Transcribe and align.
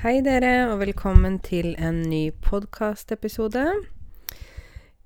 Hei 0.00 0.22
dere, 0.24 0.70
og 0.72 0.78
velkommen 0.80 1.34
til 1.44 1.74
en 1.76 1.98
ny 2.08 2.30
podkastepisode. 2.40 3.66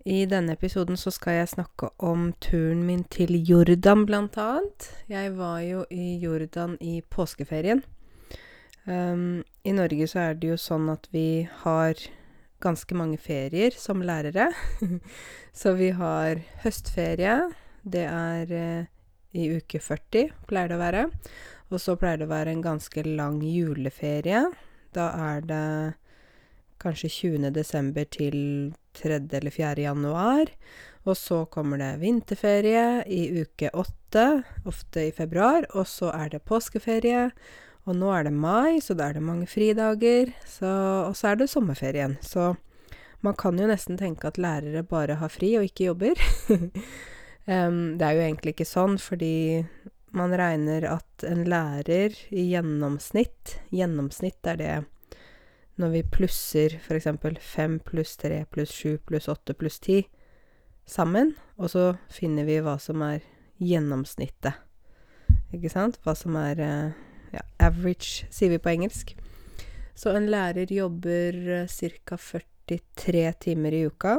I 0.07 0.19
denne 0.31 0.55
episoden 0.55 0.95
så 0.95 1.11
skal 1.11 1.41
jeg 1.41 1.49
snakke 1.51 1.89
om 1.99 2.29
turen 2.39 2.85
min 2.87 3.01
til 3.11 3.35
Jordan, 3.35 4.05
blant 4.07 4.37
annet. 4.39 4.87
Jeg 5.11 5.33
var 5.35 5.65
jo 5.67 5.81
i 5.91 6.13
Jordan 6.23 6.77
i 6.79 7.01
påskeferien. 7.11 7.83
Um, 8.87 9.43
I 9.67 9.73
Norge 9.75 10.07
så 10.13 10.29
er 10.29 10.39
det 10.39 10.53
jo 10.53 10.59
sånn 10.63 10.87
at 10.93 11.09
vi 11.11 11.43
har 11.65 11.99
ganske 12.63 12.95
mange 12.95 13.19
ferier 13.19 13.75
som 13.75 13.99
lærere. 13.99 14.53
så 15.61 15.73
vi 15.75 15.89
har 15.99 16.45
høstferie. 16.63 17.41
Det 17.83 18.05
er 18.13 18.55
uh, 18.55 18.87
i 19.35 19.51
uke 19.59 19.83
40, 19.83 20.31
pleier 20.47 20.71
det 20.71 20.79
å 20.79 20.85
være. 20.85 21.03
Og 21.73 21.83
så 21.83 21.99
pleier 21.99 22.23
det 22.23 22.31
å 22.31 22.33
være 22.37 22.55
en 22.55 22.63
ganske 22.63 23.05
lang 23.11 23.43
juleferie. 23.43 24.45
Da 24.95 25.11
er 25.35 25.45
det 25.49 25.67
kanskje 26.83 27.11
20. 27.11 27.51
desember 27.55 28.05
til 28.05 28.75
3. 28.95 29.21
eller 29.33 29.51
4. 29.51 29.75
januar. 29.83 30.51
Og 31.05 31.17
så 31.21 31.45
kommer 31.53 31.81
det 31.81 31.99
vinterferie 32.01 33.05
i 33.13 33.27
uke 33.43 33.71
8, 33.75 34.43
ofte 34.65 35.09
i 35.09 35.13
februar. 35.13 35.67
Og 35.75 35.89
så 35.89 36.13
er 36.15 36.33
det 36.33 36.45
påskeferie. 36.49 37.31
Og 37.85 37.99
nå 38.01 38.13
er 38.17 38.25
det 38.25 38.33
mai, 38.33 38.81
så 38.81 38.97
da 38.97 39.11
er 39.11 39.19
det 39.19 39.25
mange 39.25 39.49
fridager. 39.51 40.33
Så, 40.49 40.71
og 41.11 41.17
så 41.19 41.33
er 41.33 41.43
det 41.43 41.51
sommerferien. 41.53 42.17
Så 42.25 42.55
man 43.25 43.37
kan 43.41 43.59
jo 43.61 43.69
nesten 43.69 44.01
tenke 44.01 44.29
at 44.29 44.41
lærere 44.41 44.85
bare 44.89 45.19
har 45.21 45.33
fri 45.33 45.55
og 45.59 45.69
ikke 45.69 45.91
jobber. 45.91 46.25
um, 47.49 47.97
det 47.99 48.07
er 48.07 48.17
jo 48.17 48.25
egentlig 48.25 48.57
ikke 48.57 48.69
sånn, 48.69 48.97
fordi 49.01 49.65
man 50.15 50.33
regner 50.39 50.87
at 50.89 51.25
en 51.27 51.43
lærer 51.49 52.15
i 52.31 52.45
gjennomsnitt 52.53 53.57
Gjennomsnitt 53.75 54.47
er 54.47 54.61
det 54.61 54.75
når 55.81 55.93
vi 55.95 56.03
plusser 56.17 56.77
f.eks. 56.79 57.09
5 57.41 57.79
pluss 57.87 58.17
3 58.21 58.45
pluss 58.51 58.75
7 58.75 58.99
pluss 59.09 59.29
8 59.29 59.57
pluss 59.59 59.81
10 59.81 60.05
sammen, 60.87 61.33
og 61.57 61.71
så 61.73 61.85
finner 62.13 62.47
vi 62.47 62.61
hva 62.63 62.77
som 62.83 63.03
er 63.07 63.25
gjennomsnittet. 63.63 64.61
Ikke 65.55 65.71
sant? 65.73 65.99
Hva 66.05 66.15
som 66.19 66.37
er 66.39 66.61
ja, 67.33 67.45
average, 67.63 68.29
sier 68.35 68.53
vi 68.53 68.61
på 68.63 68.75
engelsk. 68.75 69.15
Så 69.95 70.13
en 70.15 70.29
lærer 70.31 70.71
jobber 70.75 71.67
ca. 71.71 72.19
43 72.65 73.33
timer 73.45 73.75
i 73.77 73.85
uka 73.87 74.19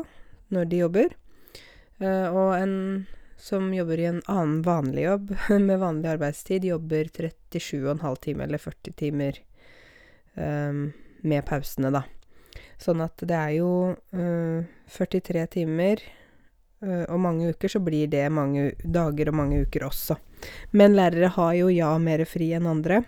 når 0.54 0.68
de 0.72 0.82
jobber. 0.84 1.16
Og 2.00 2.52
en 2.56 2.76
som 3.38 3.68
jobber 3.74 4.00
i 4.00 4.08
en 4.10 4.22
annen 4.32 4.62
vanlig 4.66 5.06
jobb 5.06 5.34
med 5.68 5.80
vanlig 5.80 6.10
arbeidstid, 6.16 6.66
jobber 6.66 7.10
37,5 7.14 8.16
timer 8.24 8.48
eller 8.48 8.62
40 8.62 8.96
timer 8.98 9.42
um, 10.34 10.94
med 11.28 11.46
pausene, 11.48 11.92
da. 11.94 12.06
Sånn 12.82 13.04
at 13.06 13.22
det 13.24 13.36
er 13.36 13.52
jo 13.58 13.72
uh, 13.96 14.64
43 14.92 15.46
timer, 15.58 16.02
uh, 16.84 17.06
og 17.08 17.20
mange 17.24 17.52
uker 17.56 17.72
så 17.72 17.82
blir 17.84 18.10
det 18.12 18.26
mange 18.34 18.74
dager 18.84 19.32
og 19.32 19.40
mange 19.42 19.62
uker 19.66 19.88
også. 19.88 20.20
Men 20.76 20.98
lærere 20.98 21.32
har 21.38 21.54
jo 21.58 21.70
ja 21.74 21.94
mer 22.02 22.26
fri 22.30 22.52
enn 22.58 22.68
andre. 22.70 23.04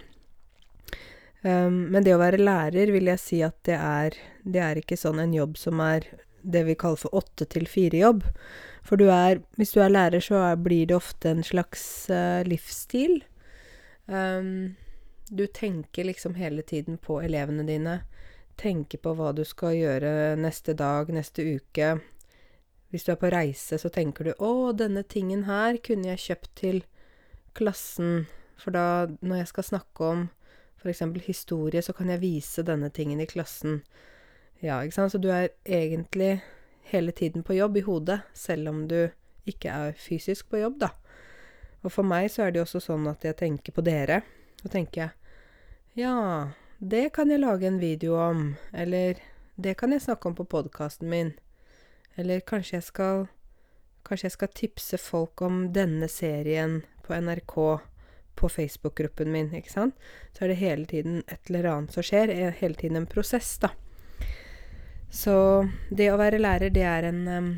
Um, 1.43 1.87
men 1.93 2.03
det 2.03 2.15
å 2.15 2.21
være 2.21 2.41
lærer 2.41 2.89
vil 2.95 3.11
jeg 3.11 3.21
si 3.21 3.37
at 3.45 3.53
det 3.67 3.75
er 3.77 4.15
Det 4.41 4.57
er 4.57 4.79
ikke 4.79 4.97
sånn 4.97 5.19
en 5.21 5.35
jobb 5.35 5.53
som 5.61 5.77
er 5.85 6.07
det 6.41 6.63
vi 6.65 6.75
kaller 6.79 6.97
for 6.97 7.13
åtte 7.19 7.45
til 7.51 7.67
fire-jobb. 7.69 8.23
For 8.87 8.97
du 8.99 9.09
er 9.11 9.43
Hvis 9.59 9.75
du 9.75 9.81
er 9.83 9.93
lærer, 9.93 10.23
så 10.23 10.41
er, 10.51 10.55
blir 10.55 10.87
det 10.87 10.97
ofte 10.97 11.29
en 11.29 11.43
slags 11.43 12.09
uh, 12.09 12.41
livsstil. 12.47 13.21
Um, 14.07 14.77
du 15.29 15.47
tenker 15.47 16.03
liksom 16.03 16.35
hele 16.35 16.61
tiden 16.61 16.97
på 16.97 17.21
elevene 17.21 17.63
dine. 17.67 17.99
Tenker 18.57 18.97
på 18.97 19.13
hva 19.17 19.33
du 19.35 19.43
skal 19.45 19.75
gjøre 19.77 20.35
neste 20.39 20.73
dag, 20.77 21.09
neste 21.13 21.43
uke. 21.57 21.97
Hvis 22.89 23.03
du 23.03 23.11
er 23.11 23.19
på 23.19 23.31
reise, 23.31 23.77
så 23.77 23.89
tenker 23.89 24.23
du 24.23 24.33
'Å, 24.33 24.71
denne 24.77 25.03
tingen 25.03 25.43
her 25.43 25.77
kunne 25.77 26.07
jeg 26.07 26.23
kjøpt 26.25 26.55
til 26.55 26.83
klassen', 27.53 28.25
for 28.57 28.71
da, 28.71 29.07
når 29.21 29.35
jeg 29.35 29.47
skal 29.47 29.63
snakke 29.63 30.01
om 30.01 30.29
f.eks. 30.77 31.01
historie, 31.25 31.81
så 31.81 31.93
kan 31.93 32.09
jeg 32.09 32.21
vise 32.21 32.63
denne 32.63 32.89
tingen 32.89 33.19
i 33.19 33.25
klassen. 33.25 33.81
Ja, 34.61 34.81
ikke 34.81 34.93
sant. 34.93 35.11
Så 35.11 35.21
du 35.21 35.29
er 35.29 35.49
egentlig 35.65 36.41
hele 36.81 37.11
tiden 37.11 37.43
på 37.43 37.53
jobb 37.53 37.77
i 37.77 37.81
hodet, 37.81 38.21
selv 38.33 38.69
om 38.69 38.87
du 38.87 39.09
ikke 39.45 39.69
er 39.69 39.91
fysisk 39.91 40.49
på 40.49 40.61
jobb, 40.61 40.79
da. 40.79 40.89
Og 41.83 41.91
for 41.91 42.03
meg 42.03 42.31
så 42.31 42.43
er 42.43 42.51
det 42.51 42.61
jo 42.61 42.65
også 42.67 42.81
sånn 42.83 43.07
at 43.07 43.23
jeg 43.23 43.37
tenker 43.37 43.75
på 43.75 43.83
dere. 43.85 44.21
Så 44.61 44.71
tenker 44.73 45.01
jeg 45.01 45.16
ja, 45.97 46.49
det 46.77 47.09
kan 47.15 47.31
jeg 47.33 47.41
lage 47.41 47.67
en 47.67 47.79
video 47.81 48.19
om. 48.21 48.55
Eller 48.73 49.17
det 49.55 49.73
kan 49.79 49.91
jeg 49.91 50.03
snakke 50.05 50.29
om 50.29 50.35
på 50.37 50.45
podkasten 50.45 51.09
min. 51.09 51.31
Eller 52.15 52.39
kanskje 52.45 52.77
jeg 52.77 52.87
skal 52.91 53.27
Kanskje 54.07 54.29
jeg 54.29 54.35
skal 54.37 54.51
tipse 54.55 54.97
folk 55.03 55.41
om 55.43 55.55
denne 55.75 56.07
serien 56.07 56.77
på 57.03 57.11
NRK 57.11 57.55
på 58.39 58.49
Facebook-gruppen 58.49 59.33
min, 59.33 59.49
ikke 59.57 59.73
sant? 59.73 59.97
Så 60.31 60.45
er 60.45 60.53
det 60.53 60.61
hele 60.61 60.85
tiden 60.87 61.17
et 61.27 61.49
eller 61.49 61.67
annet 61.67 61.91
som 61.91 62.05
skjer. 62.05 62.31
Hele 62.61 62.79
tiden 62.79 63.01
en 63.01 63.09
prosess, 63.09 63.57
da. 63.59 63.73
Så 65.11 65.33
det 65.89 66.07
å 66.13 66.21
være 66.21 66.39
lærer, 66.39 66.71
det 66.71 66.85
er 66.87 67.09
en 67.09 67.19
um, 67.27 67.49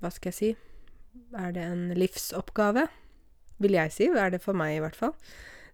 Hva 0.00 0.12
skal 0.14 0.32
jeg 0.32 0.38
si? 0.38 0.50
Er 1.36 1.52
det 1.52 1.66
en 1.66 1.84
livsoppgave? 1.98 2.86
Vil 3.60 3.76
jeg 3.76 3.92
si. 3.92 4.08
Er 4.08 4.32
det 4.32 4.40
for 4.46 4.56
meg, 4.56 4.78
i 4.78 4.80
hvert 4.86 4.96
fall. 4.96 5.12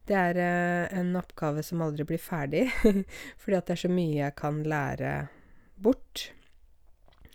Det 0.08 0.18
er 0.18 0.38
uh, 0.38 0.98
en 0.98 1.14
oppgave 1.18 1.62
som 1.62 1.82
aldri 1.84 2.06
blir 2.08 2.22
ferdig, 2.22 2.66
fordi 3.40 3.58
at 3.58 3.68
det 3.68 3.76
er 3.76 3.82
så 3.84 3.92
mye 3.92 4.18
jeg 4.18 4.36
kan 4.38 4.62
lære 4.66 5.12
bort. 5.82 6.30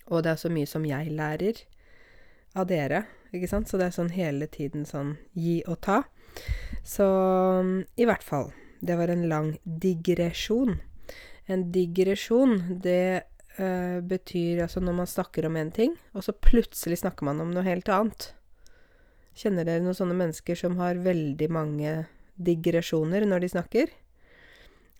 Og 0.08 0.24
det 0.24 0.34
er 0.34 0.42
så 0.42 0.52
mye 0.52 0.68
som 0.70 0.86
jeg 0.88 1.12
lærer 1.16 1.64
av 2.58 2.68
dere, 2.70 3.06
ikke 3.36 3.50
sant. 3.52 3.70
Så 3.70 3.80
det 3.80 3.90
er 3.90 3.96
sånn 3.96 4.14
hele 4.16 4.48
tiden 4.52 4.86
sånn 4.88 5.16
gi 5.36 5.60
og 5.68 5.80
ta. 5.88 6.02
Så 6.88 7.08
i 7.96 8.08
hvert 8.08 8.24
fall. 8.24 8.52
Det 8.80 8.96
var 9.00 9.10
en 9.10 9.26
lang 9.30 9.56
digresjon. 9.64 10.78
En 11.48 11.64
digresjon, 11.74 12.60
det 12.84 13.24
uh, 13.58 14.00
betyr 14.04 14.66
altså 14.66 14.84
når 14.84 15.00
man 15.00 15.10
snakker 15.10 15.48
om 15.48 15.56
en 15.58 15.72
ting, 15.74 15.96
og 16.14 16.28
så 16.28 16.36
plutselig 16.36 17.00
snakker 17.02 17.28
man 17.28 17.42
om 17.42 17.54
noe 17.56 17.66
helt 17.66 17.90
annet. 17.90 18.34
Kjenner 19.38 19.68
dere 19.68 19.86
noen 19.86 19.98
sånne 19.98 20.18
mennesker 20.18 20.58
som 20.58 20.78
har 20.82 21.00
veldig 21.06 21.50
mange 21.54 21.96
digresjoner 22.38 23.26
når 23.28 23.44
de 23.44 23.50
snakker. 23.54 23.94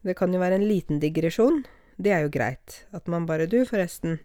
Det 0.06 0.16
kan 0.18 0.34
jo 0.34 0.42
være 0.42 0.60
en 0.60 0.68
liten 0.68 1.02
digresjon. 1.02 1.64
Det 1.98 2.14
er 2.14 2.26
jo 2.26 2.34
greit. 2.34 2.84
At 2.94 3.08
man 3.08 3.26
bare 3.26 3.48
Du, 3.48 3.64
forresten. 3.66 4.20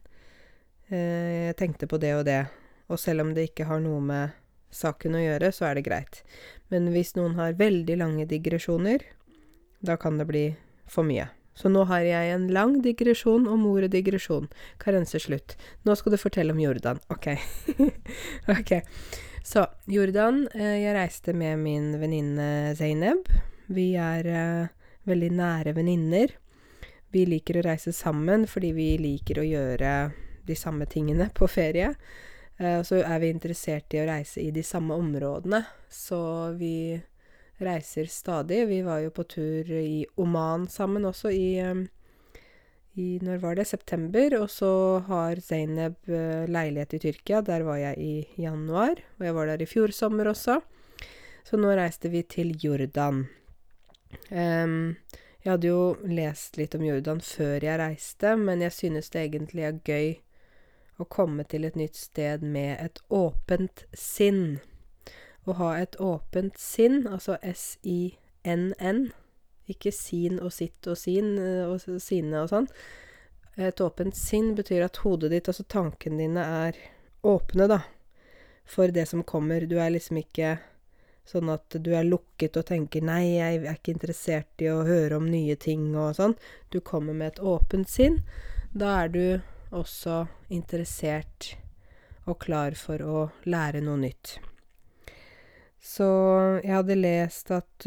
Eh, 0.88 1.48
jeg 1.48 1.56
tenkte 1.56 1.88
på 1.88 1.98
det 2.00 2.14
og 2.16 2.24
det. 2.28 2.46
Og 2.88 3.00
selv 3.00 3.24
om 3.24 3.34
det 3.34 3.50
ikke 3.50 3.68
har 3.70 3.80
noe 3.80 4.00
med 4.00 4.36
saken 4.72 5.16
å 5.16 5.22
gjøre, 5.22 5.52
så 5.52 5.68
er 5.68 5.78
det 5.78 5.86
greit. 5.88 6.22
Men 6.72 6.90
hvis 6.92 7.14
noen 7.16 7.36
har 7.40 7.56
veldig 7.60 7.96
lange 8.00 8.26
digresjoner, 8.28 9.04
da 9.80 9.96
kan 9.96 10.18
det 10.20 10.28
bli 10.28 10.44
for 10.88 11.06
mye. 11.08 11.28
Så 11.54 11.68
nå 11.68 11.84
har 11.90 12.04
jeg 12.06 12.32
en 12.32 12.46
lang 12.52 12.78
digresjon 12.84 13.44
om 13.50 13.66
ordet 13.68 13.90
digresjon. 13.92 14.48
Karense 14.80 15.20
slutt. 15.20 15.56
Nå 15.84 15.96
skal 16.00 16.14
du 16.14 16.20
fortelle 16.20 16.54
om 16.54 16.60
Jordan. 16.60 17.00
Ok. 17.12 17.28
ok. 18.56 18.72
Så 19.44 19.66
Jordan 19.84 20.48
eh, 20.54 20.78
Jeg 20.84 20.94
reiste 20.94 21.32
med 21.34 21.58
min 21.58 21.90
venninne 22.00 22.74
Zaineb. 22.78 23.26
Vi 23.66 23.92
er 23.98 24.26
eh, 24.30 24.68
veldig 25.08 25.30
nære 25.34 25.74
venninner. 25.74 26.36
Vi 27.12 27.24
liker 27.26 27.58
å 27.58 27.64
reise 27.66 27.92
sammen 27.92 28.46
fordi 28.46 28.70
vi 28.76 28.86
liker 29.02 29.42
å 29.42 29.46
gjøre 29.46 29.94
de 30.46 30.56
samme 30.56 30.86
tingene 30.86 31.26
på 31.34 31.48
ferie. 31.50 31.90
Eh, 32.58 32.78
og 32.78 32.86
så 32.86 33.02
er 33.02 33.18
vi 33.22 33.32
interessert 33.34 33.94
i 33.94 34.02
å 34.04 34.06
reise 34.12 34.40
i 34.40 34.52
de 34.54 34.62
samme 34.62 34.94
områdene, 34.94 35.64
så 35.90 36.22
vi 36.54 36.94
reiser 37.62 38.06
stadig. 38.10 38.62
Vi 38.70 38.80
var 38.86 39.02
jo 39.02 39.10
på 39.14 39.26
tur 39.26 39.74
i 39.74 40.04
Oman 40.22 40.68
sammen 40.70 41.04
også 41.10 41.34
i 41.34 41.48
i 42.94 43.18
Når 43.22 43.38
var 43.42 43.56
det? 43.56 43.64
September. 43.68 44.38
Og 44.40 44.50
så 44.50 45.02
har 45.08 45.40
Zainab 45.40 45.96
uh, 46.08 46.44
leilighet 46.48 46.94
i 46.94 47.02
Tyrkia. 47.06 47.40
Der 47.40 47.64
var 47.66 47.80
jeg 47.80 47.98
i 47.98 48.42
januar. 48.42 49.00
Og 49.18 49.26
jeg 49.26 49.34
var 49.34 49.46
der 49.46 49.62
i 49.62 49.68
fjor 49.68 49.94
sommer 49.94 50.28
også. 50.28 50.60
Så 51.44 51.58
nå 51.58 51.72
reiste 51.76 52.10
vi 52.12 52.22
til 52.22 52.54
Jordan. 52.60 53.26
Um, 54.30 54.96
jeg 55.42 55.50
hadde 55.50 55.70
jo 55.72 55.96
lest 56.06 56.58
litt 56.60 56.74
om 56.78 56.84
Jordan 56.86 57.20
før 57.24 57.64
jeg 57.64 57.78
reiste, 57.80 58.36
men 58.38 58.60
jeg 58.62 58.72
synes 58.76 59.10
det 59.10 59.24
egentlig 59.24 59.64
er 59.66 59.80
gøy 59.82 60.12
å 61.02 61.06
komme 61.10 61.42
til 61.48 61.66
et 61.66 61.78
nytt 61.78 61.98
sted 61.98 62.44
med 62.46 62.76
et 62.78 63.00
åpent 63.10 63.82
sinn. 63.96 64.60
Å 65.42 65.56
ha 65.58 65.72
et 65.80 65.98
åpent 65.98 66.60
sinn, 66.60 67.08
altså 67.10 67.40
S-I-N-N, 67.42 69.08
ikke 69.74 69.92
sin 69.94 70.38
og 70.40 70.52
sitt 70.54 70.86
og 70.90 70.98
sin 70.98 71.34
eh, 71.38 71.64
og 71.68 72.02
sine 72.02 72.44
og 72.44 72.50
sånn. 72.52 72.68
Et 73.60 73.84
åpent 73.84 74.16
sinn 74.16 74.54
betyr 74.56 74.86
at 74.86 75.02
hodet 75.04 75.32
ditt, 75.32 75.48
altså 75.50 75.66
tankene 75.68 76.22
dine, 76.22 76.44
er 76.66 76.78
åpne, 77.28 77.68
da, 77.68 77.82
for 78.64 78.92
det 78.94 79.04
som 79.10 79.24
kommer. 79.28 79.66
Du 79.68 79.76
er 79.78 79.92
liksom 79.92 80.22
ikke 80.22 80.56
Sånn 81.22 81.52
at 81.52 81.76
du 81.78 81.92
er 81.94 82.02
lukket 82.02 82.56
og 82.58 82.66
tenker 82.66 83.04
'nei, 83.04 83.36
jeg 83.38 83.60
er 83.62 83.76
ikke 83.76 83.94
interessert 83.94 84.64
i 84.64 84.66
å 84.72 84.82
høre 84.82 85.20
om 85.20 85.28
nye 85.30 85.54
ting' 85.54 85.94
og 85.94 86.16
sånn. 86.18 86.34
Du 86.70 86.80
kommer 86.80 87.14
med 87.14 87.34
et 87.34 87.44
åpent 87.52 87.88
sinn. 87.88 88.22
Da 88.74 89.04
er 89.04 89.08
du 89.08 89.26
også 89.70 90.26
interessert 90.50 91.54
og 92.26 92.40
klar 92.42 92.74
for 92.78 93.02
å 93.02 93.30
lære 93.46 93.82
noe 93.86 94.00
nytt. 94.02 94.38
Så 95.82 96.08
jeg 96.62 96.74
hadde 96.74 96.98
lest 96.98 97.50
at 97.54 97.86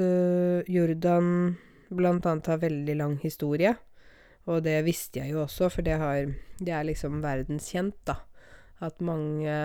Jordan 0.67 1.57
blant 1.89 2.25
annet 2.25 2.47
har 2.51 2.63
veldig 2.63 2.95
lang 2.99 3.17
historie. 3.21 3.75
Og 4.45 4.61
det 4.65 4.77
visste 4.85 5.21
jeg 5.21 5.33
jo 5.33 5.43
også, 5.43 5.69
for 5.73 5.85
det 5.85 5.97
har 6.01 6.29
det 6.59 6.71
er 6.71 6.87
liksom 6.87 7.19
verdenskjent, 7.23 7.97
da. 8.07 8.19
At 8.83 9.01
mange 9.01 9.55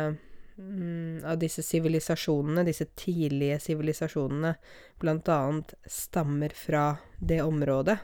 av 1.24 1.38
disse 1.40 1.62
sivilisasjonene, 1.64 2.64
disse 2.66 2.84
tidlige 2.98 3.60
sivilisasjonene, 3.64 4.54
blant 5.00 5.28
annet 5.32 5.74
stammer 5.88 6.52
fra 6.56 6.84
det 7.18 7.40
området. 7.42 7.96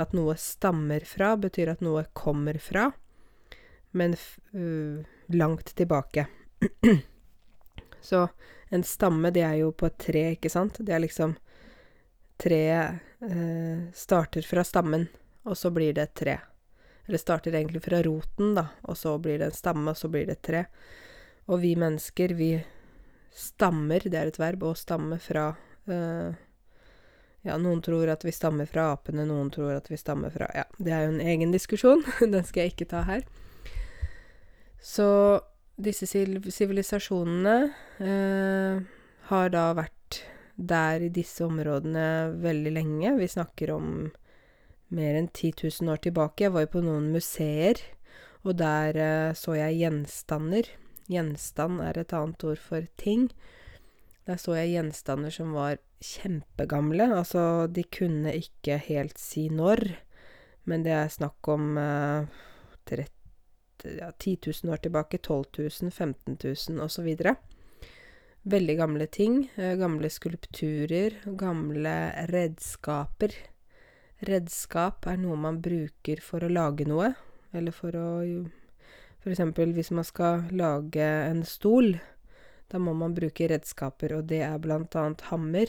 At 0.00 0.14
noe 0.16 0.36
stammer 0.38 1.04
fra, 1.06 1.34
betyr 1.40 1.74
at 1.74 1.82
noe 1.84 2.04
kommer 2.16 2.60
fra, 2.62 2.90
men 3.90 4.14
f 4.14 4.38
langt 5.30 5.74
tilbake. 5.78 6.26
Så 8.00 8.28
en 8.70 8.84
stamme, 8.86 9.30
det 9.34 9.42
er 9.42 9.60
jo 9.60 9.72
på 9.72 9.88
et 9.90 9.98
tre, 9.98 10.24
ikke 10.36 10.50
sant? 10.50 10.78
Det 10.78 10.94
er 10.94 11.02
liksom 11.02 11.36
Treet 12.40 13.06
starter 13.94 14.46
fra 14.48 14.64
stammen, 14.64 15.06
og 15.44 15.58
så 15.58 15.70
blir 15.70 15.92
det 15.96 16.02
et 16.06 16.14
tre. 16.22 16.36
Eller 17.04 17.20
starter 17.20 17.52
egentlig 17.52 17.82
fra 17.84 18.02
roten, 18.02 18.54
da, 18.56 18.66
og 18.88 18.96
så 18.96 19.18
blir 19.18 19.38
det 19.40 19.50
en 19.50 19.56
stamme, 19.56 19.90
og 19.90 19.98
så 19.98 20.08
blir 20.08 20.28
det 20.28 20.38
et 20.38 20.46
tre. 20.46 20.64
Og 21.50 21.60
vi 21.60 21.74
mennesker, 21.76 22.32
vi 22.38 22.52
stammer, 23.34 24.00
det 24.04 24.18
er 24.18 24.30
et 24.30 24.40
verb, 24.40 24.62
å 24.64 24.74
stamme 24.78 25.18
fra 25.22 25.50
Ja, 27.40 27.56
noen 27.56 27.80
tror 27.82 28.10
at 28.12 28.24
vi 28.24 28.32
stammer 28.36 28.68
fra 28.68 28.90
apene, 28.94 29.24
noen 29.26 29.48
tror 29.50 29.72
at 29.78 29.88
vi 29.90 29.96
stammer 29.98 30.30
fra 30.30 30.50
Ja, 30.54 30.66
det 30.78 30.92
er 30.92 31.06
jo 31.06 31.14
en 31.14 31.22
egen 31.24 31.54
diskusjon. 31.54 32.04
Den 32.20 32.44
skal 32.44 32.66
jeg 32.66 32.74
ikke 32.74 32.90
ta 32.92 33.00
her. 33.08 33.24
Så 34.80 35.40
disse 35.80 36.06
sivilisasjonene 36.08 36.52
sivilisasjonene 36.52 37.56
har 39.30 39.52
da 39.54 39.64
vært 39.76 39.99
der 40.60 41.06
i 41.06 41.12
disse 41.12 41.46
områdene 41.46 42.34
veldig 42.42 42.72
lenge. 42.74 43.14
Vi 43.16 43.28
snakker 43.32 43.72
om 43.74 43.86
mer 44.92 45.16
enn 45.16 45.30
ti 45.32 45.52
tusen 45.56 45.88
år 45.88 46.02
tilbake. 46.04 46.44
Jeg 46.44 46.54
var 46.54 46.66
jo 46.66 46.74
på 46.74 46.82
noen 46.84 47.08
museer, 47.14 47.80
og 48.44 48.58
der 48.60 48.98
så 49.38 49.56
jeg 49.56 49.78
gjenstander. 49.80 50.68
Gjenstand 51.10 51.80
er 51.82 51.98
et 51.98 52.12
annet 52.14 52.44
ord 52.46 52.60
for 52.62 52.86
ting. 53.00 53.30
Der 54.28 54.38
så 54.38 54.54
jeg 54.58 54.74
gjenstander 54.74 55.32
som 55.34 55.54
var 55.56 55.80
kjempegamle. 56.04 57.08
Altså, 57.16 57.66
de 57.66 57.84
kunne 57.88 58.34
ikke 58.36 58.78
helt 58.84 59.18
si 59.18 59.48
når, 59.52 59.84
men 60.68 60.84
det 60.84 60.92
er 60.94 61.12
snakk 61.12 61.48
om 61.50 61.72
trett 62.88 63.16
ja, 63.84 64.10
ti 64.20 64.36
tusen 64.36 64.70
år 64.70 64.82
tilbake. 64.84 65.22
Tolv 65.24 65.48
tusen, 65.56 65.90
femten 65.90 66.36
tusen, 66.40 66.80
og 66.80 66.90
så 66.92 67.04
videre. 67.06 67.36
Veldig 68.42 68.76
gamle 68.78 69.06
ting. 69.06 69.50
Gamle 69.56 70.08
skulpturer, 70.10 71.18
gamle 71.36 71.96
redskaper. 72.30 73.34
Redskap 74.24 75.04
er 75.08 75.18
noe 75.20 75.36
man 75.36 75.58
bruker 75.60 76.22
for 76.24 76.44
å 76.44 76.48
lage 76.52 76.86
noe, 76.88 77.12
eller 77.52 77.72
for 77.72 77.96
å 77.96 78.08
For 79.20 79.28
eksempel 79.34 79.74
hvis 79.76 79.90
man 79.92 80.04
skal 80.08 80.46
lage 80.56 81.04
en 81.04 81.42
stol, 81.44 81.98
da 82.72 82.78
må 82.80 82.94
man 82.96 83.12
bruke 83.12 83.48
redskaper, 83.50 84.14
og 84.16 84.30
det 84.30 84.40
er 84.46 84.56
blant 84.56 84.96
annet 84.96 85.20
hammer 85.28 85.68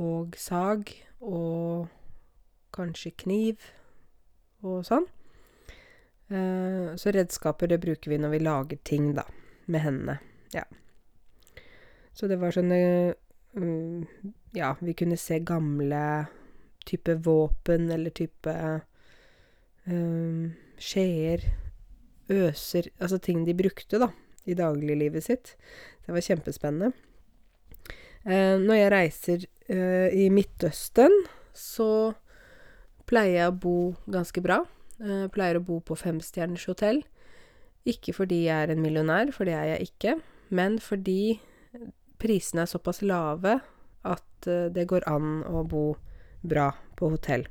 og 0.00 0.38
sag 0.40 0.88
og 1.20 1.90
kanskje 2.72 3.12
kniv 3.20 3.60
og 4.64 4.86
sånn. 4.88 5.04
Så 6.96 7.12
redskaper, 7.12 7.68
det 7.68 7.82
bruker 7.84 8.14
vi 8.14 8.22
når 8.24 8.32
vi 8.32 8.40
lager 8.40 8.80
ting, 8.88 9.12
da, 9.12 9.28
med 9.68 9.84
hendene. 9.84 10.16
Ja. 10.56 10.64
Så 12.16 12.28
det 12.30 12.38
var 12.40 12.54
sånne 12.56 12.80
Ja, 14.56 14.74
vi 14.80 14.94
kunne 14.96 15.18
se 15.20 15.38
gamle 15.44 16.26
type 16.86 17.16
våpen 17.24 17.90
eller 17.92 18.14
type 18.14 18.52
skjeer, 20.82 21.44
øser 22.32 22.88
Altså 22.98 23.18
ting 23.22 23.44
de 23.46 23.54
brukte, 23.54 24.00
da, 24.02 24.08
i 24.46 24.56
dagliglivet 24.58 25.24
sitt. 25.24 25.54
Det 26.06 26.14
var 26.14 26.24
kjempespennende. 26.24 26.92
Når 28.26 28.74
jeg 28.80 28.92
reiser 28.94 29.44
i 30.16 30.26
Midtøsten, 30.34 31.12
så 31.54 32.14
pleier 33.06 33.36
jeg 33.36 33.52
å 33.52 33.58
bo 33.62 33.76
ganske 34.10 34.42
bra. 34.42 34.64
Pleier 34.98 35.60
å 35.60 35.66
bo 35.66 35.78
på 35.84 35.98
femstjerners 35.98 36.66
hotell. 36.70 37.04
Ikke 37.86 38.14
fordi 38.16 38.44
jeg 38.48 38.56
er 38.66 38.72
en 38.74 38.82
millionær, 38.82 39.30
for 39.34 39.46
det 39.46 39.54
er 39.54 39.76
jeg 39.76 39.92
ikke, 39.92 40.16
men 40.50 40.80
fordi 40.82 41.38
prisene 42.26 42.66
er 42.66 42.70
såpass 42.70 43.02
lave 43.06 43.60
at 44.06 44.46
det 44.46 44.84
går 44.90 45.06
an 45.10 45.40
å 45.48 45.64
bo 45.66 45.86
bra 46.46 46.68
på 46.98 47.08
hotell. 47.14 47.46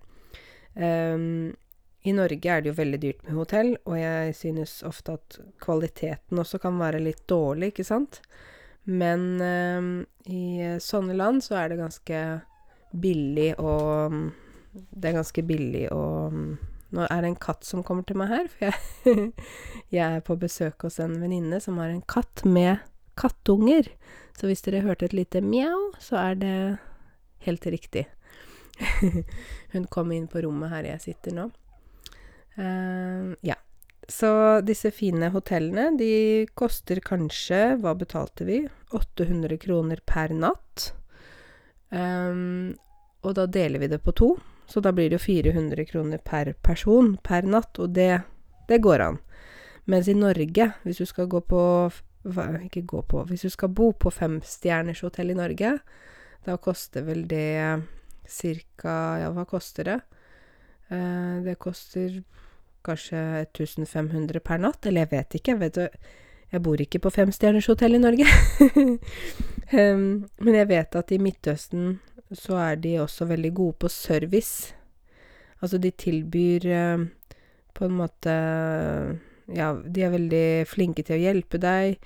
I 0.76 2.14
Norge 2.16 2.52
er 2.52 2.62
det 2.62 2.70
jo 2.70 2.78
veldig 2.78 3.00
dyrt 3.02 3.24
med 3.26 3.36
hotell, 3.36 3.72
og 3.90 3.98
jeg 4.00 4.36
synes 4.38 4.78
ofte 4.88 5.18
at 5.18 5.38
kvaliteten 5.64 6.40
også 6.40 6.62
kan 6.64 6.78
være 6.80 7.02
litt 7.04 7.24
dårlig, 7.28 7.74
ikke 7.74 7.88
sant? 7.88 8.22
Men 8.86 9.26
i 10.30 10.78
sånne 10.84 11.18
land 11.18 11.44
så 11.44 11.58
er 11.60 11.74
det 11.74 11.82
ganske 11.82 12.22
billig 12.96 13.52
å 13.60 13.74
Det 14.76 15.10
er 15.10 15.18
ganske 15.18 15.44
billig 15.44 15.88
å 15.92 16.04
Nå 16.96 17.08
er 17.10 17.24
det 17.24 17.32
en 17.32 17.42
katt 17.42 17.66
som 17.68 17.84
kommer 17.84 18.06
til 18.08 18.16
meg 18.20 18.30
her, 18.32 18.46
for 18.48 18.68
jeg 18.70 19.32
jeg 19.98 20.06
er 20.06 20.22
på 20.24 20.38
besøk 20.40 20.86
hos 20.86 21.00
en 21.04 21.18
venninne 21.20 21.58
som 21.60 21.82
har 21.82 21.90
en 21.92 22.04
katt 22.08 22.46
med 22.46 22.86
kattunger. 23.20 23.90
Så 24.36 24.50
hvis 24.50 24.64
dere 24.66 24.84
hørte 24.84 25.08
et 25.08 25.16
lite 25.16 25.42
mjau, 25.44 25.94
så 26.02 26.20
er 26.20 26.40
det 26.40 26.56
helt 27.46 27.68
riktig. 27.72 28.06
Hun 29.74 29.86
kom 29.92 30.12
inn 30.12 30.28
på 30.28 30.44
rommet 30.44 30.74
her 30.74 30.90
jeg 30.90 31.04
sitter 31.10 31.36
nå. 31.36 31.48
Ja. 33.46 33.56
Så 34.08 34.30
disse 34.62 34.92
fine 34.94 35.32
hotellene, 35.34 35.90
de 35.98 36.46
koster 36.54 37.00
kanskje 37.02 37.80
Hva 37.82 37.96
betalte 37.98 38.46
vi? 38.46 38.60
800 38.94 39.58
kroner 39.64 40.04
per 40.06 40.36
natt. 40.36 40.92
Og 41.90 43.34
da 43.40 43.48
deler 43.50 43.82
vi 43.82 43.90
det 43.90 44.04
på 44.06 44.14
to, 44.14 44.30
så 44.70 44.84
da 44.84 44.94
blir 44.94 45.10
det 45.10 45.18
jo 45.18 45.26
400 45.26 45.88
kroner 45.90 46.22
per 46.22 46.54
person 46.62 47.16
per 47.24 47.48
natt, 47.50 47.80
og 47.82 47.96
det 47.98 48.22
det 48.68 48.82
går 48.82 49.00
an. 49.00 49.18
Mens 49.86 50.08
i 50.10 50.18
Norge, 50.18 50.72
hvis 50.84 50.98
du 50.98 51.06
skal 51.06 51.30
gå 51.30 51.42
på 51.46 51.62
ikke 52.26 52.82
gå 52.82 53.02
på 53.02 53.24
Hvis 53.30 53.46
du 53.46 53.50
skal 53.50 53.70
bo 53.70 53.92
på 53.92 54.10
femstjerners 54.10 55.02
hotell 55.02 55.32
i 55.32 55.38
Norge, 55.38 55.78
da 56.46 56.58
koster 56.58 57.06
vel 57.06 57.28
det 57.28 57.84
cirka 58.28 59.20
Ja, 59.22 59.32
hva 59.32 59.46
koster 59.46 59.84
det? 59.84 60.00
Det 61.46 61.56
koster 61.60 62.24
kanskje 62.86 63.18
ett 63.42 63.54
tusen 63.54 63.86
fem 63.86 64.10
hundre 64.10 64.40
per 64.40 64.60
natt, 64.62 64.86
eller 64.86 65.06
jeg 65.06 65.12
vet 65.12 65.38
ikke, 65.40 65.58
vet 65.58 65.78
du, 65.78 65.88
jeg 66.54 66.62
bor 66.62 66.82
ikke 66.82 67.02
på 67.02 67.12
femstjerners 67.14 67.70
hotell 67.72 67.98
i 67.98 68.02
Norge. 68.02 68.28
Men 70.46 70.54
jeg 70.54 70.70
vet 70.70 70.96
at 70.96 71.12
i 71.12 71.18
Midtøsten 71.22 71.98
så 72.36 72.58
er 72.62 72.82
de 72.82 73.00
også 73.02 73.26
veldig 73.30 73.54
gode 73.58 73.78
på 73.82 73.90
service. 73.90 74.74
Altså, 75.62 75.78
de 75.82 75.92
tilbyr 75.92 76.70
på 77.76 77.86
en 77.86 77.98
måte 77.98 78.36
Ja, 79.52 79.74
de 79.76 80.06
er 80.06 80.14
veldig 80.16 80.46
flinke 80.70 81.04
til 81.06 81.18
å 81.18 81.24
hjelpe 81.28 81.60
deg. 81.62 82.00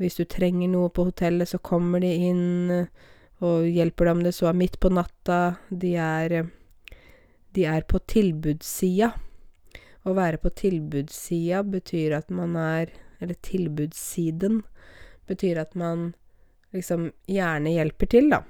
Hvis 0.00 0.18
du 0.18 0.24
trenger 0.28 0.68
noe 0.72 0.90
på 0.92 1.06
hotellet, 1.08 1.48
så 1.48 1.60
kommer 1.62 2.02
de 2.02 2.10
inn 2.30 2.72
og 3.42 3.66
hjelper 3.66 4.08
deg 4.08 4.16
om 4.16 4.24
det 4.26 4.34
så 4.36 4.48
er 4.50 4.58
midt 4.58 4.78
på 4.82 4.90
natta. 4.92 5.56
De 5.70 5.94
er 5.98 6.42
de 7.52 7.66
er 7.68 7.84
på 7.88 8.00
tilbudssida. 8.08 9.12
Å 10.02 10.14
være 10.16 10.40
på 10.42 10.50
tilbudssida 10.58 11.62
betyr 11.68 12.16
at 12.16 12.30
man 12.34 12.56
er 12.58 12.90
Eller 13.22 13.36
tilbudssiden 13.38 14.64
betyr 15.30 15.60
at 15.62 15.76
man 15.78 16.08
liksom 16.74 17.12
gjerne 17.30 17.70
hjelper 17.70 18.08
til, 18.10 18.32
da. 18.32 18.40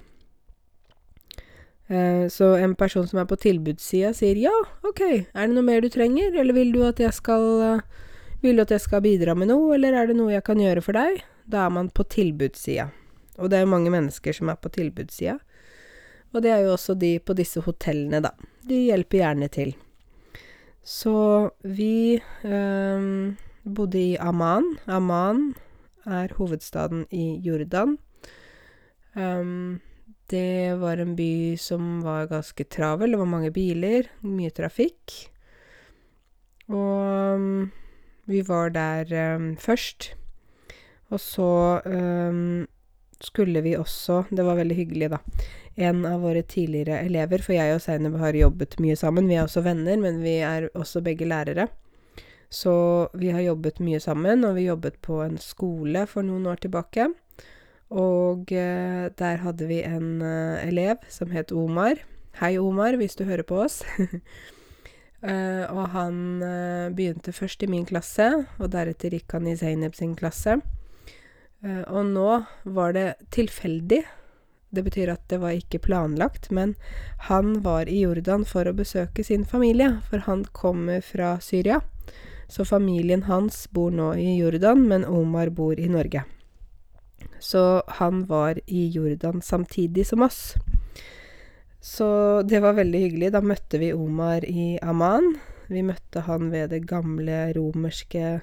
Så 2.33 2.55
en 2.57 2.73
person 2.81 3.05
som 3.05 3.21
er 3.21 3.27
på 3.29 3.37
tilbudssida, 3.37 4.15
sier 4.17 4.41
ja, 4.41 4.55
OK, 4.89 5.03
er 5.05 5.45
det 5.45 5.53
noe 5.53 5.67
mer 5.67 5.85
du 5.85 5.91
trenger, 5.93 6.33
eller 6.41 6.57
vil 6.57 6.73
du 6.73 6.81
at 6.89 7.03
jeg 7.05 7.13
skal 7.13 7.45
Vil 8.43 8.59
du 8.59 8.65
at 8.65 8.73
jeg 8.75 8.83
skal 8.83 9.05
bidra 9.05 9.37
med 9.39 9.53
noe, 9.53 9.77
eller 9.77 9.95
er 9.95 10.11
det 10.11 10.17
noe 10.19 10.33
jeg 10.35 10.43
kan 10.47 10.59
gjøre 10.59 10.83
for 10.83 10.99
deg? 10.99 11.23
Da 11.47 11.67
er 11.69 11.75
man 11.75 11.93
på 11.95 12.03
tilbudssida. 12.11 12.89
Og 13.39 13.51
det 13.51 13.59
er 13.59 13.65
jo 13.65 13.73
mange 13.73 13.93
mennesker 13.95 14.35
som 14.35 14.51
er 14.51 14.59
på 14.59 14.73
tilbudssida. 14.75 15.39
Og 16.33 16.43
det 16.43 16.51
er 16.51 16.65
jo 16.65 16.73
også 16.75 16.97
de 16.99 17.17
på 17.23 17.37
disse 17.39 17.63
hotellene, 17.63 18.23
da. 18.25 18.33
De 18.67 18.79
hjelper 18.89 19.21
gjerne 19.21 19.49
til. 19.53 19.75
Så 20.83 21.15
vi 21.63 22.19
bodde 23.63 24.01
i 24.01 24.17
Amman. 24.19 24.73
Amman 24.91 25.53
er 26.03 26.35
hovedstaden 26.35 27.05
i 27.15 27.37
Jordan. 27.45 27.99
Um, 29.15 29.81
det 30.33 30.81
var 30.81 30.99
en 30.99 31.15
by 31.15 31.55
som 31.61 32.01
var 32.03 32.31
ganske 32.31 32.65
travel. 32.65 33.13
Det 33.13 33.21
var 33.21 33.31
mange 33.31 33.53
biler, 33.55 34.09
mye 34.25 34.51
trafikk. 34.51 35.15
Og 36.73 37.39
um, 37.39 37.71
vi 38.31 38.43
var 38.47 38.71
der 38.75 39.37
um, 39.37 39.57
først. 39.57 40.13
Og 41.13 41.21
så 41.21 41.81
um, 41.85 42.67
skulle 43.21 43.61
vi 43.63 43.77
også 43.77 44.25
Det 44.31 44.45
var 44.45 44.59
veldig 44.59 44.77
hyggelig, 44.77 45.11
da. 45.13 45.19
En 45.77 46.05
av 46.07 46.21
våre 46.21 46.43
tidligere 46.43 47.01
elever, 47.07 47.41
for 47.43 47.57
jeg 47.57 47.75
og 47.75 47.81
Zainab 47.81 48.19
har 48.21 48.37
jobbet 48.37 48.77
mye 48.81 48.97
sammen. 48.97 49.29
Vi 49.29 49.39
er 49.39 49.47
også 49.47 49.63
venner, 49.65 49.97
men 49.97 50.21
vi 50.23 50.37
er 50.45 50.69
også 50.75 51.01
begge 51.01 51.25
lærere. 51.25 51.69
Så 52.53 53.09
vi 53.17 53.31
har 53.33 53.41
jobbet 53.41 53.81
mye 53.81 54.01
sammen, 54.01 54.45
og 54.45 54.59
vi 54.59 54.69
jobbet 54.69 54.99
på 55.01 55.23
en 55.25 55.39
skole 55.41 56.05
for 56.07 56.27
noen 56.27 56.45
år 56.47 56.61
tilbake. 56.61 57.09
Og 57.93 58.53
eh, 58.53 59.09
der 59.19 59.41
hadde 59.41 59.69
vi 59.69 59.81
en 59.85 60.21
eh, 60.25 60.69
elev 60.69 61.01
som 61.09 61.33
het 61.33 61.53
Omar. 61.53 62.01
Hei, 62.41 62.59
Omar, 62.59 62.97
hvis 63.01 63.17
du 63.17 63.25
hører 63.25 63.45
på 63.49 63.65
oss. 63.65 63.83
eh, 65.23 65.65
og 65.71 65.93
han 65.95 66.17
eh, 66.43 66.89
begynte 66.95 67.35
først 67.35 67.63
i 67.63 67.71
min 67.71 67.87
klasse, 67.89 68.29
og 68.59 68.73
deretter 68.75 69.15
gikk 69.17 69.37
han 69.39 69.49
i 69.51 69.57
Zainab 69.59 69.95
sin 69.99 70.17
klasse. 70.19 70.61
Eh, 71.63 71.85
og 71.87 72.11
nå 72.11 72.43
var 72.65 72.97
det 72.97 73.07
tilfeldig 73.35 74.03
det 74.73 74.83
betyr 74.83 75.11
at 75.13 75.25
det 75.29 75.37
var 75.43 75.53
ikke 75.53 75.83
planlagt, 75.85 76.49
men 76.51 76.75
han 77.29 77.59
var 77.65 77.91
i 77.93 78.03
Jordan 78.07 78.47
for 78.49 78.65
å 78.65 78.73
besøke 78.73 79.25
sin 79.25 79.45
familie, 79.45 79.99
for 80.09 80.25
han 80.25 80.47
kommer 80.57 81.05
fra 81.05 81.35
Syria. 81.45 81.83
Så 82.49 82.65
familien 82.65 83.27
hans 83.29 83.67
bor 83.73 83.93
nå 83.93 84.15
i 84.17 84.39
Jordan, 84.39 84.87
men 84.89 85.05
Omar 85.05 85.53
bor 85.53 85.77
i 85.77 85.91
Norge. 85.93 86.25
Så 87.41 87.83
han 88.01 88.25
var 88.31 88.61
i 88.67 88.87
Jordan 88.95 89.43
samtidig 89.45 90.07
som 90.09 90.25
oss. 90.25 90.55
Så 91.83 92.09
det 92.47 92.61
var 92.63 92.77
veldig 92.79 93.01
hyggelig. 93.07 93.33
Da 93.35 93.43
møtte 93.43 93.81
vi 93.83 93.91
Omar 93.93 94.47
i 94.47 94.77
Amman. 94.83 95.35
Vi 95.67 95.83
møtte 95.83 96.23
han 96.29 96.53
ved 96.53 96.71
det 96.71 96.85
gamle 96.87 97.49
romerske 97.57 98.39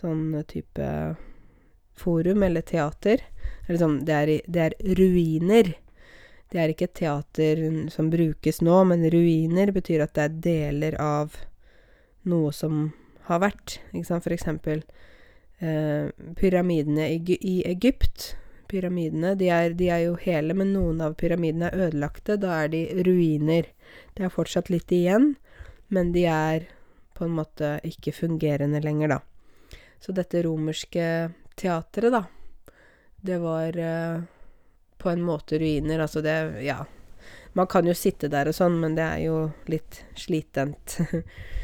sånn 0.00 0.34
type 0.50 0.88
forum 1.94 2.42
eller 2.42 2.66
teater. 2.66 3.22
Eller 3.68 3.78
sånn, 3.78 4.00
det 4.06 4.18
er, 4.18 4.34
det 4.50 4.66
er 4.66 4.76
ruiner. 4.98 5.70
Det 6.50 6.60
er 6.60 6.70
ikke 6.70 6.88
et 6.90 6.98
teater 6.98 7.62
som 7.94 8.10
brukes 8.12 8.60
nå, 8.62 8.82
men 8.90 9.06
ruiner 9.10 9.72
betyr 9.74 10.04
at 10.04 10.14
det 10.18 10.26
er 10.26 10.36
deler 10.44 10.98
av 11.02 11.38
noe 12.30 12.52
som 12.54 12.88
har 13.28 13.42
vært. 13.42 13.78
Ikke? 13.92 14.20
For 14.20 14.34
eksempel 14.34 14.82
eh, 15.58 16.10
pyramidene 16.38 17.08
i, 17.14 17.20
i, 17.38 17.56
Egypt. 17.70 18.34
Pyramidene, 18.70 19.34
de 19.38 19.50
er, 19.52 19.74
de 19.78 19.90
er 19.92 20.04
jo 20.06 20.14
hele, 20.22 20.56
men 20.56 20.72
noen 20.74 21.02
av 21.04 21.16
pyramidene 21.20 21.70
er 21.70 21.88
ødelagte. 21.88 22.38
Da 22.40 22.62
er 22.62 22.72
de 22.72 22.84
ruiner. 23.06 23.68
Det 24.14 24.26
er 24.26 24.32
fortsatt 24.32 24.70
litt 24.72 24.92
igjen, 24.94 25.34
men 25.94 26.14
de 26.16 26.24
er 26.30 26.68
på 27.14 27.26
en 27.26 27.36
måte 27.36 27.76
ikke 27.86 28.14
fungerende 28.16 28.80
lenger, 28.82 29.16
da. 29.16 29.78
Så 30.02 30.12
dette 30.12 30.42
romerske 30.44 31.04
teatret, 31.56 32.12
da 32.12 32.24
det 33.24 33.38
var 33.38 33.78
uh, 33.78 34.20
på 34.98 35.10
en 35.10 35.22
måte 35.22 35.58
ruiner. 35.58 35.98
Altså 35.98 36.20
det 36.20 36.62
Ja. 36.62 36.84
Man 37.52 37.66
kan 37.66 37.86
jo 37.86 37.94
sitte 37.94 38.28
der 38.28 38.48
og 38.50 38.54
sånn, 38.54 38.80
men 38.82 38.96
det 38.98 39.04
er 39.04 39.20
jo 39.28 39.36
litt 39.70 40.02
slitent. 40.18 40.96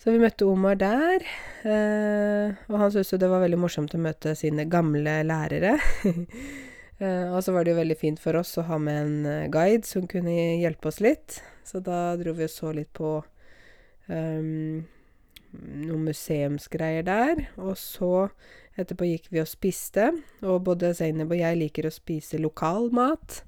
så 0.00 0.14
vi 0.14 0.20
møtte 0.22 0.48
Omar 0.48 0.78
der. 0.80 1.24
Uh, 1.64 2.56
og 2.70 2.78
han 2.80 2.92
syntes 2.92 3.12
jo 3.12 3.20
det 3.20 3.28
var 3.28 3.42
veldig 3.44 3.60
morsomt 3.60 3.96
å 3.96 4.00
møte 4.00 4.32
sine 4.38 4.64
gamle 4.70 5.18
lærere. 5.28 5.74
uh, 6.06 7.26
og 7.34 7.42
så 7.44 7.52
var 7.52 7.66
det 7.66 7.74
jo 7.74 7.80
veldig 7.82 7.98
fint 8.00 8.22
for 8.22 8.40
oss 8.40 8.56
å 8.60 8.64
ha 8.70 8.80
med 8.80 9.02
en 9.02 9.50
guide 9.52 9.84
som 9.88 10.08
kunne 10.08 10.32
hjelpe 10.62 10.88
oss 10.88 11.02
litt. 11.04 11.42
Så 11.68 11.82
da 11.84 12.16
dro 12.20 12.32
vi 12.38 12.48
og 12.48 12.54
så 12.54 12.72
litt 12.74 12.90
på 12.96 13.18
um, 14.08 14.80
noen 15.52 16.08
museumsgreier 16.08 17.04
der. 17.06 17.46
Og 17.60 17.76
så 17.78 18.30
Etterpå 18.78 19.04
gikk 19.08 19.26
vi 19.34 19.40
og 19.42 19.48
spiste, 19.50 20.06
og 20.46 20.62
både 20.68 20.92
Zainab 20.96 21.34
og 21.34 21.40
jeg 21.40 21.58
liker 21.58 21.88
å 21.88 21.92
spise 21.92 22.38
lokal 22.40 22.88
mat. 22.94 23.42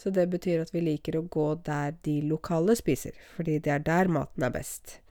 Så 0.00 0.10
det 0.10 0.24
betyr 0.32 0.64
at 0.64 0.72
vi 0.74 0.82
liker 0.82 1.18
å 1.18 1.26
gå 1.30 1.46
der 1.62 1.94
de 2.02 2.16
lokale 2.26 2.74
spiser, 2.78 3.14
fordi 3.36 3.60
det 3.62 3.76
er 3.76 3.84
der 3.86 4.10
maten 4.10 4.48
er 4.48 4.54
best. 4.54 5.01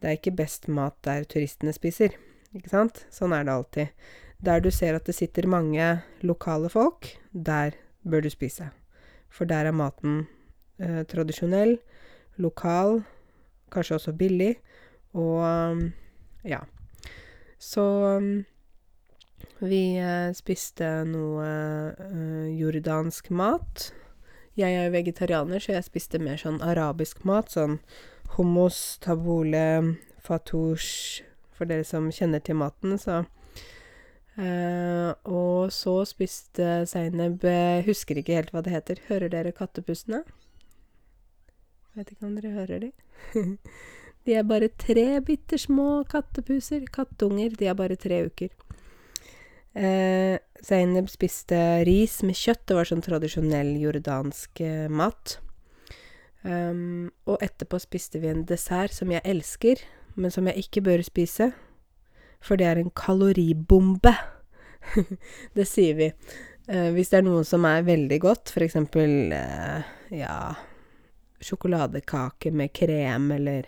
Det 0.00 0.08
er 0.10 0.18
ikke 0.18 0.36
best 0.38 0.68
mat 0.68 0.96
der 1.06 1.24
turistene 1.28 1.72
spiser, 1.74 2.16
ikke 2.56 2.72
sant? 2.72 3.04
Sånn 3.12 3.34
er 3.36 3.46
det 3.46 3.54
alltid. 3.54 4.08
Der 4.44 4.60
du 4.60 4.70
ser 4.70 4.98
at 4.98 5.08
det 5.08 5.16
sitter 5.16 5.48
mange 5.48 5.86
lokale 6.22 6.68
folk, 6.72 7.08
der 7.32 7.78
bør 8.04 8.26
du 8.26 8.30
spise. 8.30 8.70
For 9.32 9.48
der 9.48 9.68
er 9.68 9.76
maten 9.76 10.26
eh, 10.78 11.02
tradisjonell, 11.08 11.78
lokal, 12.36 13.00
kanskje 13.72 13.96
også 13.96 14.16
billig, 14.16 14.54
og 15.16 15.88
ja. 16.44 16.60
Så 17.58 17.84
vi 19.64 19.96
eh, 19.96 20.32
spiste 20.36 20.88
noe 21.08 21.46
eh, 21.46 22.48
jordansk 22.58 23.30
mat. 23.32 23.90
Jeg 24.56 24.72
er 24.72 24.86
jo 24.86 24.94
vegetarianer, 24.94 25.60
så 25.60 25.76
jeg 25.76 25.86
spiste 25.86 26.20
mer 26.20 26.40
sånn 26.40 26.60
arabisk 26.64 27.24
mat. 27.28 27.50
Sånn 27.52 27.78
hummus, 28.34 28.98
tabule, 29.04 29.96
fatouche 30.26 31.24
For 31.56 31.68
dere 31.68 31.86
som 31.88 32.10
kjenner 32.12 32.42
til 32.44 32.58
maten, 32.60 32.98
så 33.00 33.22
eh, 34.36 35.12
Og 35.24 35.72
så 35.72 35.98
spiste 36.08 36.84
Zainab 36.90 37.46
Husker 37.86 38.20
ikke 38.20 38.36
helt 38.40 38.52
hva 38.52 38.64
det 38.66 38.74
heter. 38.74 39.00
Hører 39.08 39.32
dere 39.32 39.54
kattepustene? 39.56 40.24
Vet 41.96 42.12
ikke 42.12 42.26
om 42.28 42.34
dere 42.36 42.52
hører 42.52 42.82
de? 42.84 42.90
de 44.26 44.34
er 44.36 44.44
bare 44.44 44.68
tre 44.68 45.20
bitte 45.24 45.56
små 45.58 46.04
kattepuser. 46.10 46.84
Kattunger. 46.92 47.56
De 47.56 47.70
er 47.70 47.78
bare 47.78 47.96
tre 47.96 48.26
uker. 48.26 48.52
Eh, 49.76 50.36
Zainab 50.64 51.08
spiste 51.12 51.56
ris 51.88 52.22
med 52.24 52.36
kjøtt. 52.36 52.66
Det 52.68 52.76
var 52.76 52.88
sånn 52.88 53.04
tradisjonell 53.04 53.74
jordansk 53.80 54.62
eh, 54.64 54.86
mat. 54.92 55.38
Um, 56.46 57.10
og 57.26 57.40
etterpå 57.42 57.80
spiste 57.82 58.20
vi 58.22 58.30
en 58.30 58.44
dessert 58.46 58.94
som 58.94 59.10
jeg 59.10 59.24
elsker, 59.26 59.82
men 60.14 60.30
som 60.30 60.46
jeg 60.46 60.66
ikke 60.66 60.84
bør 60.86 61.02
spise. 61.06 61.50
For 62.44 62.58
det 62.60 62.68
er 62.68 62.80
en 62.80 62.92
kaloribombe. 62.94 64.14
det 65.56 65.66
sier 65.66 65.96
vi. 65.98 66.10
Eh, 66.68 66.90
hvis 66.94 67.10
det 67.10 67.20
er 67.20 67.26
noe 67.26 67.42
som 67.46 67.66
er 67.66 67.86
veldig 67.86 68.18
godt, 68.22 68.52
for 68.54 68.66
eksempel 68.66 69.32
eh, 69.34 69.86
ja 70.14 70.38
sjokoladekake 71.42 72.50
med 72.56 72.72
krem 72.74 73.28
eller 73.34 73.66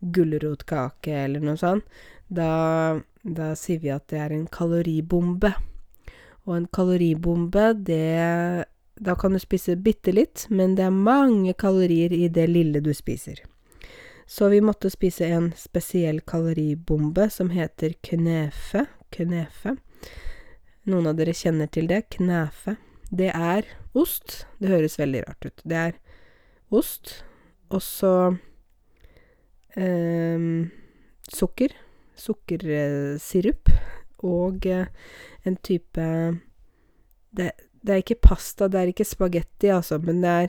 gulrotkake 0.00 1.12
eller 1.26 1.44
noe 1.44 1.58
sånt, 1.60 1.84
da 2.32 3.00
da 3.22 3.52
sier 3.54 3.78
vi 3.82 3.92
at 3.94 4.08
det 4.10 4.18
er 4.18 4.32
en 4.34 4.48
kaloribombe. 4.50 5.52
Og 6.42 6.56
en 6.56 6.66
kaloribombe, 6.74 7.68
det 7.86 8.66
Da 8.94 9.14
kan 9.16 9.32
du 9.32 9.40
spise 9.40 9.76
bitte 9.76 10.12
litt, 10.12 10.46
men 10.50 10.76
det 10.76 10.84
er 10.86 10.94
mange 10.94 11.54
kalorier 11.58 12.12
i 12.12 12.28
det 12.28 12.46
lille 12.50 12.82
du 12.84 12.92
spiser. 12.94 13.40
Så 14.26 14.48
vi 14.48 14.60
måtte 14.64 14.90
spise 14.90 15.26
en 15.26 15.50
spesiell 15.58 16.20
kaloribombe 16.20 17.28
som 17.30 17.50
heter 17.50 17.94
knefe. 18.00 18.86
Knefe. 19.12 19.76
Noen 20.88 21.10
av 21.10 21.18
dere 21.18 21.34
kjenner 21.36 21.68
til 21.72 21.88
det. 21.90 22.04
Knefe. 22.16 22.76
Det 23.10 23.32
er 23.34 23.68
ost. 23.98 24.46
Det 24.60 24.72
høres 24.72 24.98
veldig 25.00 25.24
rart 25.26 25.48
ut. 25.48 25.64
Det 25.64 25.78
er 25.78 25.98
ost, 26.72 27.18
og 27.68 27.82
så 27.84 28.14
eh, 29.76 30.46
sukker 31.28 31.76
sukkersirup 32.22 33.70
og 34.22 34.66
eh, 34.66 34.86
en 35.44 35.56
type 35.56 36.06
det, 37.36 37.50
det, 37.82 37.92
er 37.92 38.02
ikke 38.02 38.22
pasta, 38.28 38.68
det 38.70 38.78
er 38.80 38.92
ikke 38.92 39.06
spagetti, 39.06 39.68
altså, 39.74 39.98
men 40.02 40.22
det 40.24 40.30
er 40.30 40.48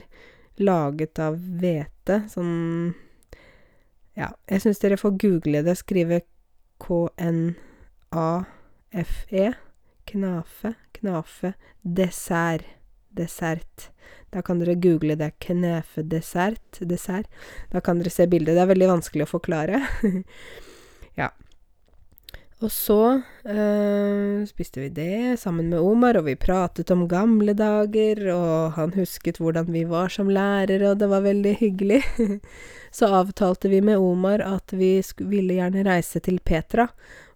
laget 0.62 1.18
av 1.22 1.38
hvete. 1.38 2.22
Sånn 2.32 2.94
Ja, 4.14 4.30
jeg 4.46 4.62
syns 4.62 4.78
dere 4.82 4.96
får 5.00 5.16
google 5.18 5.64
det. 5.66 5.74
Skrive 5.80 6.20
KNAFE. 6.84 7.24
Knafe. 10.06 10.74
Knafe. 10.94 11.54
Dessert. 11.82 12.64
Dessert. 13.14 13.90
Da 14.30 14.42
kan 14.42 14.58
dere 14.58 14.74
google 14.74 15.14
det. 15.18 15.30
Knefe-dessert. 15.42 16.80
Dessert. 16.80 17.26
Da 17.70 17.80
kan 17.80 17.98
dere 17.98 18.10
se 18.10 18.26
bildet. 18.30 18.54
Det 18.56 18.62
er 18.62 18.70
veldig 18.72 18.90
vanskelig 18.90 19.26
å 19.26 19.32
forklare. 19.34 19.82
ja. 21.20 21.30
Og 22.64 22.70
så 22.72 22.98
eh, 23.44 24.44
spiste 24.48 24.80
vi 24.80 24.88
det 24.96 25.36
sammen 25.42 25.66
med 25.68 25.82
Omar, 25.84 26.16
og 26.16 26.24
vi 26.30 26.36
pratet 26.40 26.88
om 26.94 27.02
gamle 27.10 27.52
dager, 27.56 28.22
og 28.32 28.78
han 28.78 28.94
husket 28.96 29.36
hvordan 29.42 29.68
vi 29.74 29.82
var 29.90 30.08
som 30.12 30.30
lærere, 30.32 30.94
og 30.94 31.02
det 31.02 31.10
var 31.10 31.26
veldig 31.26 31.52
hyggelig. 31.60 32.00
så 32.96 33.10
avtalte 33.20 33.68
vi 33.68 33.82
med 33.84 34.00
Omar 34.00 34.40
at 34.46 34.72
vi 34.72 34.96
ville 35.18 35.58
gjerne 35.58 35.84
reise 35.84 36.22
til 36.24 36.40
Petra 36.40 36.88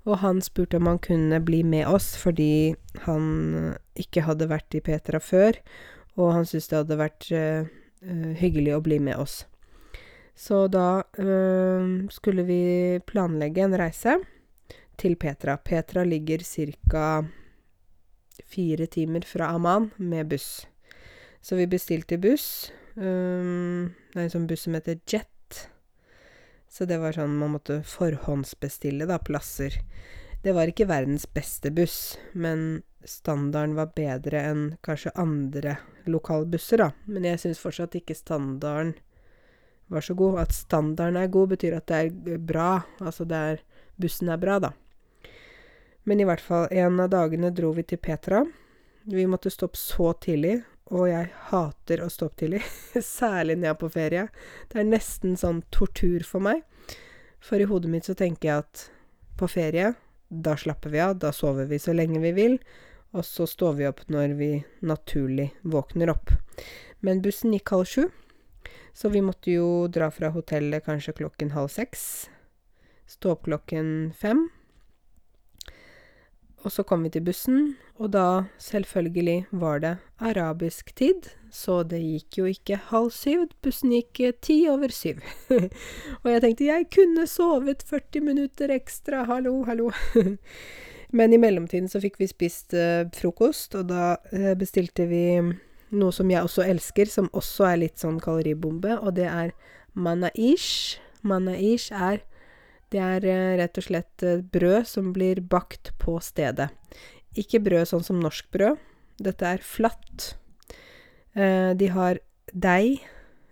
Og 0.08 0.22
han 0.22 0.40
spurte 0.40 0.78
om 0.78 0.88
han 0.88 1.02
kunne 1.04 1.42
bli 1.44 1.60
med 1.62 1.84
oss, 1.86 2.14
fordi 2.16 2.72
han 3.04 3.74
ikke 4.00 4.24
hadde 4.24 4.48
vært 4.48 4.78
i 4.78 4.80
Petra 4.80 5.20
før, 5.20 5.60
og 6.16 6.32
han 6.38 6.48
syntes 6.48 6.70
det 6.70 6.78
hadde 6.78 7.00
vært 7.02 7.28
hyggelig 8.40 8.72
å 8.78 8.80
bli 8.80 8.96
med 9.02 9.20
oss. 9.20 9.42
Så 10.38 10.64
da 10.72 11.02
skulle 12.14 12.46
vi 12.48 12.62
planlegge 13.10 13.66
en 13.66 13.76
reise 13.76 14.16
til 14.98 15.16
Petra. 15.16 15.56
Petra 15.56 16.04
ligger 16.04 16.42
ca. 16.42 17.24
fire 18.46 18.86
timer 18.86 19.20
fra 19.26 19.48
Amman 19.54 19.90
med 19.96 20.28
buss. 20.28 20.66
Så 21.40 21.56
vi 21.56 21.66
bestilte 21.66 22.18
buss. 22.18 22.72
Um, 22.94 23.94
det 24.12 24.18
er 24.18 24.26
en 24.26 24.34
sånn 24.34 24.46
buss 24.50 24.66
som 24.66 24.74
heter 24.74 24.98
Jet. 25.06 25.68
Så 26.68 26.84
det 26.84 26.98
var 27.00 27.16
sånn 27.16 27.38
man 27.38 27.54
måtte 27.56 27.80
forhåndsbestille, 27.86 29.06
da, 29.08 29.18
plasser. 29.18 29.78
Det 30.42 30.54
var 30.54 30.70
ikke 30.70 30.88
verdens 30.90 31.26
beste 31.34 31.70
buss, 31.74 32.18
men 32.32 32.82
standarden 33.06 33.76
var 33.78 33.94
bedre 33.96 34.42
enn 34.50 34.64
kanskje 34.84 35.14
andre 35.18 35.78
lokalbusser, 36.06 36.82
da. 36.82 36.90
Men 37.06 37.26
jeg 37.26 37.42
syns 37.42 37.62
fortsatt 37.62 37.96
ikke 37.98 38.16
standarden 38.18 38.94
var 39.88 40.04
så 40.04 40.14
god. 40.14 40.42
At 40.44 40.52
standarden 40.54 41.16
er 41.16 41.32
god, 41.32 41.54
betyr 41.54 41.78
at 41.78 41.88
det 41.90 42.02
er 42.02 42.38
bra. 42.38 42.70
Altså 43.00 43.26
det 43.28 43.42
er 43.52 43.64
Bussen 43.98 44.28
er 44.30 44.38
bra, 44.38 44.60
da. 44.62 44.70
Men 46.08 46.20
i 46.20 46.24
hvert 46.24 46.40
fall, 46.40 46.70
en 46.72 47.00
av 47.04 47.10
dagene 47.12 47.50
dro 47.52 47.74
vi 47.76 47.82
til 47.84 48.00
Petra. 48.00 48.40
Vi 49.12 49.26
måtte 49.28 49.50
stå 49.52 49.66
opp 49.68 49.76
så 49.76 50.14
tidlig, 50.16 50.54
og 50.88 51.04
jeg 51.10 51.28
hater 51.50 52.00
å 52.00 52.08
stå 52.08 52.30
opp 52.30 52.38
tidlig. 52.40 52.62
Særlig 53.04 53.58
når 53.58 53.68
jeg 53.68 53.74
er 53.74 53.80
på 53.82 53.90
ferie. 53.92 54.22
Det 54.72 54.80
er 54.80 54.88
nesten 54.88 55.36
sånn 55.36 55.60
tortur 55.74 56.24
for 56.24 56.40
meg. 56.48 56.64
For 57.44 57.60
i 57.60 57.68
hodet 57.68 57.92
mitt 57.92 58.08
så 58.08 58.16
tenker 58.16 58.48
jeg 58.48 58.64
at 58.64 58.86
på 59.36 59.50
ferie, 59.52 59.92
da 60.28 60.56
slapper 60.56 60.96
vi 60.96 61.04
av, 61.04 61.18
da 61.20 61.28
sover 61.36 61.68
vi 61.68 61.76
så 61.82 61.92
lenge 61.92 62.24
vi 62.24 62.32
vil, 62.40 62.56
og 63.12 63.28
så 63.28 63.44
står 63.48 63.76
vi 63.76 63.88
opp 63.92 64.00
når 64.08 64.32
vi 64.40 64.52
naturlig 64.88 65.50
våkner 65.60 66.16
opp. 66.16 66.32
Men 67.04 67.20
bussen 67.20 67.52
gikk 67.52 67.76
halv 67.76 67.88
sju, 67.88 68.06
så 68.96 69.12
vi 69.12 69.20
måtte 69.24 69.52
jo 69.52 69.68
dra 69.92 70.08
fra 70.08 70.32
hotellet 70.32 70.88
kanskje 70.88 71.20
klokken 71.20 71.52
halv 71.52 71.68
seks. 71.76 72.30
Stå 73.08 73.36
opp 73.36 73.44
klokken 73.44 74.14
fem 74.16 74.48
og 76.66 76.72
så 76.74 76.82
kom 76.82 77.04
vi 77.06 77.12
til 77.14 77.22
bussen, 77.26 77.76
og 77.98 78.12
da, 78.14 78.24
selvfølgelig, 78.62 79.46
var 79.50 79.78
det 79.82 79.94
arabisk 80.18 80.90
tid, 80.98 81.30
så 81.54 81.82
det 81.86 82.00
gikk 82.02 82.38
jo 82.40 82.48
ikke 82.50 82.80
halv 82.90 83.12
syv, 83.14 83.46
bussen 83.62 83.94
gikk 83.94 84.20
eh, 84.20 84.34
ti 84.42 84.58
over 84.70 84.92
syv. 84.94 85.22
og 86.22 86.28
jeg 86.32 86.42
tenkte 86.44 86.68
jeg 86.68 86.88
kunne 86.94 87.26
sovet 87.30 87.84
40 87.86 88.26
minutter 88.26 88.74
ekstra, 88.74 89.24
hallo, 89.30 89.62
hallo. 89.68 89.90
Men 91.18 91.32
i 91.32 91.40
mellomtiden 91.40 91.88
så 91.88 92.02
fikk 92.02 92.18
vi 92.20 92.28
spist 92.28 92.74
eh, 92.76 93.06
frokost, 93.16 93.78
og 93.78 93.88
da 93.92 94.16
eh, 94.34 94.52
bestilte 94.58 95.08
vi 95.08 95.24
noe 95.88 96.12
som 96.12 96.28
jeg 96.30 96.44
også 96.44 96.66
elsker, 96.68 97.08
som 97.08 97.30
også 97.32 97.70
er 97.70 97.82
litt 97.86 98.02
sånn 98.02 98.18
kaloribombe, 98.20 98.98
og 98.98 99.14
det 99.16 99.30
er 99.30 99.54
manaish. 99.96 100.98
Manaish 101.26 101.94
er 101.94 102.20
det 102.92 103.00
er 103.04 103.26
eh, 103.28 103.56
rett 103.60 103.78
og 103.80 103.84
slett 103.84 104.24
eh, 104.24 104.40
brød 104.40 104.86
som 104.88 105.12
blir 105.12 105.42
bakt 105.44 105.92
på 106.00 106.16
stedet. 106.24 106.70
Ikke 107.38 107.60
brød 107.60 107.90
sånn 107.90 108.06
som 108.06 108.20
norsk 108.22 108.48
brød. 108.54 108.80
Dette 109.20 109.52
er 109.56 109.64
flatt. 109.64 110.32
Eh, 111.36 111.74
de 111.76 111.90
har 111.92 112.20
deig. 112.52 113.04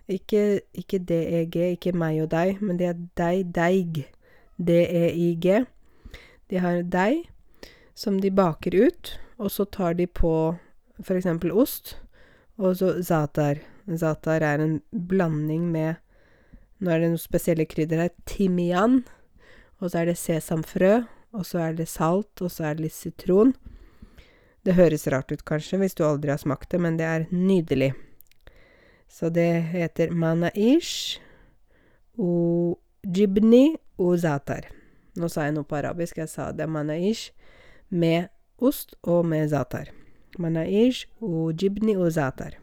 Ikke, 0.07 0.61
ikke 0.79 1.01
DEG, 1.03 1.57
ikke 1.75 1.93
meg 1.99 2.21
og 2.23 2.31
deg, 2.31 2.61
men 2.63 2.79
det 2.79 2.93
er 2.93 3.01
deig, 3.19 3.49
deig. 3.57 4.05
D-e-i-g. 4.57 5.65
De 6.49 6.61
har 6.63 6.85
deig 6.87 7.27
som 7.99 8.21
de 8.23 8.31
baker 8.33 8.77
ut, 8.87 9.11
og 9.37 9.51
så 9.53 9.67
tar 9.69 9.97
de 9.99 10.07
på 10.07 10.57
eksempel 11.03 11.53
ost, 11.53 11.97
og 12.57 12.79
så 12.79 12.95
zatar. 13.05 13.61
Zatar 13.87 14.47
er 14.47 14.63
en 14.63 14.81
blanding 14.91 15.69
med 15.75 16.03
Nå 16.77 16.91
er 16.93 17.01
det 17.01 17.09
noen 17.09 17.21
spesielle 17.21 17.65
krydder 17.65 18.03
her. 18.03 18.11
Timian 18.29 18.99
og 19.81 19.91
så 19.91 20.01
er 20.01 20.11
det 20.11 20.19
sesamfrø, 20.21 21.03
og 21.37 21.47
så 21.47 21.61
er 21.67 21.77
det 21.77 21.89
salt, 21.89 22.41
og 22.41 22.51
så 22.53 22.71
er 22.71 22.77
det 22.77 22.87
litt 22.87 22.97
sitron. 22.97 23.53
Det 24.67 24.75
høres 24.75 25.07
rart 25.13 25.31
ut 25.31 25.45
kanskje 25.47 25.79
hvis 25.79 25.95
du 25.95 26.03
aldri 26.07 26.33
har 26.33 26.41
smakt 26.43 26.73
det, 26.73 26.81
men 26.83 26.97
det 26.99 27.07
er 27.07 27.27
nydelig. 27.31 27.93
Så 29.07 29.31
det 29.31 29.51
heter 29.71 30.11
manaish 30.11 31.21
og 32.19 32.81
jibni 33.07 33.77
og 34.03 34.19
zatar. 34.25 34.67
Nå 35.17 35.31
sa 35.33 35.47
jeg 35.47 35.55
noe 35.57 35.69
på 35.69 35.79
arabisk, 35.79 36.19
jeg 36.19 36.33
sa 36.33 36.51
det 36.53 36.67
manaish 36.69 37.31
med 37.89 38.29
ost 38.59 38.97
og 39.03 39.25
med 39.29 39.53
zatar. 39.53 39.93
Manaish 40.39 41.07
og 41.23 41.55
jibni 41.55 41.95
og 41.97 42.11
zatar. 42.17 42.59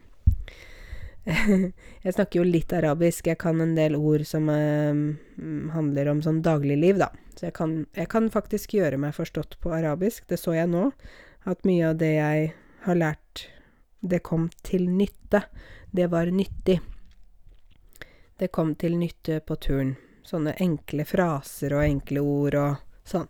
jeg 2.04 2.14
snakker 2.14 2.40
jo 2.40 2.44
litt 2.46 2.72
arabisk. 2.76 3.28
Jeg 3.30 3.40
kan 3.40 3.60
en 3.64 3.74
del 3.76 3.96
ord 3.96 4.26
som 4.28 4.48
eh, 4.52 4.92
handler 5.74 6.10
om 6.12 6.22
sånn 6.24 6.42
dagligliv, 6.44 7.00
da. 7.00 7.10
Så 7.34 7.48
jeg 7.48 7.56
kan, 7.56 7.76
jeg 7.96 8.10
kan, 8.12 8.28
faktisk 8.30 8.76
gjøre 8.76 9.00
meg 9.00 9.16
forstått 9.16 9.58
på 9.62 9.72
arabisk. 9.74 10.28
Det 10.30 10.38
så 10.40 10.56
jeg 10.56 10.70
nå. 10.70 10.90
At 11.48 11.64
mye 11.68 11.90
av 11.90 11.98
det 12.00 12.12
jeg 12.14 12.50
har 12.84 12.98
lært, 13.00 13.46
det 14.00 14.22
kom 14.24 14.50
til 14.64 14.86
nytte. 14.92 15.46
Det 15.94 16.10
var 16.12 16.28
nyttig. 16.32 16.78
Det 18.36 18.50
kom 18.52 18.74
til 18.76 18.98
nytte 19.00 19.40
på 19.46 19.56
turen. 19.56 19.94
Sånne 20.24 20.54
enkle 20.60 21.04
fraser 21.08 21.74
og 21.76 21.84
enkle 21.84 22.20
ord 22.24 22.56
og 22.60 23.08
sånn. 23.08 23.28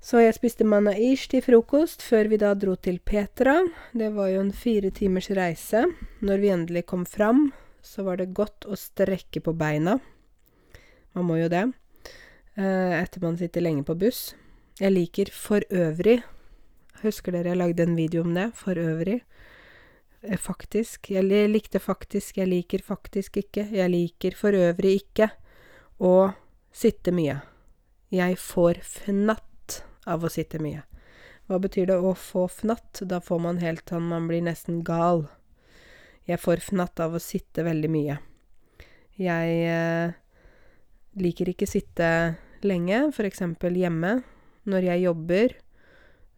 Så 0.00 0.20
jeg 0.22 0.36
spiste 0.36 0.66
manaish 0.66 1.26
til 1.32 1.42
frokost 1.42 2.04
før 2.06 2.30
vi 2.30 2.38
da 2.38 2.52
dro 2.54 2.76
til 2.78 3.00
Petra. 3.02 3.56
Det 3.92 4.12
var 4.14 4.30
jo 4.30 4.44
en 4.44 4.54
fire 4.54 4.92
timers 4.94 5.30
reise. 5.34 5.84
Når 6.22 6.42
vi 6.42 6.52
endelig 6.54 6.84
kom 6.86 7.04
fram, 7.06 7.48
så 7.82 8.04
var 8.06 8.20
det 8.20 8.30
godt 8.36 8.68
å 8.70 8.78
strekke 8.78 9.42
på 9.42 9.56
beina. 9.58 9.98
Man 11.18 11.26
må 11.26 11.40
jo 11.40 11.50
det. 11.50 11.64
Eh, 12.54 12.94
etter 13.02 13.22
man 13.24 13.38
sitter 13.38 13.64
lenge 13.64 13.82
på 13.86 13.98
buss. 13.98 14.32
Jeg 14.78 14.94
liker 14.94 15.32
for 15.34 15.64
øvrig 15.74 16.20
Husker 17.02 17.34
dere 17.34 17.52
jeg 17.52 17.58
lagde 17.60 17.84
en 17.86 17.94
video 17.94 18.24
om 18.24 18.32
det? 18.34 18.48
For 18.58 18.78
øvrig. 18.78 19.20
Eh, 20.22 20.38
faktisk. 20.38 21.10
Jeg 21.14 21.26
likte 21.50 21.78
faktisk, 21.78 22.40
jeg 22.40 22.50
liker 22.50 22.82
faktisk 22.82 23.38
ikke. 23.38 23.68
Jeg 23.70 23.90
liker 23.92 24.34
for 24.34 24.50
øvrig 24.50 24.96
ikke 25.04 25.30
å 26.02 26.32
sitte 26.74 27.14
mye. 27.14 27.38
Jeg 28.10 28.38
får 28.40 28.82
fnatt 28.82 29.47
av 30.08 30.24
å 30.24 30.30
sitte 30.32 30.60
mye. 30.62 30.84
Hva 31.48 31.60
betyr 31.62 31.88
det 31.88 31.96
å 31.96 32.12
få 32.16 32.44
fnatt? 32.52 33.00
Da 33.08 33.20
får 33.24 33.40
man 33.40 33.60
helt 33.62 33.88
sånn 33.88 34.08
man 34.10 34.26
blir 34.28 34.44
nesten 34.44 34.82
gal. 34.84 35.26
Jeg 36.28 36.42
får 36.42 36.60
fnatt 36.66 37.00
av 37.00 37.16
å 37.16 37.22
sitte 37.22 37.64
veldig 37.64 37.88
mye. 37.92 38.18
Jeg 39.18 39.54
eh, 39.66 40.12
liker 41.18 41.48
ikke 41.54 41.66
sitte 41.66 42.10
lenge, 42.68 43.06
eksempel 43.24 43.78
hjemme. 43.80 44.18
Når 44.68 44.90
jeg 44.90 45.04
jobber, 45.06 45.54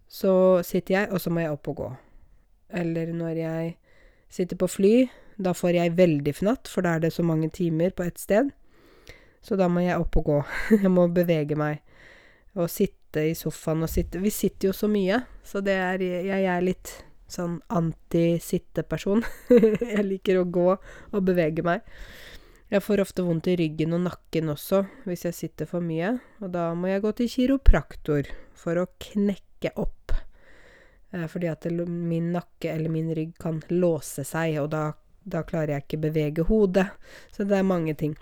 så 0.07 0.33
sitter 0.63 0.95
jeg, 0.95 1.11
og 1.11 1.21
så 1.23 1.33
må 1.35 1.43
jeg 1.43 1.57
opp 1.57 1.73
og 1.73 1.81
gå. 1.81 1.91
Eller 2.71 3.11
når 3.11 3.35
jeg 3.41 3.75
sitter 4.31 4.61
på 4.61 4.71
fly, 4.71 4.95
da 5.41 5.57
får 5.57 5.81
jeg 5.81 5.97
veldig 5.99 6.35
fnatt, 6.39 6.71
for 6.71 6.87
da 6.87 6.95
er 6.95 7.03
det 7.03 7.13
så 7.17 7.27
mange 7.27 7.51
timer 7.51 7.91
på 7.91 8.07
ett 8.07 8.23
sted. 8.23 8.53
Så 9.43 9.57
da 9.59 9.67
må 9.73 9.83
jeg 9.83 9.99
opp 9.99 10.17
og 10.21 10.31
gå. 10.31 10.39
jeg 10.85 10.93
må 10.93 11.09
bevege 11.11 11.59
meg. 11.59 11.83
Og 12.55 12.71
sitte 12.71 13.00
sitte 13.11 13.27
i 13.27 13.35
sofaen 13.35 13.83
og 13.83 13.91
sitte 13.91 14.21
Vi 14.23 14.31
sitter 14.31 14.71
jo 14.71 14.73
så 14.73 14.89
mye, 14.89 15.25
så 15.43 15.61
det 15.61 15.75
er 15.75 16.01
Jeg 16.01 16.45
er 16.47 16.63
litt 16.63 17.05
sånn 17.31 17.61
anti-sitteperson. 17.71 19.23
jeg 19.95 20.03
liker 20.05 20.41
å 20.41 20.45
gå 20.51 20.71
og 20.75 21.21
bevege 21.23 21.63
meg. 21.63 21.83
Jeg 22.71 22.83
får 22.83 23.03
ofte 23.03 23.23
vondt 23.23 23.47
i 23.47 23.55
ryggen 23.55 23.95
og 23.95 24.03
nakken 24.03 24.51
også 24.51 24.85
hvis 25.07 25.25
jeg 25.29 25.35
sitter 25.37 25.67
for 25.67 25.81
mye, 25.81 26.19
og 26.41 26.51
da 26.51 26.73
må 26.75 26.91
jeg 26.91 27.03
gå 27.03 27.13
til 27.13 27.31
kiropraktor 27.31 28.31
for 28.55 28.79
å 28.79 28.89
knekke 28.99 29.73
opp. 29.79 30.15
Eh, 31.13 31.27
fordi 31.31 31.51
at 31.51 31.67
min 31.71 32.33
nakke 32.35 32.75
eller 32.75 32.91
min 32.91 33.15
rygg 33.15 33.37
kan 33.39 33.63
låse 33.71 34.27
seg, 34.27 34.59
og 34.63 34.73
da, 34.75 34.89
da 35.23 35.45
klarer 35.47 35.77
jeg 35.77 35.87
ikke 35.87 36.05
bevege 36.09 36.47
hodet. 36.51 36.89
Så 37.31 37.47
det 37.47 37.59
er 37.59 37.67
mange 37.67 37.95
ting. 37.95 38.19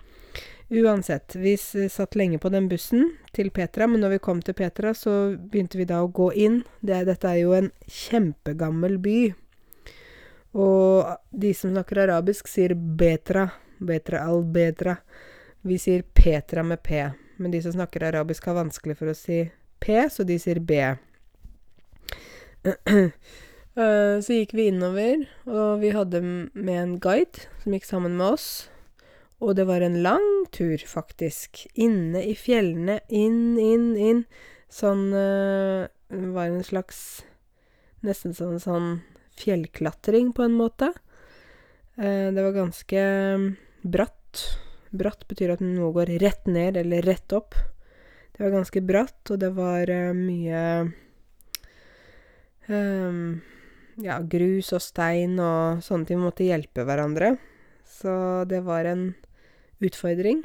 Uansett, 0.68 1.37
vi 1.37 1.57
satt 1.57 2.14
lenge 2.14 2.38
på 2.38 2.50
den 2.52 2.66
bussen 2.68 3.14
til 3.33 3.48
Petra, 3.50 3.87
men 3.88 4.02
når 4.04 4.18
vi 4.18 4.18
kom 4.20 4.42
til 4.44 4.52
Petra, 4.54 4.92
så 4.94 5.33
begynte 5.33 5.78
vi 5.81 5.87
da 5.88 6.02
å 6.04 6.11
gå 6.12 6.28
inn. 6.37 6.59
Det, 6.85 6.98
dette 7.09 7.31
er 7.31 7.38
jo 7.40 7.54
en 7.57 7.70
kjempegammel 7.88 8.98
by. 9.00 9.16
Og 10.61 11.09
de 11.33 11.54
som 11.57 11.72
snakker 11.72 12.02
arabisk, 12.04 12.52
sier 12.52 12.76
Betra. 12.76 13.46
Betra 13.81 14.26
al-Betra. 14.28 14.98
Vi 15.64 15.81
sier 15.81 16.04
Petra 16.12 16.62
med 16.66 16.83
P. 16.85 17.00
Men 17.40 17.54
de 17.54 17.64
som 17.64 17.72
snakker 17.72 18.04
arabisk, 18.04 18.44
har 18.50 18.61
vanskelig 18.61 18.98
for 19.00 19.09
å 19.09 19.16
si 19.16 19.46
P, 19.81 20.00
så 20.12 20.26
de 20.28 20.37
sier 20.42 20.61
B. 20.61 20.83
Eh, 23.78 24.16
så 24.18 24.35
gikk 24.35 24.57
vi 24.59 24.64
innover, 24.72 25.20
og 25.46 25.85
vi 25.85 25.92
hadde 25.94 26.18
med 26.18 26.78
en 26.81 26.96
guide 26.98 27.44
som 27.62 27.76
gikk 27.76 27.85
sammen 27.87 28.16
med 28.18 28.33
oss. 28.35 28.46
Og 29.38 29.55
det 29.55 29.68
var 29.68 29.85
en 29.85 30.01
lang 30.03 30.29
tur, 30.51 30.83
faktisk. 30.83 31.66
Inne 31.79 32.24
i 32.27 32.35
fjellene. 32.35 32.98
Inn, 33.09 33.59
inn, 33.59 33.92
inn. 33.96 34.24
Sånn 34.68 35.12
øh, 35.14 35.87
var 36.35 36.48
en 36.48 36.64
slags 36.66 37.22
Nesten 38.07 38.31
som 38.31 38.53
en 38.55 38.62
sånn 38.62 38.88
fjellklatring, 39.38 40.31
på 40.31 40.44
en 40.46 40.55
måte. 40.55 40.92
Eh, 41.98 42.31
det 42.31 42.42
var 42.44 42.55
ganske 42.55 43.01
bratt. 43.83 44.42
Bratt 44.94 45.27
betyr 45.29 45.57
at 45.57 45.64
noe 45.64 45.90
går 45.96 46.14
rett 46.22 46.46
ned 46.46 46.79
eller 46.79 47.03
rett 47.03 47.35
opp. 47.35 47.59
Det 48.35 48.44
var 48.44 48.55
ganske 48.55 48.83
bratt, 48.87 49.33
og 49.35 49.40
det 49.42 49.51
var 49.57 49.90
øh, 49.90 50.14
mye 50.14 50.62
øh, 52.70 53.22
Ja, 53.98 54.20
grus 54.22 54.70
og 54.77 54.83
stein 54.85 55.40
og 55.42 55.83
sånne 55.83 56.07
ting. 56.07 56.20
Vi 56.20 56.29
måtte 56.29 56.46
hjelpe 56.46 56.87
hverandre. 56.87 57.35
Så 57.83 58.44
det 58.46 58.62
var 58.62 58.87
en 58.87 59.09
utfordring. 59.84 60.44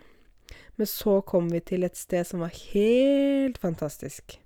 Men 0.76 0.89
så 0.89 1.19
kom 1.22 1.50
vi 1.54 1.62
til 1.62 1.86
et 1.86 1.98
sted 1.98 2.26
som 2.28 2.43
var 2.43 2.54
helt 2.74 3.60
fantastisk. 3.62 4.39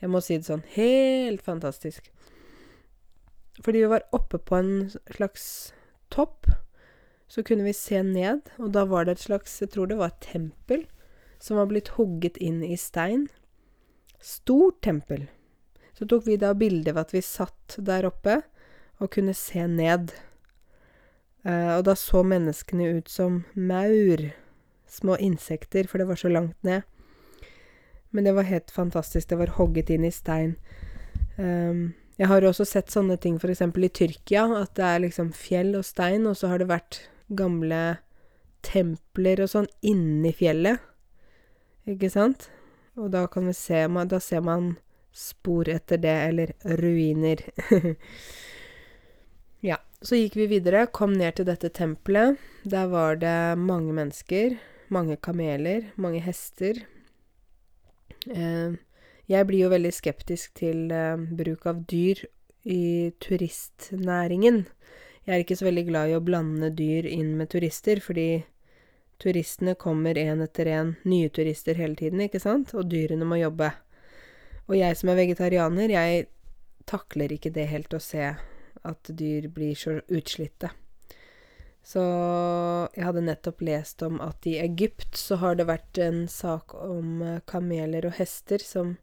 Jeg 0.00 0.12
må 0.12 0.20
si 0.22 0.36
det 0.38 0.48
sånn 0.48 0.66
helt 0.76 1.42
fantastisk. 1.42 2.10
Fordi 3.64 3.82
vi 3.82 3.90
var 3.90 4.04
oppe 4.14 4.38
på 4.38 4.58
en 4.58 4.72
slags 5.16 5.72
topp, 6.12 6.46
så 7.26 7.42
kunne 7.42 7.66
vi 7.66 7.74
se 7.74 8.02
ned, 8.06 8.44
og 8.62 8.70
da 8.76 8.84
var 8.86 9.06
det 9.06 9.16
et 9.16 9.24
slags 9.24 9.56
Jeg 9.60 9.72
tror 9.74 9.88
det 9.90 9.96
var 9.98 10.12
et 10.12 10.28
tempel 10.28 10.84
som 11.42 11.58
var 11.58 11.66
blitt 11.70 11.94
hugget 11.96 12.36
inn 12.36 12.62
i 12.64 12.76
stein. 12.78 13.26
Stort 14.22 14.82
tempel. 14.82 15.26
Så 15.96 16.06
tok 16.06 16.26
vi 16.26 16.36
da 16.40 16.52
bilde 16.54 16.92
av 16.92 17.02
at 17.06 17.14
vi 17.14 17.24
satt 17.24 17.78
der 17.78 18.06
oppe 18.08 18.40
og 19.00 19.10
kunne 19.12 19.34
se 19.36 19.66
ned. 19.66 20.12
Uh, 21.46 21.76
og 21.78 21.84
da 21.86 21.94
så 21.94 22.24
menneskene 22.26 22.88
ut 22.98 23.10
som 23.12 23.44
maur 23.54 24.24
små 24.90 25.16
insekter, 25.22 25.86
for 25.86 25.98
det 25.98 26.08
var 26.08 26.18
så 26.18 26.30
langt 26.32 26.58
ned. 26.66 26.82
Men 28.10 28.24
det 28.24 28.34
var 28.34 28.48
helt 28.48 28.70
fantastisk. 28.70 29.28
Det 29.28 29.38
var 29.38 29.54
hogget 29.58 29.90
inn 29.90 30.06
i 30.06 30.14
stein. 30.14 30.56
Um, 31.36 31.94
jeg 32.16 32.30
har 32.30 32.46
også 32.48 32.64
sett 32.64 32.90
sånne 32.90 33.18
ting 33.20 33.36
f.eks. 33.36 33.60
i 33.60 33.92
Tyrkia, 33.92 34.46
at 34.56 34.74
det 34.78 34.86
er 34.88 35.02
liksom 35.04 35.32
fjell 35.36 35.74
og 35.76 35.84
stein, 35.84 36.26
og 36.26 36.38
så 36.38 36.48
har 36.48 36.62
det 36.62 36.70
vært 36.70 37.02
gamle 37.28 37.98
templer 38.66 39.42
og 39.44 39.52
sånn 39.52 39.68
inni 39.84 40.32
fjellet. 40.34 40.80
Ikke 41.86 42.10
sant? 42.10 42.48
Og 42.96 43.12
da 43.12 43.26
kan 43.28 43.46
vi 43.46 43.52
se 43.54 43.84
Da 44.08 44.18
ser 44.18 44.40
man 44.40 44.76
spor 45.12 45.68
etter 45.68 46.00
det, 46.00 46.16
eller 46.30 46.52
ruiner. 46.80 47.44
Så 50.04 50.18
gikk 50.18 50.36
vi 50.36 50.46
videre, 50.50 50.86
kom 50.92 51.14
ned 51.16 51.38
til 51.38 51.48
dette 51.48 51.70
tempelet. 51.72 52.36
Der 52.64 52.88
var 52.92 53.16
det 53.16 53.56
mange 53.58 53.94
mennesker 53.96 54.58
mange 54.88 55.16
kameler, 55.16 55.90
mange 55.96 56.20
hester. 56.22 56.78
Eh, 58.30 58.76
jeg 59.26 59.46
blir 59.48 59.66
jo 59.66 59.72
veldig 59.72 59.92
skeptisk 59.94 60.54
til 60.58 60.90
eh, 60.94 61.16
bruk 61.38 61.66
av 61.66 61.82
dyr 61.90 62.24
i 62.66 63.12
turistnæringen. 63.22 64.64
Jeg 65.26 65.34
er 65.34 65.42
ikke 65.42 65.58
så 65.58 65.68
veldig 65.68 65.86
glad 65.88 66.10
i 66.10 66.18
å 66.18 66.22
blande 66.22 66.70
dyr 66.74 67.06
inn 67.10 67.34
med 67.38 67.50
turister, 67.50 68.00
fordi 68.02 68.44
turistene 69.22 69.74
kommer 69.80 70.18
én 70.18 70.42
etter 70.44 70.70
én, 70.70 70.94
nye 71.08 71.30
turister 71.34 71.78
hele 71.78 71.98
tiden, 71.98 72.22
ikke 72.22 72.42
sant, 72.42 72.74
og 72.76 72.90
dyrene 72.90 73.26
må 73.26 73.40
jobbe. 73.40 73.72
Og 74.66 74.76
jeg 74.78 74.98
som 74.98 75.10
er 75.10 75.18
vegetarianer, 75.22 75.90
jeg 75.90 76.26
takler 76.86 77.34
ikke 77.34 77.50
det 77.54 77.66
helt 77.70 77.94
å 77.96 78.02
se 78.02 78.34
at 78.86 79.10
dyr 79.18 79.48
blir 79.52 79.74
så 79.78 79.98
utslitte. 80.06 80.70
Så 81.86 82.02
jeg 82.96 83.04
hadde 83.06 83.26
nettopp 83.28 83.60
lest 83.62 84.02
om 84.02 84.18
at 84.24 84.46
i 84.50 84.56
Egypt 84.58 85.18
så 85.20 85.38
har 85.38 85.58
det 85.58 85.68
vært 85.68 86.00
en 86.02 86.24
sak 86.30 86.74
om 86.74 87.20
eh, 87.22 87.42
kameler 87.46 88.08
og 88.08 88.16
hester 88.18 88.62
som 88.62 88.96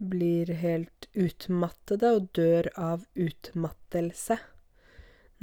blir 0.00 0.48
helt 0.62 1.10
utmattede 1.12 2.14
og 2.16 2.30
dør 2.36 2.70
av 2.80 3.04
utmattelse. 3.12 4.38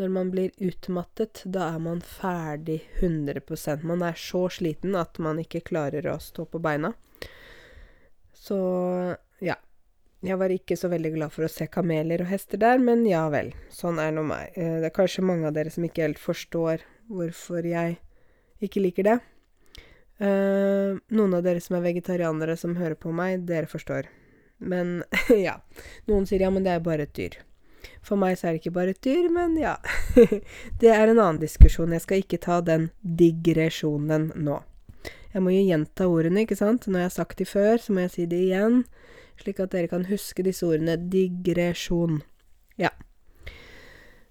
Når 0.01 0.09
man 0.13 0.31
blir 0.33 0.49
utmattet, 0.57 1.43
da 1.45 1.71
er 1.75 1.79
man 1.81 2.01
ferdig 2.05 2.79
100% 3.01 3.85
Man 3.85 4.01
er 4.05 4.17
så 4.17 4.47
sliten 4.49 4.97
at 4.97 5.17
man 5.21 5.37
ikke 5.41 5.61
klarer 5.65 6.09
å 6.09 6.17
stå 6.21 6.45
på 6.49 6.61
beina. 6.61 6.93
Så. 8.33 8.57
Jeg 10.25 10.39
var 10.41 10.49
ikke 10.49 10.75
så 10.79 10.89
veldig 10.89 11.11
glad 11.13 11.33
for 11.33 11.45
å 11.45 11.51
se 11.51 11.67
kameler 11.69 12.23
og 12.23 12.31
hester 12.31 12.57
der, 12.57 12.79
men 12.81 13.03
ja 13.05 13.27
vel. 13.29 13.51
Sånn 13.69 13.99
er 14.01 14.15
nå 14.15 14.23
meg. 14.25 14.49
Eh, 14.57 14.79
det 14.81 14.89
er 14.89 14.95
kanskje 14.95 15.25
mange 15.25 15.45
av 15.45 15.53
dere 15.53 15.69
som 15.73 15.85
ikke 15.85 16.07
helt 16.07 16.21
forstår 16.21 16.81
hvorfor 17.11 17.67
jeg 17.67 17.99
ikke 18.65 18.81
liker 18.81 19.05
det. 19.07 19.17
Uh, 20.17 20.97
noen 21.13 21.35
av 21.37 21.43
dere 21.45 21.61
som 21.61 21.75
er 21.77 21.83
vegetarianere 21.85 22.55
som 22.57 22.73
hører 22.79 22.97
på 22.97 23.11
meg, 23.13 23.43
dere 23.45 23.69
forstår. 23.69 24.09
Men 24.57 25.03
ja. 25.47 25.59
Noen 26.09 26.25
sier 26.25 26.41
ja, 26.41 26.49
men 26.49 26.65
det 26.65 26.73
er 26.73 26.81
bare 26.85 27.05
et 27.05 27.13
dyr. 27.17 27.37
For 28.01 28.17
meg 28.17 28.39
så 28.39 28.47
er 28.47 28.55
det 28.55 28.63
ikke 28.63 28.73
bare 28.79 28.95
et 28.95 29.03
dyr, 29.05 29.29
men 29.33 29.53
ja. 29.61 29.75
det 30.81 30.89
er 30.89 31.11
en 31.11 31.19
annen 31.19 31.41
diskusjon. 31.43 31.93
Jeg 31.93 32.07
skal 32.07 32.23
ikke 32.23 32.41
ta 32.41 32.57
den 32.65 32.89
digresjonen 33.01 34.31
nå. 34.33 34.57
Jeg 35.35 35.45
må 35.45 35.53
jo 35.53 35.61
gjenta 35.61 36.07
ordene, 36.09 36.47
ikke 36.47 36.57
sant? 36.57 36.87
Når 36.89 37.03
jeg 37.03 37.11
har 37.11 37.17
sagt 37.19 37.37
de 37.37 37.45
før, 37.45 37.77
så 37.77 37.93
må 37.93 38.07
jeg 38.07 38.15
si 38.15 38.25
det 38.31 38.41
igjen 38.47 38.81
slik 39.41 39.61
at 39.63 39.73
dere 39.73 39.89
kan 39.91 40.07
huske 40.09 40.45
disse 40.45 40.65
ordene 40.67 40.97
digresjon. 40.97 42.21
Ja. 42.77 42.91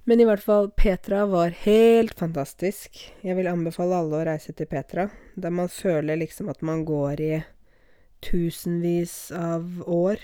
Men 0.07 0.23
i 0.23 0.27
hvert 0.29 0.43
fall, 0.45 0.71
Petra 0.71 1.25
var 1.27 1.55
helt 1.65 2.15
fantastisk. 2.19 3.01
Jeg 3.27 3.35
vil 3.39 3.51
anbefale 3.51 3.99
alle 3.99 4.21
å 4.21 4.27
reise 4.29 4.55
til 4.55 4.69
Petra, 4.71 5.09
der 5.35 5.55
man 5.55 5.71
føler 5.73 6.21
liksom 6.21 6.51
at 6.53 6.63
man 6.63 6.85
går 6.87 7.23
i 7.25 7.33
tusenvis 8.23 9.33
av 9.35 9.83
år. 9.83 10.23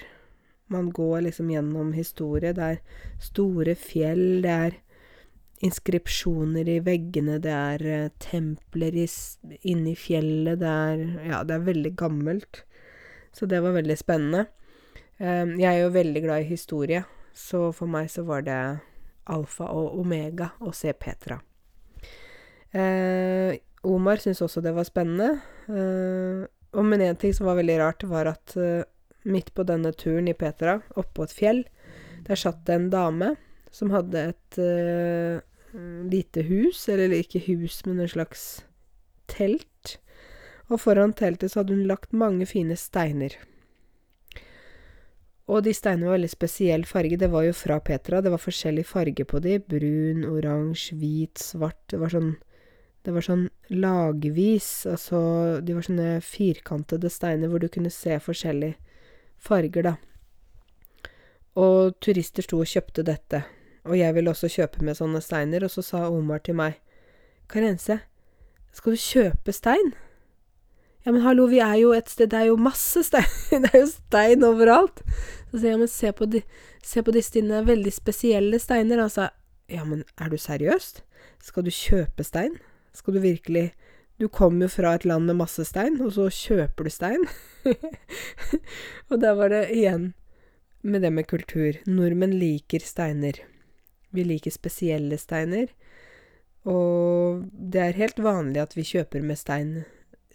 Man 0.73 0.93
går 0.95 1.27
liksom 1.27 1.51
gjennom 1.51 1.93
historie. 1.97 2.55
Det 2.55 2.69
er 2.77 3.03
store 3.21 3.75
fjell, 3.75 4.41
det 4.47 4.55
er 4.69 4.79
inskripsjoner 5.63 6.69
i 6.71 6.81
veggene, 6.83 7.39
det 7.43 7.53
er 7.55 7.85
uh, 7.87 8.15
templer 8.23 8.97
inni 9.03 9.95
fjellet, 9.99 10.59
det 10.63 10.71
er 10.71 11.05
Ja, 11.29 11.43
det 11.47 11.59
er 11.59 11.69
veldig 11.69 11.95
gammelt. 11.99 12.65
Så 13.33 13.47
det 13.51 13.63
var 13.65 13.77
veldig 13.77 13.97
spennende. 13.99 14.47
Um, 15.21 15.59
jeg 15.61 15.69
er 15.69 15.83
jo 15.85 15.93
veldig 15.95 16.23
glad 16.25 16.43
i 16.43 16.51
historie, 16.51 17.03
så 17.35 17.71
for 17.77 17.91
meg 17.91 18.09
så 18.11 18.25
var 18.27 18.45
det 18.47 18.59
alfa 19.31 19.69
og 19.71 19.99
omega 20.01 20.51
å 20.61 20.73
se 20.75 20.93
Petra. 20.97 21.39
Uh, 22.73 23.53
Omar 23.85 24.23
syntes 24.23 24.43
også 24.45 24.63
det 24.65 24.73
var 24.75 24.89
spennende. 24.89 25.37
Uh, 25.69 26.49
og 26.73 26.89
men 26.89 27.05
én 27.05 27.19
ting 27.21 27.35
som 27.37 27.47
var 27.47 27.59
veldig 27.61 27.79
rart, 27.83 28.05
var 28.09 28.31
at 28.33 28.57
uh, 28.57 28.83
midt 29.29 29.53
på 29.55 29.67
denne 29.69 29.93
turen 29.95 30.31
i 30.31 30.37
Petra, 30.37 30.81
oppå 30.99 31.27
et 31.27 31.37
fjell, 31.37 31.65
der 32.27 32.39
satt 32.39 32.65
det 32.67 32.79
en 32.79 32.91
dame 32.93 33.35
som 33.73 33.93
hadde 33.93 34.21
et 34.33 34.59
lite 36.13 36.43
hus, 36.45 36.83
eller 36.93 37.15
ikke 37.17 37.41
hus, 37.47 37.79
men 37.87 38.03
en 38.03 38.11
slags 38.11 38.43
telt. 39.33 39.97
Og 40.69 40.83
foran 40.83 41.15
teltet 41.17 41.53
så 41.53 41.63
hadde 41.63 41.79
hun 41.79 41.89
lagt 41.89 42.13
mange 42.13 42.47
fine 42.51 42.77
steiner. 42.77 43.39
Og 45.51 45.65
de 45.67 45.73
steinene 45.75 46.07
var 46.07 46.17
veldig 46.17 46.31
spesiell 46.31 46.85
farge. 46.87 47.19
Det 47.19 47.29
var 47.33 47.47
jo 47.49 47.55
fra 47.57 47.81
Petra. 47.83 48.21
Det 48.23 48.31
var 48.31 48.43
forskjellig 48.43 48.85
farge 48.87 49.27
på 49.27 49.41
de. 49.43 49.59
Brun, 49.59 50.23
oransje, 50.29 50.97
hvit, 50.99 51.39
svart. 51.43 51.81
Det 51.91 52.01
var 52.03 52.15
sånn 52.15 52.35
Det 53.03 53.11
var 53.11 53.25
sånn 53.27 53.49
lagvis. 53.69 54.87
Altså 54.87 55.59
De 55.61 55.75
var 55.75 55.83
sånne 55.83 56.21
firkantede 56.23 57.11
steiner 57.11 57.51
hvor 57.51 57.59
du 57.59 57.67
kunne 57.69 57.91
se 57.91 58.15
forskjellige 58.23 58.79
farger, 59.43 59.83
da. 59.83 59.97
Og 61.59 61.99
turister 62.01 62.47
sto 62.47 62.61
og 62.63 62.71
kjøpte 62.71 63.03
dette. 63.03 63.43
Og 63.85 63.99
jeg 63.99 64.15
ville 64.15 64.31
også 64.31 64.47
kjøpe 64.49 64.85
med 64.87 64.97
sånne 64.97 65.21
steiner. 65.21 65.67
Og 65.67 65.75
så 65.75 65.83
sa 65.83 66.07
Omar 66.09 66.45
til 66.47 66.55
meg, 66.55 66.79
Karense, 67.51 67.99
skal 68.73 68.95
du 68.95 69.03
kjøpe 69.03 69.53
stein? 69.53 69.93
Ja, 71.03 71.11
men 71.11 71.25
hallo, 71.25 71.49
vi 71.51 71.59
er 71.59 71.75
jo 71.81 71.91
et 71.97 72.11
sted 72.11 72.31
Det 72.31 72.39
er 72.39 72.51
jo 72.53 72.59
masse 72.61 73.03
stein. 73.03 73.31
det 73.65 73.73
er 73.73 73.81
jo 73.81 73.89
stein 73.91 74.45
overalt. 74.47 75.03
Så 75.51 75.59
sier 75.59 75.73
jeg, 75.73 75.81
men 75.81 75.91
se 75.91 76.13
på, 76.15 76.29
de, 76.31 76.43
se 76.87 77.03
på 77.03 77.15
disse 77.15 77.35
dine 77.35 77.63
veldig 77.67 77.93
spesielle 77.95 78.61
steiner. 78.63 79.03
Altså, 79.03 79.29
ja, 79.73 79.83
men 79.89 80.05
er 80.21 80.31
du 80.31 80.39
seriøst? 80.39 81.03
Skal 81.43 81.67
du 81.67 81.73
kjøpe 81.75 82.27
stein? 82.27 82.55
Skal 82.95 83.17
du 83.17 83.23
virkelig 83.25 83.73
Du 84.21 84.29
kommer 84.29 84.69
jo 84.69 84.71
fra 84.71 84.93
et 84.95 85.07
land 85.09 85.25
med 85.27 85.41
masse 85.41 85.65
stein, 85.67 85.97
og 86.05 86.13
så 86.15 86.29
kjøper 86.31 86.87
du 86.87 86.91
stein? 86.93 87.25
og 89.11 89.17
der 89.19 89.33
var 89.35 89.51
det 89.51 89.65
igjen 89.75 90.13
med 90.83 91.03
det 91.03 91.11
med 91.11 91.27
kultur. 91.27 91.81
Nordmenn 91.89 92.37
liker 92.39 92.85
steiner. 92.85 93.41
Vi 94.15 94.23
liker 94.23 94.55
spesielle 94.55 95.19
steiner. 95.19 95.73
Og 96.69 97.49
det 97.51 97.83
er 97.83 97.99
helt 97.99 98.23
vanlig 98.23 98.63
at 98.63 98.77
vi 98.77 98.87
kjøper 98.87 99.25
med 99.27 99.41
stein 99.41 99.73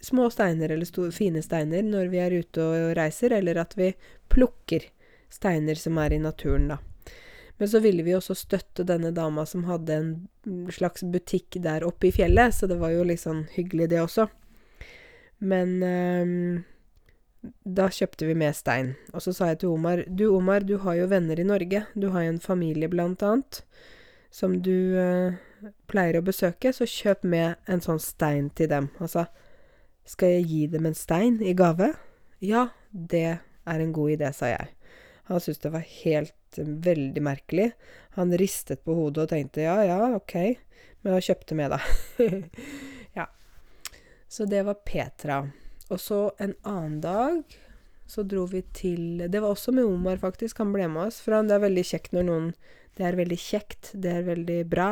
små 0.00 0.28
steiner 0.30 0.70
eller 0.74 0.88
store, 0.88 1.12
fine 1.12 1.42
steiner 1.42 1.82
når 1.86 2.12
vi 2.12 2.20
er 2.22 2.36
ute 2.40 2.62
og 2.64 2.92
reiser, 2.98 3.34
eller 3.38 3.60
at 3.62 3.74
vi 3.78 3.92
plukker 4.32 4.86
steiner 5.32 5.78
som 5.78 5.98
er 6.00 6.14
i 6.16 6.22
naturen, 6.22 6.68
da. 6.72 6.78
Men 7.58 7.68
så 7.68 7.80
ville 7.82 8.04
vi 8.06 8.14
også 8.14 8.36
støtte 8.38 8.84
denne 8.86 9.10
dama 9.10 9.42
som 9.46 9.64
hadde 9.66 9.94
en 9.94 10.10
slags 10.70 11.02
butikk 11.02 11.58
der 11.64 11.86
oppe 11.86 12.08
i 12.08 12.14
fjellet, 12.14 12.54
så 12.54 12.68
det 12.70 12.78
var 12.78 12.94
jo 12.94 13.06
litt 13.08 13.24
sånn 13.24 13.48
hyggelig, 13.56 13.88
det 13.90 13.98
også. 14.04 14.28
Men 15.42 15.74
um, 15.82 16.62
da 17.66 17.88
kjøpte 17.90 18.28
vi 18.28 18.36
med 18.38 18.54
stein. 18.54 18.92
Og 19.10 19.22
så 19.26 19.34
sa 19.34 19.50
jeg 19.50 19.62
til 19.62 19.74
Omar 19.74 20.04
Du, 20.06 20.28
Omar, 20.34 20.66
du 20.66 20.76
har 20.82 20.98
jo 20.98 21.10
venner 21.10 21.40
i 21.40 21.46
Norge. 21.46 21.84
Du 21.94 22.10
har 22.14 22.26
jo 22.26 22.36
en 22.36 22.42
familie, 22.42 22.90
blant 22.90 23.22
annet, 23.22 23.62
som 24.30 24.58
du 24.62 24.98
eh, 24.98 25.38
pleier 25.90 26.18
å 26.18 26.24
besøke. 26.26 26.72
Så 26.74 26.86
kjøp 26.86 27.26
med 27.26 27.58
en 27.66 27.82
sånn 27.84 28.02
stein 28.02 28.50
til 28.58 28.70
dem. 28.70 28.90
Sa 29.06 29.28
Skal 30.08 30.38
jeg 30.38 30.48
gi 30.48 30.62
dem 30.72 30.88
en 30.88 30.96
stein 30.96 31.36
i 31.44 31.52
gave? 31.56 31.92
Ja, 32.40 32.68
det 32.90 33.38
er 33.68 33.82
en 33.82 33.92
god 33.92 34.16
idé, 34.16 34.30
sa 34.32 34.48
jeg. 34.48 34.70
Han 35.28 35.42
syntes 35.44 35.60
det 35.60 35.72
var 35.74 35.84
helt 35.84 36.60
veldig 36.88 37.22
merkelig. 37.22 37.70
Han 38.16 38.32
ristet 38.40 38.80
på 38.86 38.96
hodet 38.96 39.26
og 39.26 39.32
tenkte 39.34 39.66
ja, 39.66 39.76
ja, 39.84 40.00
ok. 40.16 40.34
Men 41.02 41.18
han 41.18 41.24
kjøpte 41.24 41.58
med, 41.58 41.74
da. 41.74 41.80
ja. 43.18 43.26
Så 44.28 44.48
det 44.48 44.64
var 44.64 44.80
Petra. 44.88 45.42
Og 45.92 46.00
så 46.00 46.22
en 46.40 46.54
annen 46.68 47.00
dag 47.04 47.58
så 48.08 48.24
dro 48.24 48.46
vi 48.48 48.62
til 48.72 49.20
Det 49.28 49.40
var 49.42 49.52
også 49.52 49.72
med 49.76 49.84
Omar, 49.84 50.16
faktisk. 50.16 50.62
Han 50.62 50.72
ble 50.72 50.88
med 50.88 51.10
oss. 51.10 51.20
For 51.20 51.36
det 51.36 51.52
er 51.52 51.66
veldig 51.66 51.84
kjekt 51.84 52.16
når 52.16 52.28
noen 52.30 52.50
Det 52.96 53.04
er 53.04 53.20
veldig 53.20 53.38
kjekt. 53.38 53.92
Det 53.92 54.14
er 54.16 54.24
veldig 54.30 54.62
bra. 54.72 54.90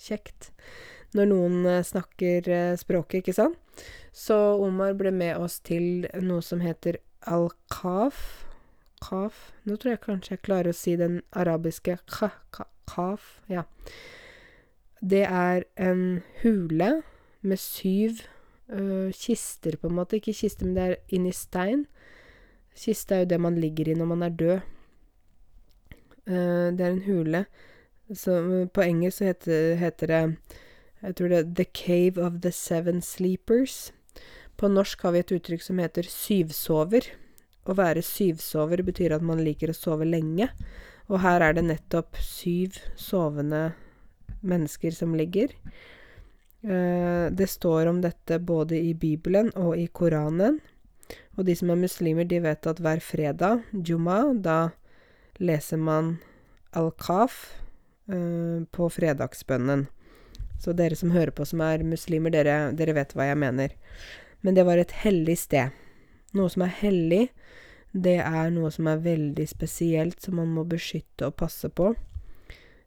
Kjekt. 0.00 0.48
Når 1.14 1.30
noen 1.30 1.60
uh, 1.66 1.82
snakker 1.86 2.48
uh, 2.50 2.78
språket, 2.78 3.22
ikke 3.22 3.36
sant? 3.36 3.84
Så 4.14 4.36
Omar 4.62 4.94
ble 4.98 5.10
med 5.14 5.38
oss 5.38 5.60
til 5.66 6.06
noe 6.22 6.42
som 6.42 6.62
heter 6.62 7.00
al-Kaf. 7.30 8.44
Kaf 9.04 9.50
Nå 9.64 9.76
tror 9.76 9.94
jeg 9.94 10.04
kanskje 10.04 10.36
jeg 10.36 10.44
klarer 10.46 10.72
å 10.72 10.76
si 10.76 10.94
den 11.00 11.20
arabiske 11.36 11.96
kaf. 12.08 13.24
Ja. 13.50 13.64
Det 15.00 15.24
er 15.26 15.66
en 15.80 16.22
hule 16.42 16.90
med 17.44 17.60
syv 17.60 18.22
uh, 18.72 19.10
kister, 19.12 19.76
på 19.76 19.90
en 19.90 19.98
måte. 19.98 20.20
Ikke 20.20 20.36
kister, 20.36 20.68
men 20.68 20.76
det 20.76 20.84
er 20.84 21.16
inni 21.16 21.32
stein. 21.36 21.86
Kiste 22.74 23.16
er 23.16 23.24
jo 23.24 23.32
det 23.34 23.40
man 23.40 23.58
ligger 23.60 23.90
i 23.90 23.98
når 23.98 24.10
man 24.10 24.24
er 24.26 24.36
død. 24.40 24.70
Uh, 26.24 26.68
det 26.72 26.80
er 26.80 26.90
en 26.92 27.04
hule. 27.08 27.44
Så 28.12 28.38
på 28.72 28.84
engelsk 28.84 29.18
så 29.18 29.30
heter, 29.30 29.74
heter, 29.80 30.12
det 30.12 30.62
Jeg 31.04 31.18
tror 31.18 31.28
det 31.28 31.38
er 31.38 31.52
The 31.58 31.66
Cave 31.68 32.22
of 32.24 32.40
the 32.40 32.52
Seven 32.52 33.02
Sleepers. 33.04 33.92
På 34.56 34.70
norsk 34.72 35.02
har 35.04 35.12
vi 35.12 35.20
et 35.20 35.32
uttrykk 35.36 35.64
som 35.64 35.80
heter 35.82 36.06
syvsover. 36.08 37.10
Å 37.68 37.76
være 37.76 38.04
syvsover 38.04 38.80
betyr 38.86 39.12
at 39.12 39.24
man 39.24 39.42
liker 39.44 39.72
å 39.72 39.76
sove 39.76 40.06
lenge. 40.08 40.48
Og 41.12 41.20
her 41.20 41.44
er 41.44 41.56
det 41.56 41.66
nettopp 41.66 42.16
syv 42.24 42.78
sovende 42.96 43.74
mennesker 44.40 44.94
som 44.96 45.12
ligger. 45.16 45.52
Eh, 46.64 47.26
det 47.28 47.50
står 47.52 47.90
om 47.90 48.00
dette 48.00 48.38
både 48.40 48.78
i 48.80 48.94
Bibelen 48.96 49.50
og 49.60 49.76
i 49.76 49.84
Koranen. 49.92 50.62
Og 51.36 51.44
de 51.44 51.56
som 51.58 51.68
er 51.68 51.82
muslimer, 51.82 52.24
de 52.24 52.40
vet 52.40 52.66
at 52.70 52.80
hver 52.80 53.02
fredag, 53.04 53.60
juma, 53.76 54.22
da 54.32 54.72
leser 55.36 55.76
man 55.76 56.14
al-Kaf 56.72 57.58
uh, 58.08 58.62
på 58.72 58.88
fredagsbønnen. 58.88 59.84
Så 60.64 60.72
dere 60.76 60.96
som 60.96 61.12
hører 61.12 61.34
på 61.36 61.44
som 61.48 61.60
er 61.64 61.84
muslimer, 61.84 62.32
dere, 62.32 62.72
dere, 62.76 62.96
vet 62.96 63.12
hva 63.12 63.28
jeg 63.28 63.40
mener. 63.40 63.74
Men 64.40 64.56
det 64.56 64.64
var 64.64 64.80
et 64.80 64.94
hellig 65.04 65.36
sted. 65.42 65.74
Noe 66.34 66.48
som 66.50 66.64
er 66.64 66.72
hellig, 66.80 67.26
det 67.92 68.16
er 68.24 68.48
noe 68.50 68.72
som 68.74 68.88
er 68.90 69.04
veldig 69.04 69.44
spesielt, 69.46 70.18
som 70.24 70.40
man 70.40 70.50
må 70.56 70.64
beskytte 70.66 71.28
og 71.28 71.36
passe 71.38 71.68
på. 71.70 71.92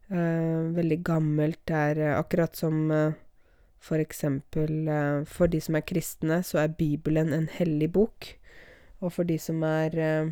Uh, 0.08 0.74
veldig 0.76 1.00
gammelt. 1.06 1.64
Er 1.72 2.02
uh, 2.02 2.18
akkurat 2.18 2.58
som 2.60 2.90
uh, 2.92 3.16
for 3.80 4.02
eksempel 4.02 4.88
eh, 4.88 5.24
for 5.26 5.48
de 5.48 5.62
som 5.62 5.78
er 5.78 5.86
kristne, 5.86 6.42
så 6.44 6.64
er 6.64 6.76
Bibelen 6.78 7.34
en 7.34 7.48
hellig 7.52 7.92
bok. 7.94 8.34
Og 9.00 9.14
for 9.14 9.28
de 9.30 9.38
som 9.40 9.62
er 9.64 9.98
eh, 10.02 10.32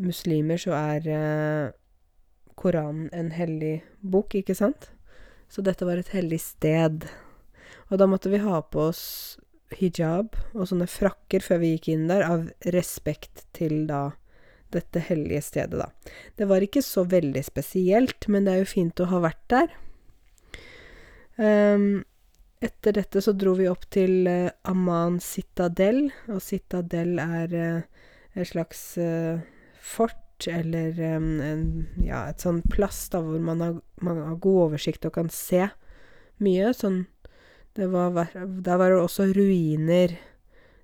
muslimer, 0.00 0.56
så 0.56 0.74
er 0.78 1.08
eh, 1.12 1.72
Koranen 2.58 3.10
en 3.14 3.30
hellig 3.32 3.82
bok, 4.02 4.34
ikke 4.34 4.56
sant? 4.58 4.90
Så 5.48 5.64
dette 5.64 5.86
var 5.88 6.00
et 6.00 6.12
hellig 6.12 6.40
sted. 6.44 7.08
Og 7.88 8.00
da 8.00 8.08
måtte 8.10 8.30
vi 8.32 8.40
ha 8.42 8.60
på 8.62 8.88
oss 8.90 9.38
hijab 9.76 10.36
og 10.54 10.68
sånne 10.70 10.88
frakker 10.88 11.44
før 11.44 11.62
vi 11.62 11.74
gikk 11.74 11.90
inn 11.92 12.08
der, 12.08 12.24
av 12.24 12.72
respekt 12.74 13.44
til 13.56 13.86
da 13.88 14.10
dette 14.72 15.00
hellige 15.00 15.40
stedet, 15.46 15.80
da. 15.80 15.88
Det 16.36 16.48
var 16.48 16.64
ikke 16.64 16.82
så 16.84 17.06
veldig 17.08 17.40
spesielt, 17.46 18.28
men 18.28 18.44
det 18.44 18.54
er 18.54 18.62
jo 18.62 18.72
fint 18.74 19.00
å 19.00 19.08
ha 19.08 19.22
vært 19.24 19.44
der. 19.52 19.74
Um, 21.38 22.04
etter 22.60 22.98
dette 22.98 23.22
så 23.24 23.32
dro 23.32 23.54
vi 23.56 23.68
opp 23.70 23.86
til 23.94 24.28
uh, 24.28 24.50
Amman 24.68 25.20
Citadel, 25.24 26.08
og 26.28 26.42
Citadel 26.44 27.16
er 27.22 27.54
uh, 27.56 28.08
et 28.36 28.50
slags 28.50 28.82
uh, 29.00 29.40
fort 29.80 30.20
eller 30.46 30.94
um, 31.16 31.28
en, 31.42 31.64
ja, 32.04 32.26
et 32.30 32.44
sånn 32.44 32.62
plass 32.70 33.06
da 33.12 33.22
hvor 33.24 33.42
man 33.42 33.64
har, 33.64 33.76
man 34.04 34.22
har, 34.22 34.38
god 34.38 34.68
oversikt 34.68 35.08
og 35.08 35.16
kan 35.16 35.32
se 35.32 35.66
mye. 36.44 36.70
Sånn 36.76 37.06
det 37.78 37.90
var, 37.92 38.14
Der 38.34 38.78
var 38.78 38.90
det 38.90 39.02
også 39.02 39.28
ruiner. 39.34 40.16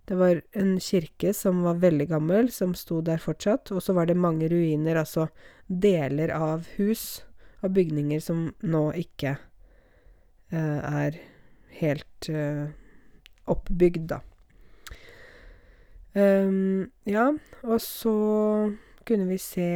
Det 0.04 0.18
var 0.18 0.42
en 0.52 0.76
kirke 0.82 1.32
som 1.34 1.62
var 1.64 1.80
veldig 1.82 2.08
gammel, 2.10 2.50
som 2.52 2.74
sto 2.76 3.00
der 3.02 3.22
fortsatt, 3.22 3.72
og 3.72 3.80
så 3.82 3.94
var 3.96 4.10
det 4.10 4.18
mange 4.20 4.50
ruiner, 4.52 5.00
altså 5.00 5.30
deler 5.66 6.34
av 6.34 6.68
hus 6.76 7.24
og 7.64 7.72
bygninger 7.78 8.20
som 8.20 8.50
nå 8.60 8.90
ikke 9.00 9.38
Eh, 10.54 10.94
er 11.02 11.16
helt 11.80 12.28
eh, 12.28 12.66
oppbygd, 13.50 14.06
da. 14.12 14.20
Um, 16.14 16.92
ja, 17.10 17.32
og 17.66 17.80
så 17.82 18.12
kunne 19.06 19.28
vi 19.28 19.38
se 19.38 19.68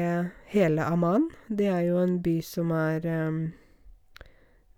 hele 0.53 0.85
Amman. 0.85 1.29
Det 1.47 1.69
er 1.71 1.87
jo 1.89 1.99
en 2.03 2.19
by 2.25 2.39
som 2.45 2.73
er 2.77 3.05
um, 3.29 3.41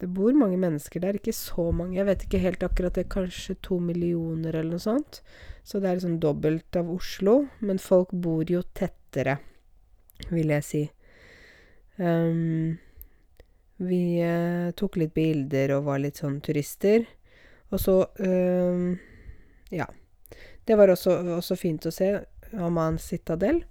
Det 0.01 0.09
bor 0.09 0.33
mange 0.33 0.57
mennesker 0.57 1.03
der, 1.03 1.19
ikke 1.19 1.35
så 1.37 1.71
mange. 1.77 1.99
Jeg 1.99 2.07
vet 2.09 2.23
ikke 2.25 2.41
helt 2.41 2.63
akkurat 2.65 2.97
det, 2.97 3.11
kanskje 3.13 3.59
to 3.61 3.79
millioner 3.85 4.55
eller 4.55 4.79
noe 4.79 4.81
sånt. 4.81 5.21
Så 5.63 5.79
det 5.79 5.91
er 5.91 5.99
liksom 5.99 6.21
dobbelt 6.23 6.77
av 6.77 6.89
Oslo. 6.91 7.51
Men 7.61 7.79
folk 7.79 8.13
bor 8.13 8.49
jo 8.49 8.63
tettere, 8.75 9.37
vil 10.31 10.55
jeg 10.57 10.65
si. 10.65 10.83
Um, 12.01 12.79
vi 13.77 14.21
uh, 14.25 14.73
tok 14.77 14.97
litt 15.01 15.13
bilder 15.17 15.77
og 15.77 15.91
var 15.93 16.01
litt 16.01 16.21
sånn 16.21 16.41
turister. 16.45 17.05
Og 17.71 17.81
så 17.81 17.97
eh, 18.19 18.99
Ja. 19.71 19.87
Det 20.65 20.77
var 20.77 20.91
også, 20.93 21.17
også, 21.39 21.57
fint 21.57 21.87
å 21.87 21.91
se 21.91 22.13
Amman 22.55 22.99
Citadel. 22.99 23.65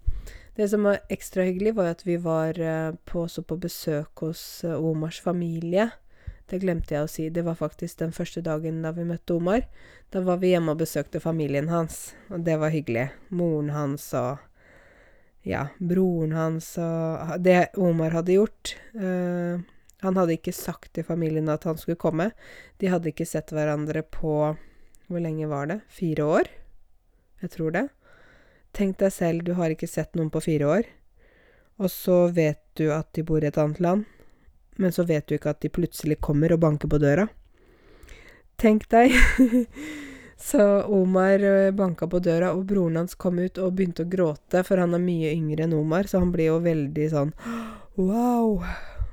Det 0.60 0.66
som 0.70 0.84
var 0.84 0.98
ekstra 1.08 1.46
hyggelig, 1.48 1.72
var 1.78 1.94
at 1.94 2.02
vi 2.04 2.18
var 2.20 2.58
eh, 2.60 2.92
på, 3.08 3.22
også 3.24 3.46
på 3.48 3.56
besøk 3.64 4.26
hos 4.26 4.42
eh, 4.68 4.76
Omars 4.76 5.22
familie. 5.24 5.86
Det 6.52 6.58
glemte 6.60 6.98
jeg 6.98 7.06
å 7.06 7.08
si. 7.08 7.28
Det 7.32 7.46
var 7.48 7.56
faktisk 7.56 8.02
den 8.02 8.12
første 8.12 8.42
dagen 8.44 8.82
da 8.84 8.92
vi 8.92 9.06
møtte 9.08 9.38
Omar. 9.38 9.64
Da 10.12 10.20
var 10.26 10.42
vi 10.42 10.50
hjemme 10.52 10.74
og 10.76 10.82
besøkte 10.82 11.22
familien 11.24 11.70
hans, 11.72 12.10
og 12.28 12.44
det 12.44 12.58
var 12.60 12.74
hyggelig. 12.76 13.06
Moren 13.32 13.70
hans 13.72 14.10
og 14.20 14.42
ja, 15.48 15.70
broren 15.80 16.36
hans 16.36 16.74
og 16.84 17.38
det 17.40 17.70
Omar 17.80 18.18
hadde 18.18 18.36
gjort. 18.36 18.74
uh, 19.00 19.64
han 20.04 20.20
hadde 20.20 20.36
ikke 20.36 20.52
sagt 20.56 20.92
til 20.98 21.08
familien 21.08 21.48
at 21.48 21.64
han 21.70 21.80
skulle 21.80 22.02
komme. 22.04 22.34
De 22.84 22.92
hadde 22.92 23.14
ikke 23.14 23.28
sett 23.28 23.56
hverandre 23.56 24.04
på 24.04 24.58
Hvor 25.08 25.24
lenge 25.24 25.48
var 25.48 25.72
det? 25.72 25.80
Fire 25.88 26.28
år? 26.28 26.52
Jeg 27.40 27.56
tror 27.56 27.72
det. 27.72 27.88
Tenk 28.76 29.00
deg 29.02 29.12
selv, 29.14 29.44
du 29.44 29.56
har 29.58 29.74
ikke 29.74 29.90
sett 29.90 30.16
noen 30.16 30.30
på 30.34 30.42
fire 30.44 30.70
år, 30.70 30.90
og 31.80 31.92
så 31.92 32.28
vet 32.34 32.62
du 32.80 32.90
at 32.94 33.10
de 33.18 33.24
bor 33.26 33.44
i 33.44 33.50
et 33.50 33.58
annet 33.60 33.80
land, 33.84 34.06
men 34.80 34.94
så 34.96 35.04
vet 35.08 35.28
du 35.28 35.36
ikke 35.36 35.54
at 35.56 35.64
de 35.64 35.72
plutselig 35.74 36.20
kommer 36.24 36.54
og 36.56 36.62
banker 36.64 36.92
på 36.92 37.00
døra. 37.02 37.28
Tenk 38.60 38.86
deg. 38.92 39.16
så 40.50 40.64
Omar 40.88 41.44
eh, 41.44 41.72
banka 41.76 42.08
på 42.12 42.22
døra, 42.24 42.54
og 42.56 42.68
broren 42.70 43.00
hans 43.02 43.18
kom 43.20 43.40
ut 43.40 43.60
og 43.60 43.74
begynte 43.76 44.06
å 44.06 44.12
gråte, 44.12 44.64
for 44.68 44.80
han 44.80 44.96
er 44.96 45.04
mye 45.04 45.34
yngre 45.34 45.66
enn 45.66 45.76
Omar, 45.76 46.08
så 46.08 46.22
han 46.24 46.32
blir 46.36 46.54
jo 46.54 46.62
veldig 46.64 47.10
sånn 47.12 47.36
Wow! 48.00 48.62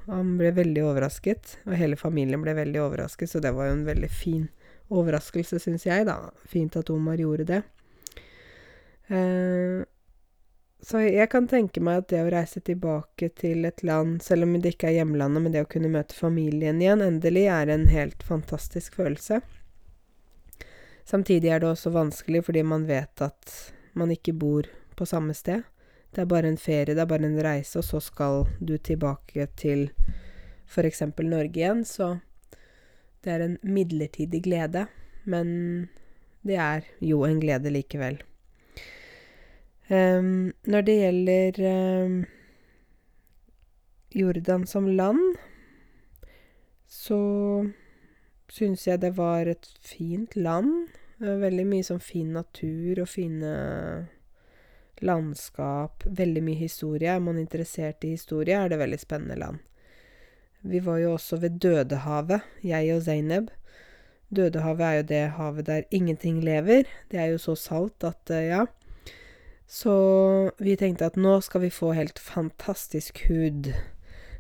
Han 0.07 0.37
ble 0.39 0.53
veldig 0.55 0.85
overrasket, 0.87 1.57
og 1.67 1.75
hele 1.75 1.99
familien 1.99 2.43
ble 2.43 2.55
veldig 2.55 2.79
overrasket, 2.85 3.33
så 3.33 3.43
det 3.43 3.51
var 3.57 3.67
jo 3.67 3.81
en 3.81 3.89
veldig 3.89 4.11
fin 4.11 4.45
overraskelse, 4.95 5.59
syns 5.59 5.87
jeg, 5.89 6.07
da. 6.07 6.31
Fint 6.47 6.79
at 6.79 6.93
Omar 6.95 7.19
gjorde 7.19 7.49
det. 7.49 7.63
Eh, 9.09 9.85
så 10.87 11.01
jeg 11.03 11.31
kan 11.33 11.49
tenke 11.51 11.81
meg 11.83 12.03
at 12.03 12.09
det 12.13 12.23
å 12.23 12.31
reise 12.31 12.61
tilbake 12.63 13.31
til 13.39 13.65
et 13.67 13.83
land, 13.87 14.21
selv 14.23 14.47
om 14.47 14.57
det 14.61 14.75
ikke 14.75 14.91
er 14.91 15.01
hjemlandet, 15.01 15.43
men 15.43 15.55
det 15.55 15.65
å 15.65 15.71
kunne 15.71 15.91
møte 15.91 16.15
familien 16.15 16.83
igjen, 16.83 17.03
endelig, 17.03 17.47
er 17.51 17.73
en 17.73 17.89
helt 17.91 18.23
fantastisk 18.27 18.99
følelse. 19.01 19.41
Samtidig 21.07 21.51
er 21.55 21.63
det 21.63 21.71
også 21.71 21.95
vanskelig 21.95 22.43
fordi 22.49 22.63
man 22.67 22.87
vet 22.89 23.23
at 23.23 23.57
man 23.99 24.13
ikke 24.15 24.35
bor 24.35 24.69
på 24.99 25.07
samme 25.09 25.35
sted. 25.39 25.65
Det 26.15 26.25
er 26.25 26.31
bare 26.31 26.51
en 26.51 26.61
ferie, 26.61 26.95
det 26.95 27.03
er 27.03 27.11
bare 27.11 27.27
en 27.29 27.41
reise, 27.43 27.79
og 27.79 27.87
så 27.87 28.01
skal 28.03 28.47
du 28.59 28.77
tilbake 28.79 29.49
til 29.59 29.89
f.eks. 30.67 31.03
Norge 31.23 31.61
igjen, 31.61 31.85
så 31.87 32.17
det 33.23 33.35
er 33.35 33.45
en 33.45 33.59
midlertidig 33.63 34.43
glede. 34.47 34.87
Men 35.27 35.49
det 36.47 36.59
er 36.63 36.87
jo 37.03 37.25
en 37.27 37.41
glede 37.43 37.73
likevel. 37.75 38.21
Um, 39.89 40.53
når 40.67 40.83
det 40.83 40.95
gjelder 40.99 41.61
um, 41.71 42.15
Jordan 44.11 44.67
som 44.67 44.89
land, 44.89 45.37
så 46.87 47.19
syns 48.51 48.87
jeg 48.87 49.03
det 49.03 49.13
var 49.19 49.47
et 49.47 49.69
fint 49.85 50.37
land. 50.37 50.89
Veldig 51.19 51.67
mye 51.69 51.87
sånn 51.87 52.03
fin 52.03 52.33
natur 52.35 53.03
og 53.03 53.09
fine 53.09 53.53
landskap. 55.05 56.05
Veldig 56.07 56.43
mye 56.45 56.61
historie. 56.61 57.13
Er 57.13 57.23
man 57.23 57.39
interessert 57.41 58.05
i 58.05 58.15
historie, 58.17 58.57
er 58.59 58.73
det 58.73 58.81
veldig 58.81 58.99
spennende 59.01 59.39
land. 59.39 59.63
Vi 60.67 60.81
var 60.83 60.99
jo 60.99 61.13
også 61.15 61.39
ved 61.39 61.61
Dødehavet, 61.63 62.43
jeg 62.65 62.91
og 62.97 63.05
Zainab. 63.07 63.53
Dødehavet 64.35 64.83
er 64.87 64.97
jo 64.97 65.07
det 65.13 65.23
havet 65.37 65.67
der 65.69 65.87
ingenting 65.95 66.41
lever. 66.43 66.89
Det 67.11 67.21
er 67.23 67.31
jo 67.31 67.39
så 67.39 67.55
salt 67.55 68.05
at 68.05 68.35
ja. 68.35 68.65
Så 69.67 69.93
vi 70.63 70.77
tenkte 70.79 71.09
at 71.11 71.19
nå 71.19 71.41
skal 71.43 71.65
vi 71.67 71.75
få 71.75 71.91
helt 71.97 72.19
fantastisk 72.23 73.25
hud. 73.27 73.73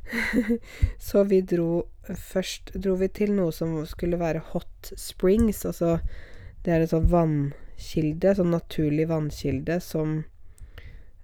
så 1.02 1.24
vi 1.26 1.40
dro 1.42 1.86
Først 2.06 2.70
dro 2.78 2.92
vi 3.00 3.08
til 3.10 3.32
noe 3.34 3.50
som 3.50 3.72
skulle 3.90 4.20
være 4.20 4.38
hot 4.52 4.92
springs, 4.94 5.64
altså 5.66 5.96
det 6.62 6.70
er 6.70 6.84
en 6.84 6.90
sånn 6.92 7.08
vannkilde, 7.10 8.34
sånn 8.38 8.52
naturlig 8.54 9.08
vannkilde 9.10 9.80
som 9.82 10.12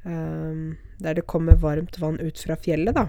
um, 0.02 0.64
Der 0.98 1.14
det 1.14 1.28
kommer 1.30 1.60
varmt 1.62 2.00
vann 2.02 2.18
ut 2.18 2.42
fra 2.42 2.56
fjellet, 2.58 2.98
da. 2.98 3.06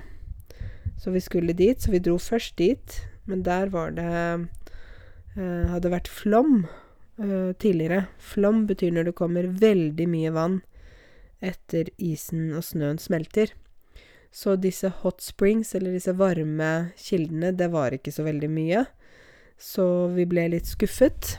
Så 1.01 1.15
vi 1.15 1.21
skulle 1.25 1.57
dit. 1.57 1.81
Så 1.81 1.89
vi 1.89 2.01
dro 2.01 2.19
først 2.21 2.53
dit, 2.61 2.99
men 3.25 3.41
der 3.41 3.73
var 3.73 3.97
det 3.97 4.13
uh, 4.13 5.65
Hadde 5.73 5.93
vært 5.93 6.13
flom 6.13 6.67
uh, 7.17 7.51
tidligere. 7.57 8.05
Flom 8.21 8.67
betyr 8.69 8.93
når 8.93 9.09
det 9.09 9.17
kommer 9.17 9.49
veldig 9.49 10.09
mye 10.13 10.33
vann 10.37 10.61
etter 11.43 11.91
isen 12.01 12.51
og 12.55 12.63
snøen 12.65 12.99
smelter. 13.01 13.51
Så 14.33 14.55
disse 14.57 14.89
hot 15.03 15.21
springs, 15.21 15.75
eller 15.77 15.93
disse 15.93 16.15
varme 16.17 16.71
kildene, 16.97 17.51
det 17.53 17.69
var 17.73 17.93
ikke 17.93 18.13
så 18.15 18.25
veldig 18.25 18.49
mye. 18.49 18.85
Så 19.61 19.85
vi 20.15 20.25
ble 20.29 20.47
litt 20.55 20.69
skuffet. 20.71 21.35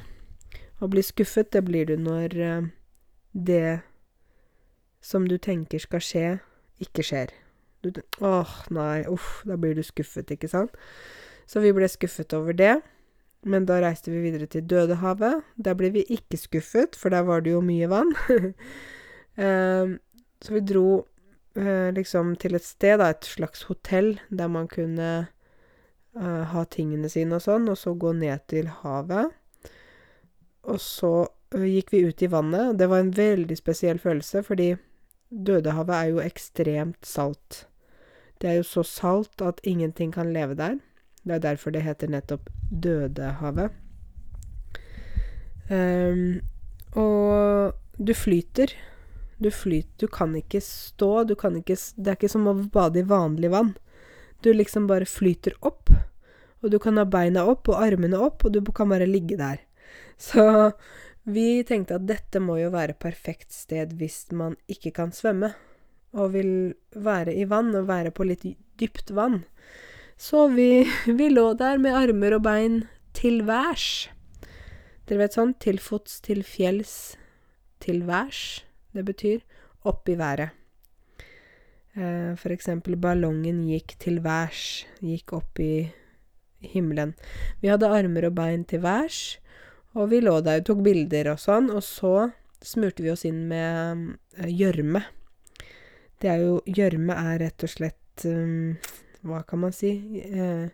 Å 0.79 0.87
bli 0.91 1.03
skuffet, 1.03 1.51
det 1.51 1.65
blir 1.67 1.89
du 1.91 1.97
når 1.99 2.37
uh, 2.39 2.69
det 3.35 3.81
som 5.05 5.27
du 5.29 5.37
tenker 5.43 5.83
skal 5.83 6.03
skje, 6.05 6.27
ikke 6.83 7.05
skjer. 7.05 7.35
Du 7.85 7.91
Åh, 8.25 8.55
nei, 8.73 9.05
uff, 9.11 9.43
da 9.45 9.59
blir 9.61 9.75
du 9.77 9.83
skuffet, 9.85 10.31
ikke 10.31 10.49
sant? 10.49 10.73
Så 11.51 11.61
vi 11.61 11.75
ble 11.77 11.89
skuffet 11.91 12.33
over 12.37 12.57
det. 12.57 12.79
Men 13.45 13.67
da 13.69 13.77
reiste 13.83 14.09
vi 14.09 14.23
videre 14.25 14.47
til 14.49 14.65
Dødehavet. 14.65 15.43
Der 15.61 15.77
ble 15.77 15.91
vi 15.93 16.07
ikke 16.09 16.39
skuffet, 16.41 16.97
for 16.97 17.13
der 17.13 17.27
var 17.29 17.45
det 17.45 17.53
jo 17.53 17.61
mye 17.65 17.91
vann. 17.93 18.15
um, 19.37 19.99
så 20.41 20.55
vi 20.55 20.61
dro 20.61 20.89
uh, 21.59 21.91
liksom 21.95 22.35
til 22.41 22.59
et 22.59 22.67
sted, 22.67 22.99
da, 23.01 23.11
et 23.11 23.29
slags 23.29 23.67
hotell, 23.71 24.19
der 24.31 24.51
man 24.53 24.69
kunne 24.71 25.11
uh, 26.17 26.43
ha 26.53 26.65
tingene 26.71 27.11
sine 27.13 27.39
og 27.39 27.45
sånn, 27.45 27.69
og 27.71 27.79
så 27.81 27.95
gå 27.95 28.15
ned 28.19 28.47
til 28.51 28.71
havet. 28.83 29.33
Og 30.65 30.81
så 30.81 31.15
uh, 31.25 31.67
gikk 31.69 31.95
vi 31.95 32.05
ut 32.09 32.25
i 32.25 32.31
vannet, 32.33 32.79
det 32.79 32.91
var 32.91 33.05
en 33.05 33.15
veldig 33.17 33.59
spesiell 33.59 34.03
følelse, 34.03 34.45
fordi 34.47 34.75
Dødehavet 35.35 35.95
er 35.97 36.11
jo 36.13 36.21
ekstremt 36.23 37.07
salt. 37.07 37.65
Det 38.39 38.51
er 38.51 38.59
jo 38.61 38.67
så 38.69 38.83
salt 38.87 39.43
at 39.43 39.61
ingenting 39.65 40.13
kan 40.15 40.33
leve 40.33 40.55
der. 40.55 40.77
Det 41.25 41.35
er 41.35 41.43
derfor 41.43 41.73
det 41.73 41.83
heter 41.83 42.11
nettopp 42.13 42.51
Dødehavet. 42.71 43.73
Um, 45.71 46.41
og 46.93 47.73
du 47.99 48.15
flyter. 48.15 48.75
Du 49.45 49.51
flyter 49.53 50.07
Du 50.07 50.09
kan 50.09 50.33
ikke 50.39 50.61
stå, 50.65 51.25
du 51.29 51.35
kan 51.37 51.59
ikke 51.59 51.77
Det 51.77 52.11
er 52.11 52.17
ikke 52.17 52.33
som 52.33 52.49
å 52.49 52.57
bade 52.73 53.03
i 53.03 53.09
vanlig 53.09 53.51
vann. 53.53 53.75
Du 54.41 54.53
liksom 54.53 54.87
bare 54.89 55.09
flyter 55.09 55.57
opp, 55.65 55.93
og 56.61 56.73
du 56.73 56.79
kan 56.81 56.97
ha 57.01 57.05
beina 57.09 57.45
opp 57.49 57.69
og 57.69 57.81
armene 57.81 58.19
opp, 58.21 58.45
og 58.45 58.53
du 58.53 58.61
kan 58.77 58.89
bare 58.93 59.09
ligge 59.09 59.37
der. 59.41 59.61
Så 60.29 60.73
vi 61.25 61.63
tenkte 61.65 61.97
at 61.97 62.09
dette 62.09 62.41
må 62.41 62.59
jo 62.61 62.73
være 62.73 62.97
perfekt 63.01 63.53
sted 63.53 63.95
hvis 64.01 64.27
man 64.33 64.57
ikke 64.69 64.93
kan 64.97 65.13
svømme, 65.17 65.55
og 66.13 66.35
vil 66.37 66.53
være 66.93 67.33
i 67.37 67.47
vann 67.49 67.73
og 67.77 67.89
være 67.89 68.13
på 68.17 68.29
litt 68.29 68.45
dypt 68.81 69.13
vann. 69.17 69.43
Så 70.17 70.49
vi, 70.53 70.85
vi 71.21 71.31
lå 71.33 71.51
der 71.61 71.81
med 71.81 71.97
armer 71.97 72.37
og 72.37 72.45
bein 72.49 72.85
til 73.17 73.43
værs. 73.49 74.11
Dere 75.05 75.27
vet 75.27 75.37
sånn 75.37 75.57
til 75.61 75.81
fots, 75.81 76.21
til 76.25 76.45
fjells, 76.45 77.17
til 77.85 78.05
værs. 78.09 78.63
Det 78.95 79.05
betyr 79.07 79.43
opp 79.85 80.09
i 80.09 80.17
været. 80.19 80.55
Eh, 81.95 82.33
for 82.39 82.55
eksempel 82.55 82.97
ballongen 82.99 83.65
gikk 83.69 83.97
til 84.03 84.21
værs, 84.25 84.85
gikk 85.03 85.35
opp 85.37 85.61
i 85.63 85.91
himmelen. 86.65 87.15
Vi 87.61 87.71
hadde 87.71 87.91
armer 87.91 88.31
og 88.31 88.37
bein 88.39 88.65
til 88.65 88.83
værs. 88.83 89.39
Og 89.95 90.11
vi 90.11 90.19
lå 90.25 90.41
der 90.43 90.59
og 90.59 90.67
tok 90.67 90.81
bilder 90.83 91.31
og 91.31 91.39
sånn, 91.39 91.69
og 91.71 91.85
så 91.87 92.31
smurte 92.65 93.05
vi 93.05 93.13
oss 93.13 93.23
inn 93.29 93.45
med 93.51 94.17
gjørme. 94.51 95.05
Det 96.19 96.31
er 96.33 96.41
jo 96.43 96.61
Gjørme 96.65 97.15
er 97.15 97.43
rett 97.43 97.67
og 97.67 97.71
slett 97.71 98.25
um, 98.25 98.75
Hva 99.27 99.43
kan 99.47 99.61
man 99.61 99.75
si? 99.77 99.91
Eh, 100.25 100.71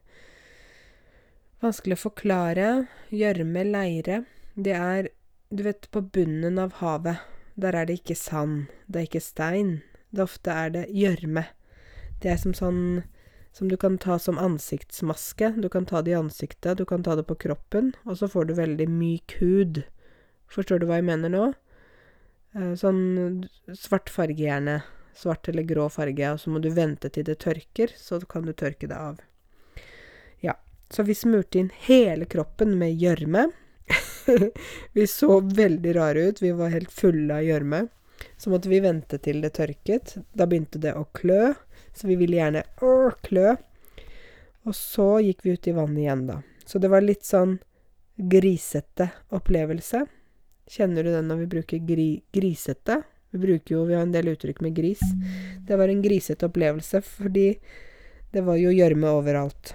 vanskelig 1.60 1.98
å 1.98 2.04
forklare. 2.04 2.68
Gjørme, 3.12 3.64
leire. 3.66 4.22
Det 4.54 4.76
er 4.76 5.10
Du 5.50 5.64
vet, 5.66 5.88
på 5.90 5.98
bunnen 6.14 6.60
av 6.62 6.76
havet, 6.78 7.18
der 7.62 7.76
er 7.76 7.88
det 7.88 8.00
ikke 8.00 8.18
sand. 8.18 8.68
Det 8.88 9.00
er 9.00 9.08
ikke 9.08 9.24
stein. 9.24 9.72
Det 10.10 10.24
ofte 10.24 10.50
er 10.50 10.74
det 10.74 10.84
gjørme. 10.90 11.46
Det 12.20 12.32
er 12.32 12.40
som 12.40 12.54
sånn 12.56 12.82
som 13.52 13.68
du 13.68 13.76
kan 13.76 13.98
ta 13.98 14.18
som 14.18 14.38
ansiktsmaske. 14.38 15.54
Du 15.58 15.68
kan 15.68 15.86
ta 15.86 16.02
det 16.02 16.12
i 16.12 16.18
ansiktet, 16.18 16.78
du 16.78 16.84
kan 16.86 17.02
ta 17.02 17.16
det 17.18 17.26
på 17.26 17.34
kroppen, 17.34 17.92
og 18.04 18.18
så 18.20 18.28
får 18.30 18.46
du 18.46 18.54
veldig 18.54 18.86
myk 18.90 19.36
hud. 19.40 19.82
Forstår 20.50 20.80
du 20.80 20.86
hva 20.86 21.00
jeg 21.00 21.08
mener 21.08 21.32
nå? 21.32 21.48
Eh, 22.54 22.74
sånn 22.78 23.48
svart 23.74 24.10
farge, 24.10 24.42
gjerne. 24.42 24.80
Svart 25.14 25.50
eller 25.50 25.66
grå 25.66 25.88
farge, 25.90 26.30
og 26.32 26.38
så 26.40 26.52
må 26.54 26.62
du 26.62 26.70
vente 26.74 27.10
til 27.10 27.26
det 27.26 27.40
tørker, 27.42 27.92
så 27.98 28.20
kan 28.30 28.46
du 28.46 28.54
tørke 28.54 28.88
det 28.90 28.96
av. 28.96 29.18
Ja, 30.40 30.54
så 30.90 31.04
vi 31.06 31.18
smurte 31.18 31.60
inn 31.60 31.72
hele 31.88 32.30
kroppen 32.30 32.78
med 32.78 32.94
gjørme. 33.02 33.48
vi 34.96 35.06
så 35.10 35.40
veldig 35.40 35.96
rare 35.96 36.28
ut, 36.30 36.42
vi 36.42 36.52
var 36.56 36.74
helt 36.74 36.92
fulle 36.92 37.40
av 37.40 37.46
gjørme. 37.46 37.86
Så 38.36 38.50
måtte 38.52 38.68
vi 38.68 38.80
vente 38.80 39.18
til 39.18 39.40
det 39.44 39.54
tørket. 39.56 40.16
Da 40.32 40.46
begynte 40.48 40.80
det 40.80 40.94
å 40.96 41.06
klø. 41.16 41.52
Så 41.96 42.06
vi 42.08 42.16
ville 42.20 42.38
gjerne 42.38 42.62
øh, 42.84 43.12
klø. 43.24 43.56
Og 44.68 44.76
så 44.76 45.08
gikk 45.24 45.44
vi 45.44 45.56
ut 45.56 45.68
i 45.68 45.74
vannet 45.76 46.04
igjen, 46.04 46.26
da. 46.28 46.40
Så 46.68 46.78
det 46.78 46.90
var 46.92 47.04
litt 47.04 47.24
sånn 47.26 47.58
grisete 48.20 49.08
opplevelse. 49.34 50.04
Kjenner 50.70 51.04
du 51.04 51.10
den 51.10 51.30
når 51.30 51.42
vi 51.42 51.52
bruker 51.56 51.82
gri 51.82 52.08
grisete? 52.32 53.00
Vi 53.30 53.38
bruker 53.38 53.74
jo 53.74 53.84
Vi 53.88 53.94
har 53.94 54.02
en 54.02 54.12
del 54.14 54.32
uttrykk 54.34 54.60
med 54.62 54.74
gris. 54.76 55.02
Det 55.66 55.76
var 55.76 55.88
en 55.88 56.02
grisete 56.02 56.46
opplevelse 56.46 57.00
fordi 57.06 57.48
det 58.30 58.44
var 58.46 58.60
jo 58.60 58.70
gjørme 58.70 59.10
overalt. 59.18 59.74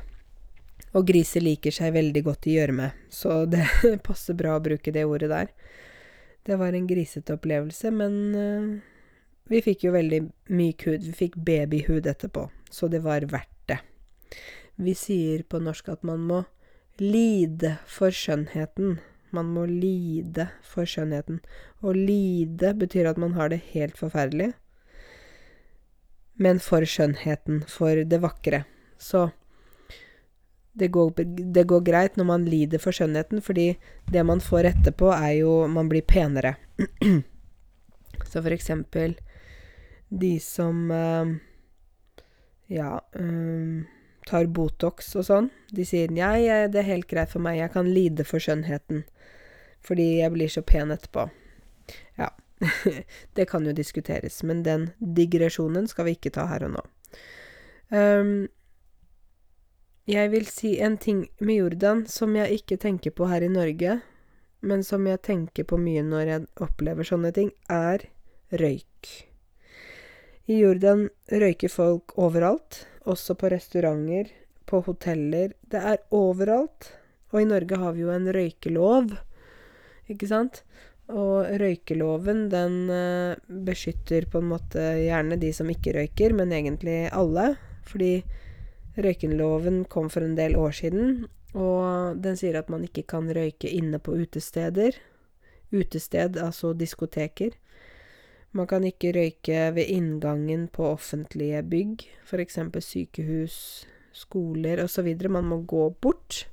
Og 0.95 1.07
griser 1.07 1.43
liker 1.43 1.75
seg 1.75 1.95
veldig 1.95 2.23
godt 2.23 2.47
i 2.47 2.57
gjørme, 2.57 2.91
så 3.11 3.43
det 3.51 3.67
passer 4.05 4.37
bra 4.37 4.55
å 4.57 4.63
bruke 4.63 4.93
det 4.95 5.05
ordet 5.07 5.31
der. 5.31 5.53
Det 6.45 6.59
var 6.61 6.77
en 6.77 6.87
grisete 6.87 7.35
opplevelse, 7.35 7.89
men 7.91 8.17
uh, 8.37 8.67
vi 9.49 9.61
fikk 9.65 9.87
jo 9.87 9.95
veldig 9.95 10.21
myk 10.53 10.87
hud. 10.87 11.05
Vi 11.07 11.15
fikk 11.25 11.39
babyhud 11.41 12.07
etterpå, 12.07 12.47
så 12.69 12.89
det 12.91 13.01
var 13.05 13.25
verdt 13.31 13.51
det. 13.69 13.79
Vi 14.75 14.93
sier 14.97 15.43
på 15.47 15.61
norsk 15.63 15.89
at 15.93 16.05
man 16.05 16.23
må 16.29 16.43
lide 17.01 17.77
for 17.89 18.13
skjønnheten. 18.13 18.99
Man 19.35 19.49
må 19.55 19.65
lide 19.67 20.47
for 20.63 20.87
skjønnheten. 20.87 21.41
Å 21.83 21.91
lide 21.95 22.71
betyr 22.77 23.09
at 23.09 23.19
man 23.19 23.35
har 23.35 23.51
det 23.51 23.61
helt 23.73 23.97
forferdelig. 23.99 24.53
Men 26.39 26.59
for 26.59 26.85
skjønnheten, 26.87 27.63
for 27.71 28.03
det 28.03 28.19
vakre. 28.23 28.63
Så 28.99 29.29
det 30.75 30.89
går, 30.91 31.13
det 31.55 31.63
går, 31.63 31.81
greit 31.87 32.17
når 32.19 32.27
man 32.27 32.45
lider 32.49 32.81
for 32.83 32.95
skjønnheten, 32.95 33.39
fordi 33.43 33.69
det 34.11 34.23
man 34.27 34.41
får 34.43 34.71
etterpå, 34.73 35.11
er 35.15 35.39
jo 35.39 35.67
Man 35.71 35.89
blir 35.89 36.03
penere. 36.03 36.55
Så 38.29 38.41
for 38.41 38.51
eksempel 38.51 39.15
de 40.09 40.39
som 40.39 40.91
uh, 40.91 41.31
ja 42.67 42.99
um, 43.13 43.85
tar 44.25 44.45
Botox 44.45 45.15
og 45.15 45.25
sånn, 45.27 45.49
de 45.71 45.85
sier 45.85 46.11
ja, 46.17 46.33
det 46.67 46.81
er 46.81 46.89
helt 46.89 47.07
greit 47.07 47.31
for 47.31 47.43
meg, 47.43 47.59
jeg 47.59 47.71
kan 47.73 47.89
lide 47.93 48.25
for 48.25 48.41
skjønnheten. 48.41 49.03
Fordi 49.85 50.07
jeg 50.19 50.33
blir 50.33 50.49
så 50.49 50.63
pen 50.65 50.91
etterpå. 50.91 51.27
Ja. 52.17 52.31
det 53.37 53.45
kan 53.51 53.67
jo 53.67 53.73
diskuteres, 53.75 54.41
men 54.43 54.63
den 54.65 54.89
digresjonen 54.99 55.87
skal 55.87 56.09
vi 56.09 56.15
ikke 56.17 56.33
ta 56.33 56.47
her 56.49 56.65
og 56.65 56.77
nå. 56.77 56.85
Um, 57.93 58.47
jeg 60.05 60.29
vil 60.33 60.45
si 60.45 60.75
en 60.85 60.97
ting 61.01 61.23
med 61.41 61.57
Jordan 61.57 62.03
som 62.09 62.35
jeg 62.37 62.59
ikke 62.59 62.77
tenker 62.81 63.13
på 63.15 63.25
her 63.29 63.41
i 63.41 63.49
Norge, 63.49 63.99
men 64.65 64.83
som 64.85 65.05
jeg 65.09 65.21
tenker 65.25 65.65
på 65.65 65.79
mye 65.81 66.03
når 66.05 66.29
jeg 66.29 66.45
opplever 66.61 67.07
sånne 67.07 67.31
ting, 67.33 67.49
er 67.69 68.05
røyk. 68.53 69.09
I 70.45 70.59
Jordan 70.59 71.07
røyker 71.33 71.73
folk 71.73 72.13
overalt, 72.21 72.83
også 73.09 73.33
på 73.37 73.49
restauranter, 73.53 74.29
på 74.69 74.83
hoteller. 74.85 75.55
Det 75.69 75.81
er 75.81 76.01
overalt. 76.13 76.91
Og 77.33 77.41
i 77.41 77.49
Norge 77.49 77.79
har 77.81 77.95
vi 77.95 78.05
jo 78.05 78.13
en 78.13 78.29
røykelov, 78.33 79.15
ikke 80.09 80.29
sant? 80.29 80.61
Og 81.09 81.49
røykeloven, 81.61 82.45
den 82.53 82.77
eh, 82.93 83.41
beskytter 83.65 84.25
på 84.29 84.41
en 84.41 84.51
måte 84.53 84.85
gjerne 85.01 85.37
de 85.41 85.51
som 85.53 85.69
ikke 85.69 85.93
røyker, 85.97 86.33
men 86.37 86.53
egentlig 86.53 87.07
alle. 87.09 87.55
Fordi 87.89 88.19
røykeloven 88.97 89.83
kom 89.91 90.09
for 90.09 90.25
en 90.25 90.37
del 90.37 90.55
år 90.59 90.71
siden, 90.71 91.25
og 91.55 92.19
den 92.23 92.37
sier 92.39 92.59
at 92.59 92.69
man 92.71 92.83
ikke 92.87 93.05
kan 93.07 93.29
røyke 93.31 93.69
inne 93.71 93.99
på 93.99 94.15
utesteder. 94.19 94.95
Utested, 95.75 96.37
altså 96.37 96.73
diskoteker. 96.77 97.55
Man 98.55 98.67
kan 98.71 98.83
ikke 98.87 99.11
røyke 99.15 99.75
ved 99.75 99.85
inngangen 99.91 100.67
på 100.71 100.85
offentlige 100.93 101.63
bygg, 101.63 102.05
f.eks. 102.23 102.59
sykehus, 102.79 103.87
skoler 104.15 104.83
osv. 104.83 105.15
Man 105.29 105.45
må 105.51 105.61
gå 105.67 105.89
bort. 106.01 106.47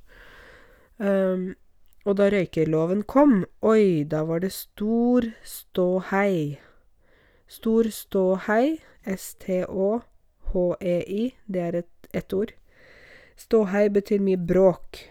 Um, 0.99 1.55
og 2.03 2.17
da 2.19 2.27
røykeloven 2.31 3.03
kom, 3.07 3.45
oi, 3.63 4.03
da 4.03 4.23
var 4.27 4.39
det 4.43 4.51
stor 4.51 5.23
ståhei. 5.47 6.59
Stor 7.47 7.83
ståhei, 7.87 8.79
S-T-Å-H-E-I, 9.07 10.03
det 11.47 11.61
er 11.63 11.73
et 11.79 11.92
ett 12.13 12.33
ord. 12.33 12.53
Ståhei 13.35 13.89
betyr 13.89 14.21
mye 14.23 14.37
bråk. 14.37 15.01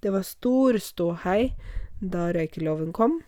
Det 0.00 0.12
var 0.12 0.22
stor 0.22 0.78
ståhei 0.78 1.54
da 2.00 2.28
røykeloven 2.32 2.92
kom. 2.92 3.22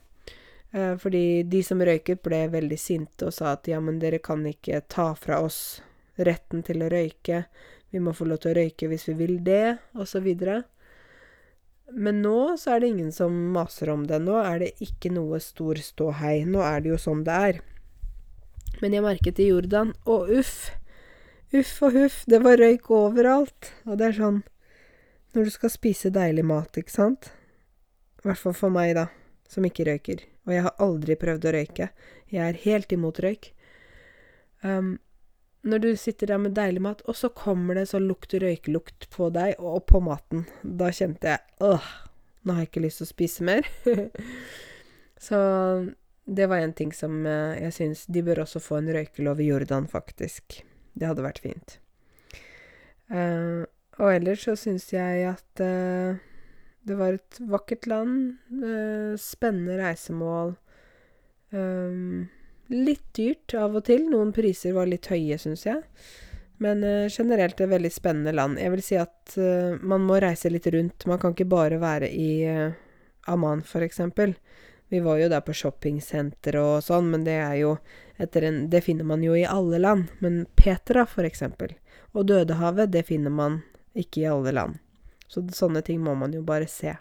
Eh, 0.73 0.97
fordi 1.01 1.43
de 1.43 1.63
som 1.65 1.81
røyket, 1.81 2.23
ble 2.23 2.47
veldig 2.53 2.79
sinte 2.79 3.29
og 3.29 3.35
sa 3.35 3.55
at 3.57 3.69
ja, 3.71 3.81
men 3.81 4.01
dere 4.03 4.21
kan 4.21 4.45
ikke 4.47 4.83
ta 4.93 5.13
fra 5.17 5.41
oss 5.45 5.81
retten 6.17 6.65
til 6.67 6.85
å 6.85 6.91
røyke. 6.93 7.45
Vi 7.91 8.03
må 8.03 8.13
få 8.17 8.27
lov 8.29 8.43
til 8.43 8.53
å 8.53 8.59
røyke 8.59 8.91
hvis 8.91 9.07
vi 9.09 9.15
vil 9.21 9.39
det, 9.47 9.79
osv. 9.97 10.27
Men 11.97 12.21
nå 12.23 12.39
så 12.59 12.75
er 12.75 12.83
det 12.83 12.91
ingen 12.93 13.13
som 13.15 13.35
maser 13.55 13.93
om 13.95 14.05
det. 14.09 14.19
Nå 14.21 14.37
er 14.43 14.65
det 14.65 14.75
ikke 14.85 15.13
noe 15.15 15.41
stor 15.41 15.79
ståhei. 15.81 16.43
Nå 16.45 16.65
er 16.67 16.83
det 16.83 16.93
jo 16.93 17.01
sånn 17.01 17.23
det 17.25 17.37
er. 17.51 17.63
Men 18.83 18.93
jeg 18.93 19.07
merket 19.07 19.39
i 19.41 19.49
Jordan 19.49 19.95
Å, 20.05 20.19
uff! 20.37 20.67
Uff 21.55 21.79
og 21.87 21.95
huff, 21.95 22.23
det 22.27 22.41
var 22.43 22.59
røyk 22.59 22.91
overalt. 22.91 23.73
Og 23.87 23.99
det 24.01 24.11
er 24.11 24.17
sånn 24.19 24.43
når 25.37 25.45
du 25.45 25.53
skal 25.53 25.71
spise 25.71 26.11
deilig 26.11 26.47
mat, 26.49 26.79
ikke 26.81 26.95
sant? 26.95 27.29
I 28.23 28.31
hvert 28.31 28.41
fall 28.41 28.55
for 28.57 28.73
meg, 28.73 28.95
da, 28.97 29.11
som 29.53 29.67
ikke 29.69 29.85
røyker. 29.85 30.23
Og 30.49 30.55
jeg 30.55 30.65
har 30.65 30.81
aldri 30.83 31.17
prøvd 31.21 31.45
å 31.45 31.53
røyke. 31.59 31.89
Jeg 32.33 32.43
er 32.43 32.63
helt 32.63 32.95
imot 32.97 33.21
røyk. 33.21 33.51
Um, 34.65 34.95
når 35.67 35.83
du 35.83 35.89
sitter 36.01 36.31
der 36.33 36.41
med 36.41 36.55
deilig 36.57 36.83
mat, 36.87 37.03
og 37.05 37.19
så 37.19 37.29
kommer 37.29 37.77
det 37.77 37.89
så 37.91 38.01
lukt 38.01 38.33
røykelukt 38.33 39.09
på 39.13 39.29
deg 39.35 39.61
og 39.61 39.83
på 39.91 40.01
maten, 40.01 40.47
da 40.63 40.89
kjente 40.95 41.35
jeg 41.35 41.67
åh, 41.67 41.89
nå 42.47 42.55
har 42.55 42.65
jeg 42.65 42.71
ikke 42.71 42.85
lyst 42.87 43.03
til 43.03 43.09
å 43.09 43.11
spise 43.11 43.47
mer. 43.47 43.69
så 45.27 45.39
det 46.25 46.49
var 46.49 46.63
en 46.63 46.75
ting 46.79 46.95
som 46.97 47.21
uh, 47.27 47.55
jeg 47.59 47.75
syns 47.75 48.07
De 48.11 48.23
bør 48.25 48.47
også 48.47 48.63
få 48.63 48.81
en 48.81 48.91
røykelov 48.97 49.43
i 49.43 49.51
Jordan, 49.51 49.91
faktisk. 49.91 50.63
Det 50.97 51.09
hadde 51.11 51.25
vært 51.27 51.43
fint. 51.45 51.79
Uh, 53.13 53.65
og 54.01 54.11
ellers 54.11 54.45
så 54.47 54.57
syns 54.59 54.89
jeg 54.93 55.27
at 55.29 55.63
uh, 55.63 56.19
det 56.87 56.97
var 56.99 57.17
et 57.17 57.41
vakkert 57.51 57.89
land. 57.91 58.37
Uh, 58.51 59.17
spennende 59.21 59.81
reisemål. 59.83 60.57
Litt 62.67 63.05
dyrt 63.17 63.55
av 63.57 63.77
og 63.79 63.85
til. 63.87 64.09
Noen 64.11 64.33
priser 64.35 64.75
var 64.77 64.89
litt 64.91 65.07
høye, 65.09 65.39
syns 65.41 65.63
jeg. 65.65 65.79
Men 66.61 66.83
generelt 67.13 67.61
et 67.61 67.71
veldig 67.71 67.93
spennende 67.95 68.33
land. 68.35 68.59
Jeg 68.61 68.73
vil 68.75 68.83
si 68.85 68.97
at 68.99 69.37
man 69.87 70.05
må 70.05 70.19
reise 70.21 70.51
litt 70.51 70.67
rundt. 70.75 71.07
Man 71.09 71.21
kan 71.23 71.33
ikke 71.37 71.49
bare 71.49 71.79
være 71.81 72.11
i 72.11 72.29
Amman, 73.31 73.63
for 73.65 73.87
eksempel. 73.87 74.35
Vi 74.89 75.01
var 75.03 75.19
jo 75.19 75.29
der 75.29 75.43
på 75.43 75.55
shoppingsenter 75.57 76.59
og 76.61 76.85
sånn, 76.87 77.09
men 77.11 77.25
det 77.27 77.39
er 77.43 77.57
jo 77.59 77.77
en, 78.19 78.69
Det 78.71 78.81
finner 78.85 79.05
man 79.05 79.23
jo 79.23 79.35
i 79.35 79.45
alle 79.45 79.79
land. 79.79 80.13
Men 80.21 80.47
Petra, 80.55 81.07
for 81.07 81.27
eksempel, 81.27 81.75
og 82.13 82.27
Dødehavet, 82.27 82.93
det 82.93 83.07
finner 83.07 83.31
man 83.31 83.63
ikke 83.95 84.23
i 84.23 84.31
alle 84.31 84.53
land. 84.53 84.79
Så 85.29 85.43
sånne 85.53 85.83
ting 85.83 86.01
må 86.01 86.15
man 86.15 86.33
jo 86.33 86.43
bare 86.47 86.69
se. 86.71 86.95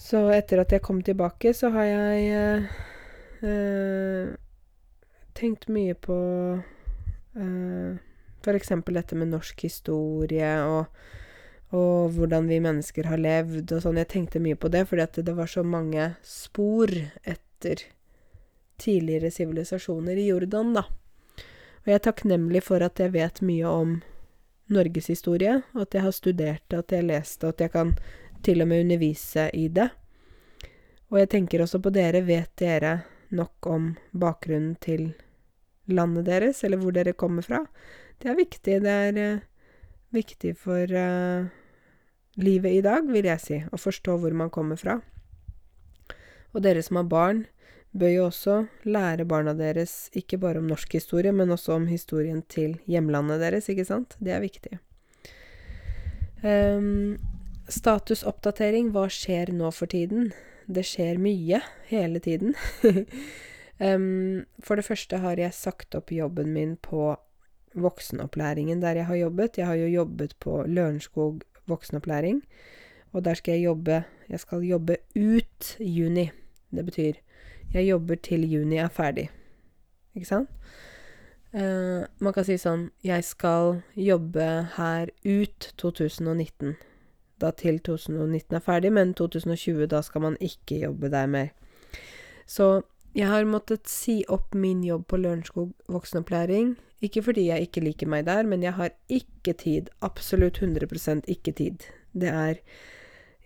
Så 0.00 0.24
etter 0.32 0.62
at 0.62 0.72
jeg 0.72 0.82
kom 0.82 1.02
tilbake, 1.04 1.52
så 1.54 1.68
har 1.74 1.84
jeg 1.84 2.30
eh, 2.32 2.70
eh, 3.44 4.30
tenkt 5.36 5.68
mye 5.68 5.94
på 5.94 6.16
eh, 7.36 8.00
eksempel 8.56 8.96
dette 8.96 9.18
med 9.18 9.28
norsk 9.34 9.60
historie 9.68 10.54
og 10.64 10.88
og 11.70 12.16
hvordan 12.16 12.48
vi 12.50 12.58
mennesker 12.62 13.06
har 13.06 13.20
levd 13.20 13.72
og 13.76 13.82
sånn. 13.84 14.00
Jeg 14.00 14.10
tenkte 14.10 14.42
mye 14.42 14.58
på 14.58 14.70
det, 14.72 14.86
fordi 14.90 15.22
det 15.26 15.34
var 15.38 15.50
så 15.50 15.62
mange 15.62 16.12
spor 16.26 16.90
etter 17.22 17.84
tidligere 18.80 19.30
sivilisasjoner 19.30 20.18
i 20.18 20.30
Jordan, 20.30 20.74
da. 20.74 20.86
Og 21.80 21.88
jeg 21.88 22.00
er 22.00 22.04
takknemlig 22.04 22.64
for 22.66 22.82
at 22.84 22.98
jeg 23.00 23.14
vet 23.14 23.40
mye 23.46 23.68
om 23.68 23.94
norgeshistorie, 24.70 25.60
og 25.74 25.86
at 25.86 25.96
jeg 25.96 26.06
har 26.06 26.16
studert 26.16 26.64
det, 26.66 26.82
at 26.82 26.92
jeg 26.92 27.02
har 27.02 27.08
lest 27.08 27.40
det, 27.40 27.54
at 27.54 27.64
jeg 27.64 27.74
kan 27.76 27.94
til 28.44 28.64
og 28.64 28.70
med 28.70 28.84
undervise 28.84 29.46
i 29.56 29.68
det. 29.68 29.88
Og 31.10 31.18
jeg 31.22 31.30
tenker 31.32 31.62
også 31.62 31.80
på 31.82 31.92
dere. 31.94 32.22
Vet 32.26 32.52
dere 32.60 33.00
nok 33.34 33.66
om 33.66 33.92
bakgrunnen 34.12 34.76
til 34.82 35.12
landet 35.90 36.28
deres, 36.28 36.62
eller 36.64 36.80
hvor 36.80 36.94
dere 36.94 37.16
kommer 37.18 37.46
fra? 37.46 37.64
Det 38.22 38.30
er 38.30 38.38
viktig. 38.38 38.76
Det 38.84 38.94
er 39.08 39.18
uh, 39.18 39.42
viktig 40.14 40.54
for 40.58 40.94
uh, 40.94 41.50
livet 42.38 42.78
i 42.78 42.82
dag, 42.84 43.06
vil 43.10 43.26
jeg 43.26 43.42
si, 43.42 43.62
å 43.66 43.80
forstå 43.80 44.18
hvor 44.20 44.34
man 44.36 44.52
kommer 44.52 44.78
fra. 44.80 45.00
Og 46.54 46.62
dere 46.64 46.82
som 46.82 47.00
har 47.00 47.08
barn, 47.10 47.44
bør 47.90 48.12
jo 48.12 48.26
også 48.28 48.56
lære 48.86 49.26
barna 49.26 49.54
deres 49.58 50.10
ikke 50.16 50.38
bare 50.38 50.60
om 50.62 50.68
norsk 50.70 50.94
historie, 50.94 51.32
men 51.34 51.50
også 51.50 51.74
om 51.74 51.88
historien 51.90 52.42
til 52.48 52.78
hjemlandet 52.90 53.42
deres, 53.42 53.68
ikke 53.70 53.86
sant? 53.86 54.14
Det 54.22 54.34
er 54.34 54.44
viktig. 54.44 54.78
Um, 56.42 57.18
statusoppdatering, 57.70 58.92
hva 58.94 59.08
skjer 59.10 59.52
nå 59.54 59.72
for 59.74 59.90
tiden? 59.90 60.30
Det 60.70 60.86
skjer 60.86 61.18
mye 61.22 61.60
hele 61.90 62.22
tiden. 62.22 62.54
um, 63.82 64.46
for 64.64 64.78
det 64.78 64.86
første 64.86 65.18
har 65.24 65.42
jeg 65.42 65.56
sagt 65.56 65.98
opp 65.98 66.14
jobben 66.14 66.54
min 66.54 66.76
på 66.78 67.16
voksenopplæringen 67.78 68.80
der 68.82 69.02
jeg 69.02 69.10
har 69.10 69.18
jobbet. 69.18 69.58
Jeg 69.58 69.66
har 69.66 69.78
jo 69.78 69.90
jobbet 69.90 70.34
på 70.42 70.62
Lørenskog 70.66 71.44
voksenopplæring. 71.66 72.42
Og 73.12 73.24
der 73.24 73.34
skal 73.34 73.52
jeg 73.52 73.64
jobbe 73.64 74.04
Jeg 74.30 74.40
skal 74.40 74.58
jobbe 74.58 74.96
ut 75.16 75.76
juni. 75.80 76.30
Det 76.70 76.84
betyr 76.84 77.12
jeg 77.74 77.88
jobber 77.88 78.14
til 78.14 78.52
juni 78.52 78.76
er 78.76 78.88
ferdig. 78.88 79.30
Ikke 80.14 80.26
sant? 80.26 80.50
Uh, 81.54 82.06
man 82.22 82.34
kan 82.34 82.46
si 82.46 82.54
sånn 82.62 82.92
Jeg 83.02 83.24
skal 83.26 83.80
jobbe 83.98 84.46
her 84.76 85.10
ut 85.26 85.72
2019. 85.78 86.76
Da 87.40 87.50
til 87.56 87.80
2019 87.80 88.56
er 88.56 88.62
ferdig, 88.62 88.92
men 88.92 89.14
2020, 89.14 89.86
da 89.86 90.02
skal 90.04 90.20
man 90.26 90.36
ikke 90.40 90.82
jobbe 90.82 91.10
der 91.10 91.26
mer. 91.26 91.48
Så 92.46 92.82
jeg 93.14 93.30
har 93.30 93.46
måttet 93.48 93.88
si 93.88 94.20
opp 94.28 94.54
min 94.54 94.84
jobb 94.84 95.06
på 95.08 95.16
Lørenskog 95.16 95.72
voksenopplæring. 95.88 96.76
Ikke 97.00 97.22
fordi 97.24 97.46
jeg 97.48 97.66
ikke 97.66 97.82
liker 97.84 98.08
meg 98.12 98.26
der, 98.28 98.44
men 98.48 98.64
jeg 98.64 98.76
har 98.76 98.92
ikke 99.08 99.54
tid. 99.56 99.88
Absolutt 100.04 100.60
100 100.60 101.22
ikke 101.28 101.52
tid. 101.52 101.86
Det 102.12 102.28
er 102.28 102.60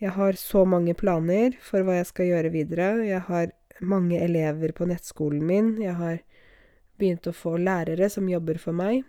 Jeg 0.01 0.11
har 0.11 0.33
så 0.33 0.65
mange 0.65 0.93
planer 0.95 1.55
for 1.63 1.83
hva 1.83 1.95
jeg 1.95 2.07
skal 2.07 2.27
gjøre 2.27 2.51
videre. 2.51 3.07
Jeg 3.07 3.21
har 3.21 3.53
mange 3.81 4.19
elever 4.21 4.73
på 4.73 4.85
nettskolen 4.85 5.47
min. 5.47 5.83
Jeg 5.83 5.95
har 5.95 6.19
begynt 6.99 7.27
å 7.27 7.33
få 7.33 7.57
lærere 7.57 8.11
som 8.11 8.29
jobber 8.29 8.59
for 8.59 8.73
meg. 8.73 9.05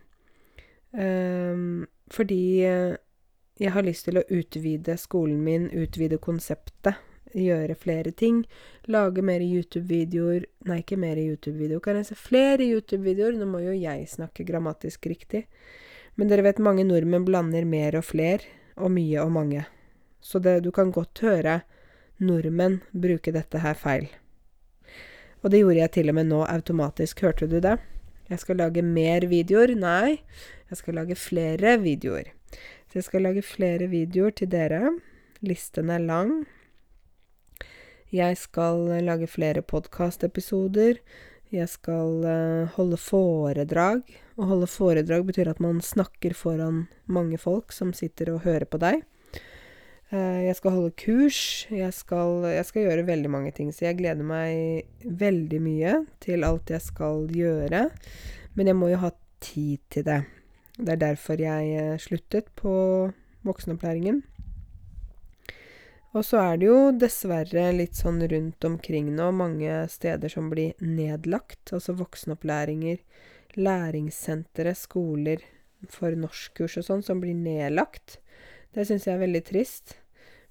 Um, 0.94 1.88
fordi 2.14 2.62
jeg 2.62 3.72
har 3.72 3.84
lyst 3.84 4.06
til 4.06 4.22
å 4.22 4.28
utvide 4.30 4.96
skolen 4.98 5.42
min, 5.44 5.68
utvide 5.74 6.22
konseptet 6.22 7.02
gjøre 7.36 7.76
flere 7.78 8.12
ting. 8.16 8.44
Lage 8.92 9.24
mer 9.26 9.44
YouTube-videoer 9.44 10.46
Nei, 10.66 10.80
ikke 10.82 10.98
mer 10.98 11.20
YouTube-videoer. 11.20 11.84
Kan 11.84 12.00
jeg 12.00 12.10
se 12.10 12.18
flere 12.18 12.66
YouTube-videoer? 12.66 13.36
Nå 13.38 13.48
må 13.50 13.62
jo 13.66 13.76
jeg 13.76 14.08
snakke 14.10 14.48
grammatisk 14.48 15.06
riktig. 15.12 15.46
Men 16.16 16.32
dere 16.32 16.46
vet, 16.48 16.62
mange 16.64 16.86
nordmenn 16.88 17.26
blander 17.28 17.68
mer 17.68 18.00
og 18.00 18.08
fler, 18.08 18.44
og 18.80 18.94
mye 18.96 19.24
og 19.24 19.34
mange. 19.36 19.66
Så 20.24 20.40
det, 20.42 20.62
du 20.66 20.72
kan 20.74 20.94
godt 20.96 21.22
høre 21.22 21.60
nordmenn 22.24 22.80
bruke 22.96 23.34
dette 23.36 23.62
her 23.62 23.76
feil. 23.78 24.08
Og 25.44 25.52
det 25.54 25.62
gjorde 25.62 25.82
jeg 25.84 25.94
til 26.00 26.10
og 26.10 26.18
med 26.18 26.32
nå 26.32 26.42
automatisk. 26.50 27.22
Hørte 27.28 27.50
du 27.52 27.60
det? 27.62 27.76
Jeg 28.32 28.42
skal 28.42 28.58
lage 28.58 28.82
mer 28.82 29.28
videoer. 29.30 29.76
Nei, 29.78 30.18
jeg 30.72 30.82
skal 30.82 30.98
lage 30.98 31.20
flere 31.20 31.76
videoer. 31.84 32.32
Så 32.90 33.02
jeg 33.02 33.10
skal 33.12 33.28
lage 33.28 33.46
flere 33.46 33.92
videoer 33.92 34.34
til 34.34 34.50
dere. 34.50 34.96
Listen 35.46 35.92
er 35.94 36.02
lang. 36.02 36.40
Jeg 38.16 38.38
skal 38.40 38.86
lage 39.04 39.28
flere 39.28 39.64
podkastepisoder. 39.66 41.00
Jeg 41.52 41.68
skal 41.68 42.22
uh, 42.24 42.76
holde 42.78 43.00
foredrag. 43.02 44.06
Å 44.40 44.48
holde 44.48 44.70
foredrag 44.72 45.26
betyr 45.28 45.50
at 45.52 45.60
man 45.64 45.82
snakker 45.84 46.36
foran 46.38 46.86
mange 47.12 47.40
folk 47.42 47.76
som 47.76 47.92
sitter 47.98 48.32
og 48.32 48.46
hører 48.46 48.68
på 48.70 48.80
deg. 48.80 49.02
Uh, 50.14 50.46
jeg 50.46 50.56
skal 50.62 50.78
holde 50.78 50.94
kurs. 51.02 51.40
Jeg 51.74 51.92
skal, 51.98 52.46
jeg 52.54 52.68
skal, 52.70 52.86
gjøre 52.86 53.08
veldig 53.10 53.34
mange 53.34 53.52
ting. 53.58 53.74
Så 53.76 53.90
jeg 53.90 54.00
gleder 54.00 54.24
meg 54.28 54.88
veldig 55.04 55.60
mye 55.66 55.98
til 56.24 56.48
alt 56.48 56.72
jeg 56.72 56.86
skal 56.86 57.28
gjøre. 57.36 57.90
Men 58.56 58.72
jeg 58.72 58.80
må 58.80 58.94
jo 58.94 59.02
ha 59.04 59.12
tid 59.44 59.84
til 59.92 60.08
det. 60.08 60.22
Det 60.78 60.96
er 60.96 61.04
derfor 61.04 61.42
jeg 61.42 62.00
sluttet 62.04 62.48
på 62.56 62.78
voksenopplæringen. 63.44 64.24
Og 66.16 66.24
så 66.24 66.40
er 66.40 66.60
det 66.62 66.70
jo 66.70 66.78
dessverre 66.96 67.66
litt 67.76 67.98
sånn 68.00 68.22
rundt 68.32 68.64
omkring 68.64 69.10
nå 69.18 69.28
mange 69.36 69.82
steder 69.92 70.32
som 70.32 70.48
blir 70.52 70.78
nedlagt. 70.80 71.74
Altså 71.76 71.96
voksenopplæringer, 72.00 73.02
læringssentre, 73.60 74.72
skoler 74.80 75.44
for 75.92 76.16
norskkurs 76.16 76.80
og 76.80 76.88
sånn 76.88 77.04
som 77.04 77.20
blir 77.20 77.36
nedlagt. 77.36 78.22
Det 78.72 78.88
syns 78.88 79.10
jeg 79.10 79.18
er 79.18 79.26
veldig 79.26 79.44
trist. 79.52 79.98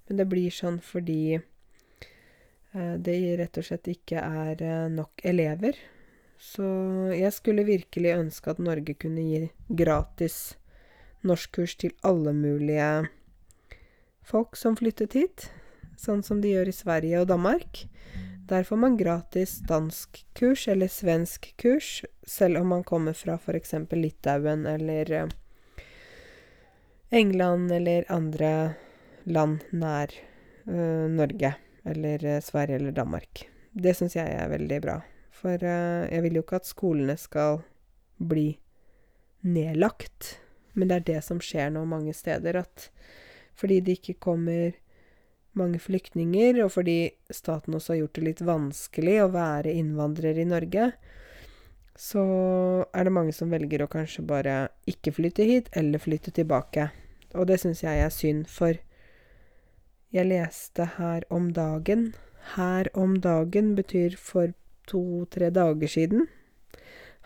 Men 0.05 0.21
det 0.21 0.29
blir 0.29 0.53
sånn 0.53 0.77
fordi 0.85 1.33
eh, 1.33 2.95
det 3.01 3.17
rett 3.41 3.57
og 3.57 3.65
slett 3.65 3.89
ikke 3.89 4.21
er 4.21 4.61
eh, 4.61 4.87
nok 4.93 5.25
elever. 5.25 5.81
Så 6.37 6.65
jeg 7.15 7.33
skulle 7.33 7.65
virkelig 7.65 8.13
ønske 8.19 8.53
at 8.53 8.61
Norge 8.61 8.93
kunne 9.01 9.23
gi 9.25 9.45
gratis 9.81 10.59
norskkurs 11.25 11.73
til 11.81 11.95
alle 12.05 12.35
mulige 12.37 13.07
folk 14.25 14.57
som 14.57 14.75
flyttet 14.77 15.13
hit, 15.13 15.49
sånn 15.97 16.23
som 16.25 16.41
de 16.41 16.55
gjør 16.55 16.71
i 16.71 16.75
Sverige 16.75 17.21
og 17.21 17.29
Danmark. 17.31 17.85
Der 18.49 18.63
får 18.63 18.77
man 18.77 18.97
gratis 18.97 19.57
danskkurs 19.65 20.67
eller 20.69 20.89
svensk 20.91 21.47
kurs, 21.57 22.03
selv 22.27 22.59
om 22.61 22.73
man 22.75 22.83
kommer 22.85 23.13
fra 23.17 23.39
f.eks. 23.39 23.73
Litauen 23.91 24.65
eller 24.69 25.11
eh, 25.11 25.31
England 27.09 27.71
eller 27.71 28.05
andre 28.11 28.51
land 29.23 29.65
nær 29.71 30.13
uh, 30.67 31.09
Norge. 31.09 31.55
Eller 31.85 32.25
uh, 32.25 32.41
Sverige 32.41 32.75
eller 32.75 32.91
Danmark. 32.91 33.47
Det 33.71 33.95
syns 33.97 34.15
jeg 34.17 34.29
er 34.29 34.49
veldig 34.49 34.79
bra. 34.81 34.99
For 35.33 35.57
uh, 35.57 36.05
jeg 36.05 36.21
vil 36.25 36.37
jo 36.37 36.45
ikke 36.45 36.61
at 36.61 36.69
skolene 36.69 37.17
skal 37.17 37.63
bli 38.17 38.59
nedlagt. 39.41 40.35
Men 40.73 40.89
det 40.89 40.99
er 40.99 41.09
det 41.13 41.21
som 41.25 41.41
skjer 41.41 41.73
nå 41.73 41.85
mange 41.89 42.13
steder, 42.13 42.61
at 42.61 42.89
fordi 43.55 43.81
det 43.81 43.99
ikke 43.99 44.19
kommer 44.27 44.75
mange 45.55 45.79
flyktninger, 45.79 46.59
og 46.65 46.73
fordi 46.75 47.15
staten 47.31 47.77
også 47.77 47.93
har 47.93 48.01
gjort 48.03 48.17
det 48.17 48.25
litt 48.25 48.41
vanskelig 48.45 49.19
å 49.23 49.31
være 49.33 49.75
innvandrer 49.79 50.39
i 50.41 50.47
Norge, 50.47 50.89
så 51.95 52.23
er 52.91 53.07
det 53.07 53.13
mange 53.15 53.31
som 53.35 53.53
velger 53.53 53.85
å 53.85 53.91
kanskje 53.91 54.25
bare 54.27 54.55
ikke 54.89 55.13
flytte 55.15 55.47
hit, 55.47 55.69
eller 55.71 56.03
flytte 56.03 56.33
tilbake. 56.35 56.89
Og 57.35 57.47
det 57.47 57.61
syns 57.61 57.85
jeg 57.85 58.03
er 58.03 58.11
synd, 58.11 58.49
for 58.51 58.75
jeg 60.15 60.29
leste 60.29 60.85
her 60.95 61.25
om 61.33 61.49
dagen 61.55 62.13
Her 62.55 62.85
om 62.93 63.15
dagen 63.19 63.71
betyr 63.75 64.13
for 64.21 64.51
to-tre 64.85 65.49
dager 65.49 65.89
siden. 65.89 66.27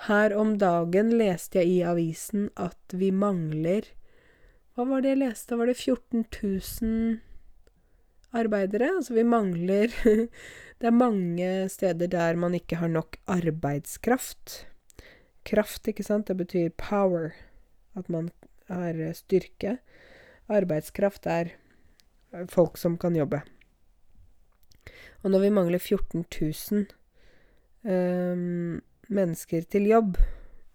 Her 0.07 0.31
om 0.31 0.53
dagen 0.61 1.11
leste 1.19 1.59
jeg 1.59 1.67
i 1.67 1.81
avisen 1.83 2.47
at 2.55 2.95
vi 2.95 3.09
mangler 3.11 3.89
hva 4.79 4.85
var 4.87 5.01
det 5.03 5.09
jeg 5.11 5.19
leste? 5.19 5.57
Var 5.59 5.67
det 5.67 5.75
14 5.75 6.21
000 6.23 7.17
arbeidere? 8.39 8.87
Altså 8.95 9.17
vi 9.17 9.25
mangler 9.27 9.91
Det 10.79 10.87
er 10.87 10.95
mange 10.95 11.47
steder 11.67 12.07
der 12.07 12.37
man 12.39 12.53
ikke 12.55 12.77
har 12.79 12.87
nok 12.87 13.17
arbeidskraft. 13.27 14.61
Kraft, 15.43 15.89
ikke 15.91 16.05
sant? 16.07 16.29
Det 16.31 16.37
betyr 16.39 16.69
power. 16.79 17.33
At 17.99 18.07
man 18.07 18.29
har 18.69 18.95
styrke. 19.17 19.81
Arbeidskraft 20.47 21.27
er 21.27 21.51
folk 22.47 22.79
som 22.79 22.95
kan 22.95 23.19
jobbe. 23.19 23.41
Og 25.23 25.35
når 25.35 25.43
vi 25.43 25.51
mangler 25.51 25.83
14 25.83 26.23
000 26.23 26.85
um, 27.83 28.79
mennesker 29.11 29.67
til 29.67 29.91
jobb, 29.91 30.15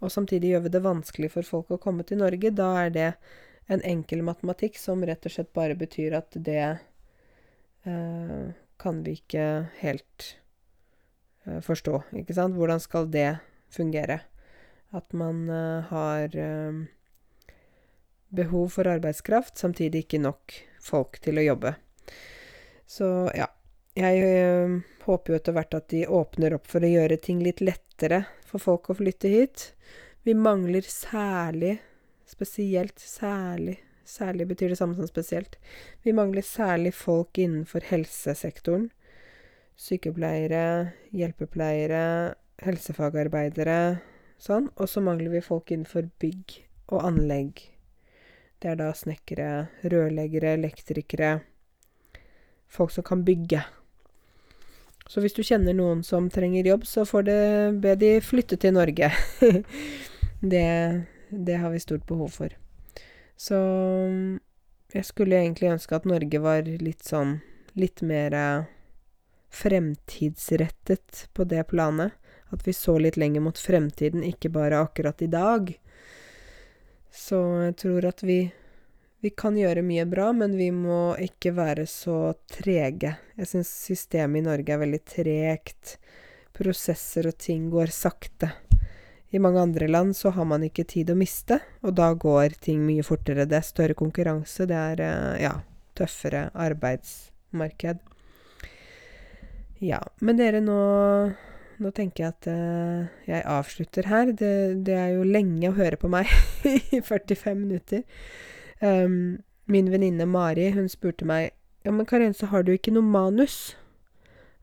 og 0.05 0.13
samtidig 0.13 0.53
gjør 0.53 0.67
vi 0.67 0.75
det 0.77 0.85
vanskelig 0.85 1.33
for 1.33 1.49
folk 1.49 1.73
å 1.73 1.81
komme 1.81 2.05
til 2.05 2.21
Norge, 2.21 2.53
da 2.53 2.69
er 2.85 2.93
det 2.93 3.11
en 3.67 3.83
enkel 3.85 4.23
matematikk 4.27 4.77
som 4.81 5.05
rett 5.07 5.25
og 5.27 5.33
slett 5.33 5.53
bare 5.57 5.77
betyr 5.79 6.17
at 6.19 6.37
det 6.37 6.65
eh, 7.85 8.53
kan 8.81 9.01
vi 9.07 9.17
ikke 9.19 9.47
helt 9.81 10.27
eh, 11.47 11.61
forstå, 11.65 12.03
ikke 12.21 12.37
sant? 12.37 12.59
Hvordan 12.59 12.83
skal 12.83 13.09
det 13.13 13.39
fungere? 13.73 14.21
At 14.95 15.17
man 15.17 15.49
eh, 15.49 15.89
har 15.91 16.37
eh, 16.37 16.85
behov 18.35 18.69
for 18.77 18.91
arbeidskraft, 18.91 19.57
samtidig 19.59 20.05
ikke 20.05 20.23
nok 20.23 20.59
folk 20.83 21.19
til 21.25 21.41
å 21.41 21.49
jobbe. 21.53 21.77
Så 22.87 23.11
ja. 23.37 23.51
Jeg 23.95 24.23
eh, 24.27 24.73
håper 25.07 25.31
jo 25.31 25.37
etter 25.39 25.55
hvert 25.55 25.75
at 25.79 25.85
de 25.93 26.01
åpner 26.11 26.57
opp 26.57 26.65
for 26.67 26.83
å 26.83 26.89
gjøre 26.91 27.15
ting 27.23 27.39
litt 27.47 27.61
lettere 27.63 28.25
for 28.43 28.59
folk 28.59 28.91
å 28.91 28.97
flytte 28.99 29.31
hit. 29.31 29.69
Vi 30.27 30.35
mangler 30.35 30.83
særlig 30.83 31.77
Spesielt, 32.35 32.99
særlig. 32.99 33.79
Særlig 34.05 34.49
betyr 34.51 34.73
det 34.73 34.79
samme 34.79 34.97
som 34.99 35.07
spesielt. 35.07 35.57
Vi 36.03 36.13
mangler 36.13 36.43
særlig 36.43 36.93
folk 36.95 37.39
innenfor 37.39 37.87
helsesektoren. 37.89 38.91
Sykepleiere, 39.79 40.91
hjelpepleiere, 41.15 42.35
helsefagarbeidere, 42.63 43.79
sånn. 44.39 44.69
Og 44.77 44.91
så 44.91 45.03
mangler 45.05 45.33
vi 45.33 45.45
folk 45.47 45.71
innenfor 45.71 46.11
bygg 46.21 46.59
og 46.91 47.07
anlegg. 47.07 47.63
Det 48.61 48.75
er 48.75 48.79
da 48.83 48.91
snekkere, 48.97 49.69
rørleggere, 49.85 50.57
elektrikere 50.59 51.39
Folk 52.75 52.91
som 52.91 53.05
kan 53.07 53.21
bygge. 53.23 53.61
Så 55.07 55.21
hvis 55.23 55.37
du 55.37 55.45
kjenner 55.47 55.77
noen 55.77 56.01
som 56.03 56.27
trenger 56.33 56.67
jobb, 56.67 56.87
så 56.89 57.05
får 57.07 57.27
det 57.29 57.43
be 57.85 57.93
de 58.01 58.09
flytte 58.25 58.57
til 58.59 58.75
Norge. 58.75 59.13
det 60.55 60.65
det 61.31 61.59
har 61.63 61.71
vi 61.71 61.81
stort 61.83 62.07
behov 62.07 62.29
for. 62.29 62.55
Så 63.37 63.59
jeg 64.95 65.07
skulle 65.09 65.41
egentlig 65.41 65.73
ønske 65.75 65.97
at 65.97 66.07
Norge 66.09 66.41
var 66.43 66.67
litt 66.67 67.03
sånn 67.05 67.41
litt 67.75 68.03
mer 68.07 68.37
fremtidsrettet 69.55 71.29
på 71.35 71.47
det 71.51 71.65
planet. 71.71 72.15
At 72.55 72.67
vi 72.67 72.73
så 72.73 72.99
litt 72.99 73.17
lenger 73.19 73.43
mot 73.43 73.59
fremtiden, 73.59 74.23
ikke 74.23 74.53
bare 74.55 74.85
akkurat 74.85 75.23
i 75.23 75.31
dag. 75.31 75.73
Så 77.11 77.41
jeg 77.65 77.77
tror 77.83 78.07
at 78.11 78.23
vi 78.23 78.39
vi 79.25 79.31
kan 79.33 79.57
gjøre 79.57 79.81
mye 79.81 80.05
bra, 80.05 80.27
men 80.37 80.53
vi 80.53 80.67
må 80.69 81.15
ikke 81.17 81.55
være 81.57 81.87
så 81.89 82.35
trege. 82.45 83.15
Jeg 83.39 83.49
syns 83.49 83.71
systemet 83.87 84.43
i 84.43 84.45
Norge 84.45 84.75
er 84.75 84.83
veldig 84.83 85.01
tregt. 85.09 85.95
Prosesser 86.53 87.31
og 87.31 87.39
ting 87.41 87.71
går 87.73 87.89
sakte. 87.89 88.51
I 89.31 89.41
mange 89.43 89.63
andre 89.63 89.89
land 89.89 90.17
så 90.17 90.31
har 90.35 90.47
man 90.47 90.63
ikke 90.67 90.85
tid 90.87 91.11
å 91.11 91.17
miste, 91.19 91.59
og 91.83 91.97
da 91.99 92.13
går 92.15 92.59
ting 92.63 92.85
mye 92.87 93.03
fortere. 93.07 93.49
Det 93.51 93.59
er 93.59 93.67
større 93.67 93.97
konkurranse, 93.99 94.67
det 94.71 94.77
er 94.79 95.03
eh, 95.03 95.43
ja, 95.47 95.55
tøffere 95.99 96.49
arbeidsmarked. 96.55 98.03
Ja, 99.83 99.99
men 100.21 100.39
dere, 100.39 100.63
nå 100.63 100.79
nå 101.83 101.91
tenker 101.95 102.25
jeg 102.25 102.35
at 102.35 102.49
uh, 102.51 103.07
jeg 103.27 103.43
avslutter 103.51 104.09
her. 104.09 104.31
Det, 104.31 104.53
det, 104.87 104.95
er 104.95 105.15
jo 105.17 105.27
lenge 105.27 105.71
å 105.71 105.77
høre 105.77 105.99
på 106.01 106.11
meg 106.13 106.31
i 106.95 107.01
45 107.03 107.59
minutter. 107.59 108.05
Um, 108.81 109.43
min 109.71 109.91
venninne 109.93 110.27
Mari, 110.29 110.69
hun 110.75 110.91
spurte 110.93 111.27
meg 111.27 111.55
Ja, 111.85 111.93
men 111.93 112.07
Karense, 112.09 112.49
har 112.49 112.65
du 112.65 112.73
ikke 112.75 112.93
noe 112.95 113.05
manus? 113.05 113.75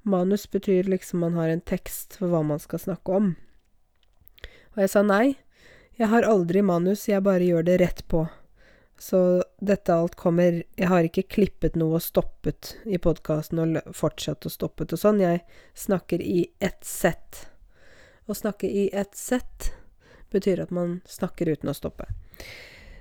Manus 0.03 0.47
betyr 0.49 0.89
liksom 0.89 1.21
man 1.21 1.37
har 1.37 1.51
en 1.53 1.61
tekst 1.61 2.17
for 2.17 2.31
hva 2.31 2.41
man 2.45 2.61
skal 2.61 2.81
snakke 2.81 3.17
om. 3.17 3.33
Og 4.75 4.83
jeg 4.83 4.91
sa 4.93 5.01
nei, 5.03 5.35
jeg 5.99 6.07
har 6.11 6.27
aldri 6.27 6.63
manus, 6.63 7.07
jeg 7.09 7.23
bare 7.25 7.45
gjør 7.45 7.65
det 7.67 7.79
rett 7.81 8.05
på. 8.07 8.25
Så 9.01 9.41
dette 9.57 9.93
alt 9.93 10.13
kommer 10.15 10.59
Jeg 10.77 10.87
har 10.87 11.05
ikke 11.07 11.25
klippet 11.25 11.75
noe 11.75 11.97
og 11.97 12.03
stoppet 12.05 12.75
i 12.85 12.99
podkasten 13.01 13.61
og 13.63 13.95
fortsatt 13.97 14.45
og 14.45 14.53
stoppet 14.53 14.93
og 14.93 15.01
sånn. 15.01 15.23
Jeg 15.23 15.41
snakker 15.73 16.21
i 16.21 16.51
ett 16.61 16.85
sett. 16.85 17.47
Å 18.29 18.37
snakke 18.37 18.69
i 18.69 18.91
ett 18.93 19.17
sett 19.17 19.71
betyr 20.31 20.61
at 20.61 20.71
man 20.71 20.99
snakker 21.09 21.49
uten 21.49 21.73
å 21.73 21.75
stoppe. 21.75 22.05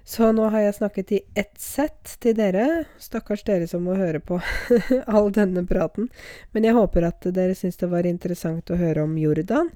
Så 0.09 0.33
nå 0.33 0.49
har 0.51 0.65
jeg 0.65 0.79
snakket 0.81 1.13
i 1.13 1.21
ett 1.39 1.61
sett 1.61 2.17
til 2.25 2.35
dere. 2.35 2.87
Stakkars 2.99 3.45
dere 3.47 3.69
som 3.71 3.85
må 3.85 3.95
høre 3.95 4.19
på 4.25 4.41
all 5.07 5.29
denne 5.37 5.67
praten. 5.69 6.09
Men 6.57 6.67
jeg 6.67 6.75
håper 6.81 7.07
at 7.07 7.29
dere 7.29 7.55
syns 7.55 7.79
det 7.79 7.93
var 7.93 8.09
interessant 8.09 8.73
å 8.73 8.81
høre 8.81 9.05
om 9.05 9.15
Jordan. 9.21 9.69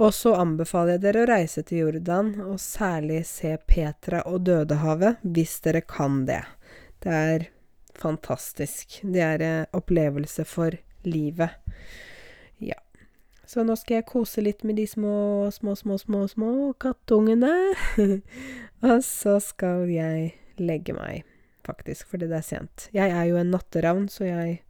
Og 0.00 0.14
så 0.16 0.32
anbefaler 0.40 0.94
jeg 0.96 1.02
dere 1.04 1.22
å 1.22 1.28
reise 1.28 1.62
til 1.66 1.82
Jordan, 1.82 2.32
og 2.40 2.56
særlig 2.62 3.20
se 3.28 3.52
Petra 3.68 4.22
og 4.30 4.46
Dødehavet, 4.46 5.20
hvis 5.20 5.58
dere 5.66 5.82
kan 5.84 6.22
det. 6.28 6.40
Det 7.04 7.16
er 7.16 7.48
fantastisk. 8.00 9.02
Det 9.04 9.20
er 9.20 9.42
en 9.44 9.76
opplevelse 9.76 10.46
for 10.48 10.76
livet. 11.04 11.52
Ja. 12.64 12.78
Så 13.44 13.64
nå 13.66 13.74
skal 13.76 13.98
jeg 13.98 14.06
kose 14.08 14.40
litt 14.44 14.64
med 14.64 14.78
de 14.80 14.86
små, 14.88 15.50
små, 15.52 15.74
små, 15.76 15.98
små, 16.00 16.22
små 16.32 16.52
kattungene. 16.80 17.52
og 18.88 19.02
så 19.04 19.36
skal 19.44 19.84
jeg 19.92 20.30
legge 20.60 20.94
meg, 20.96 21.26
faktisk, 21.66 22.06
fordi 22.14 22.30
det 22.30 22.38
er 22.38 22.46
sent. 22.46 22.86
Jeg 22.96 23.12
er 23.12 23.28
jo 23.28 23.36
en 23.40 23.52
natteravn, 23.52 24.08
så 24.08 24.24
jeg 24.30 24.62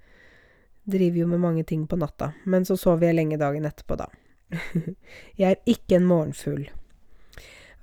driver 0.90 1.22
jo 1.22 1.30
med 1.36 1.44
mange 1.46 1.64
ting 1.70 1.86
på 1.86 2.00
natta. 2.00 2.32
Men 2.50 2.66
så 2.66 2.74
sover 2.74 3.12
jeg 3.12 3.20
lenge 3.20 3.38
dagen 3.38 3.68
etterpå, 3.68 4.00
da. 4.00 4.10
jeg 5.40 5.50
er 5.50 5.62
ikke 5.70 6.00
en 6.00 6.08
morgenfugl. 6.10 6.68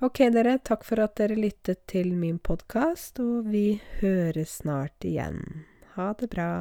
Ok, 0.04 0.20
dere. 0.30 0.58
Takk 0.62 0.84
for 0.86 1.02
at 1.02 1.16
dere 1.18 1.38
lyttet 1.38 1.82
til 1.90 2.12
min 2.14 2.38
podkast, 2.38 3.18
og 3.18 3.48
vi 3.50 3.80
høres 3.98 4.60
snart 4.60 5.06
igjen. 5.06 5.66
Ha 5.96 6.12
det 6.20 6.30
bra. 6.30 6.52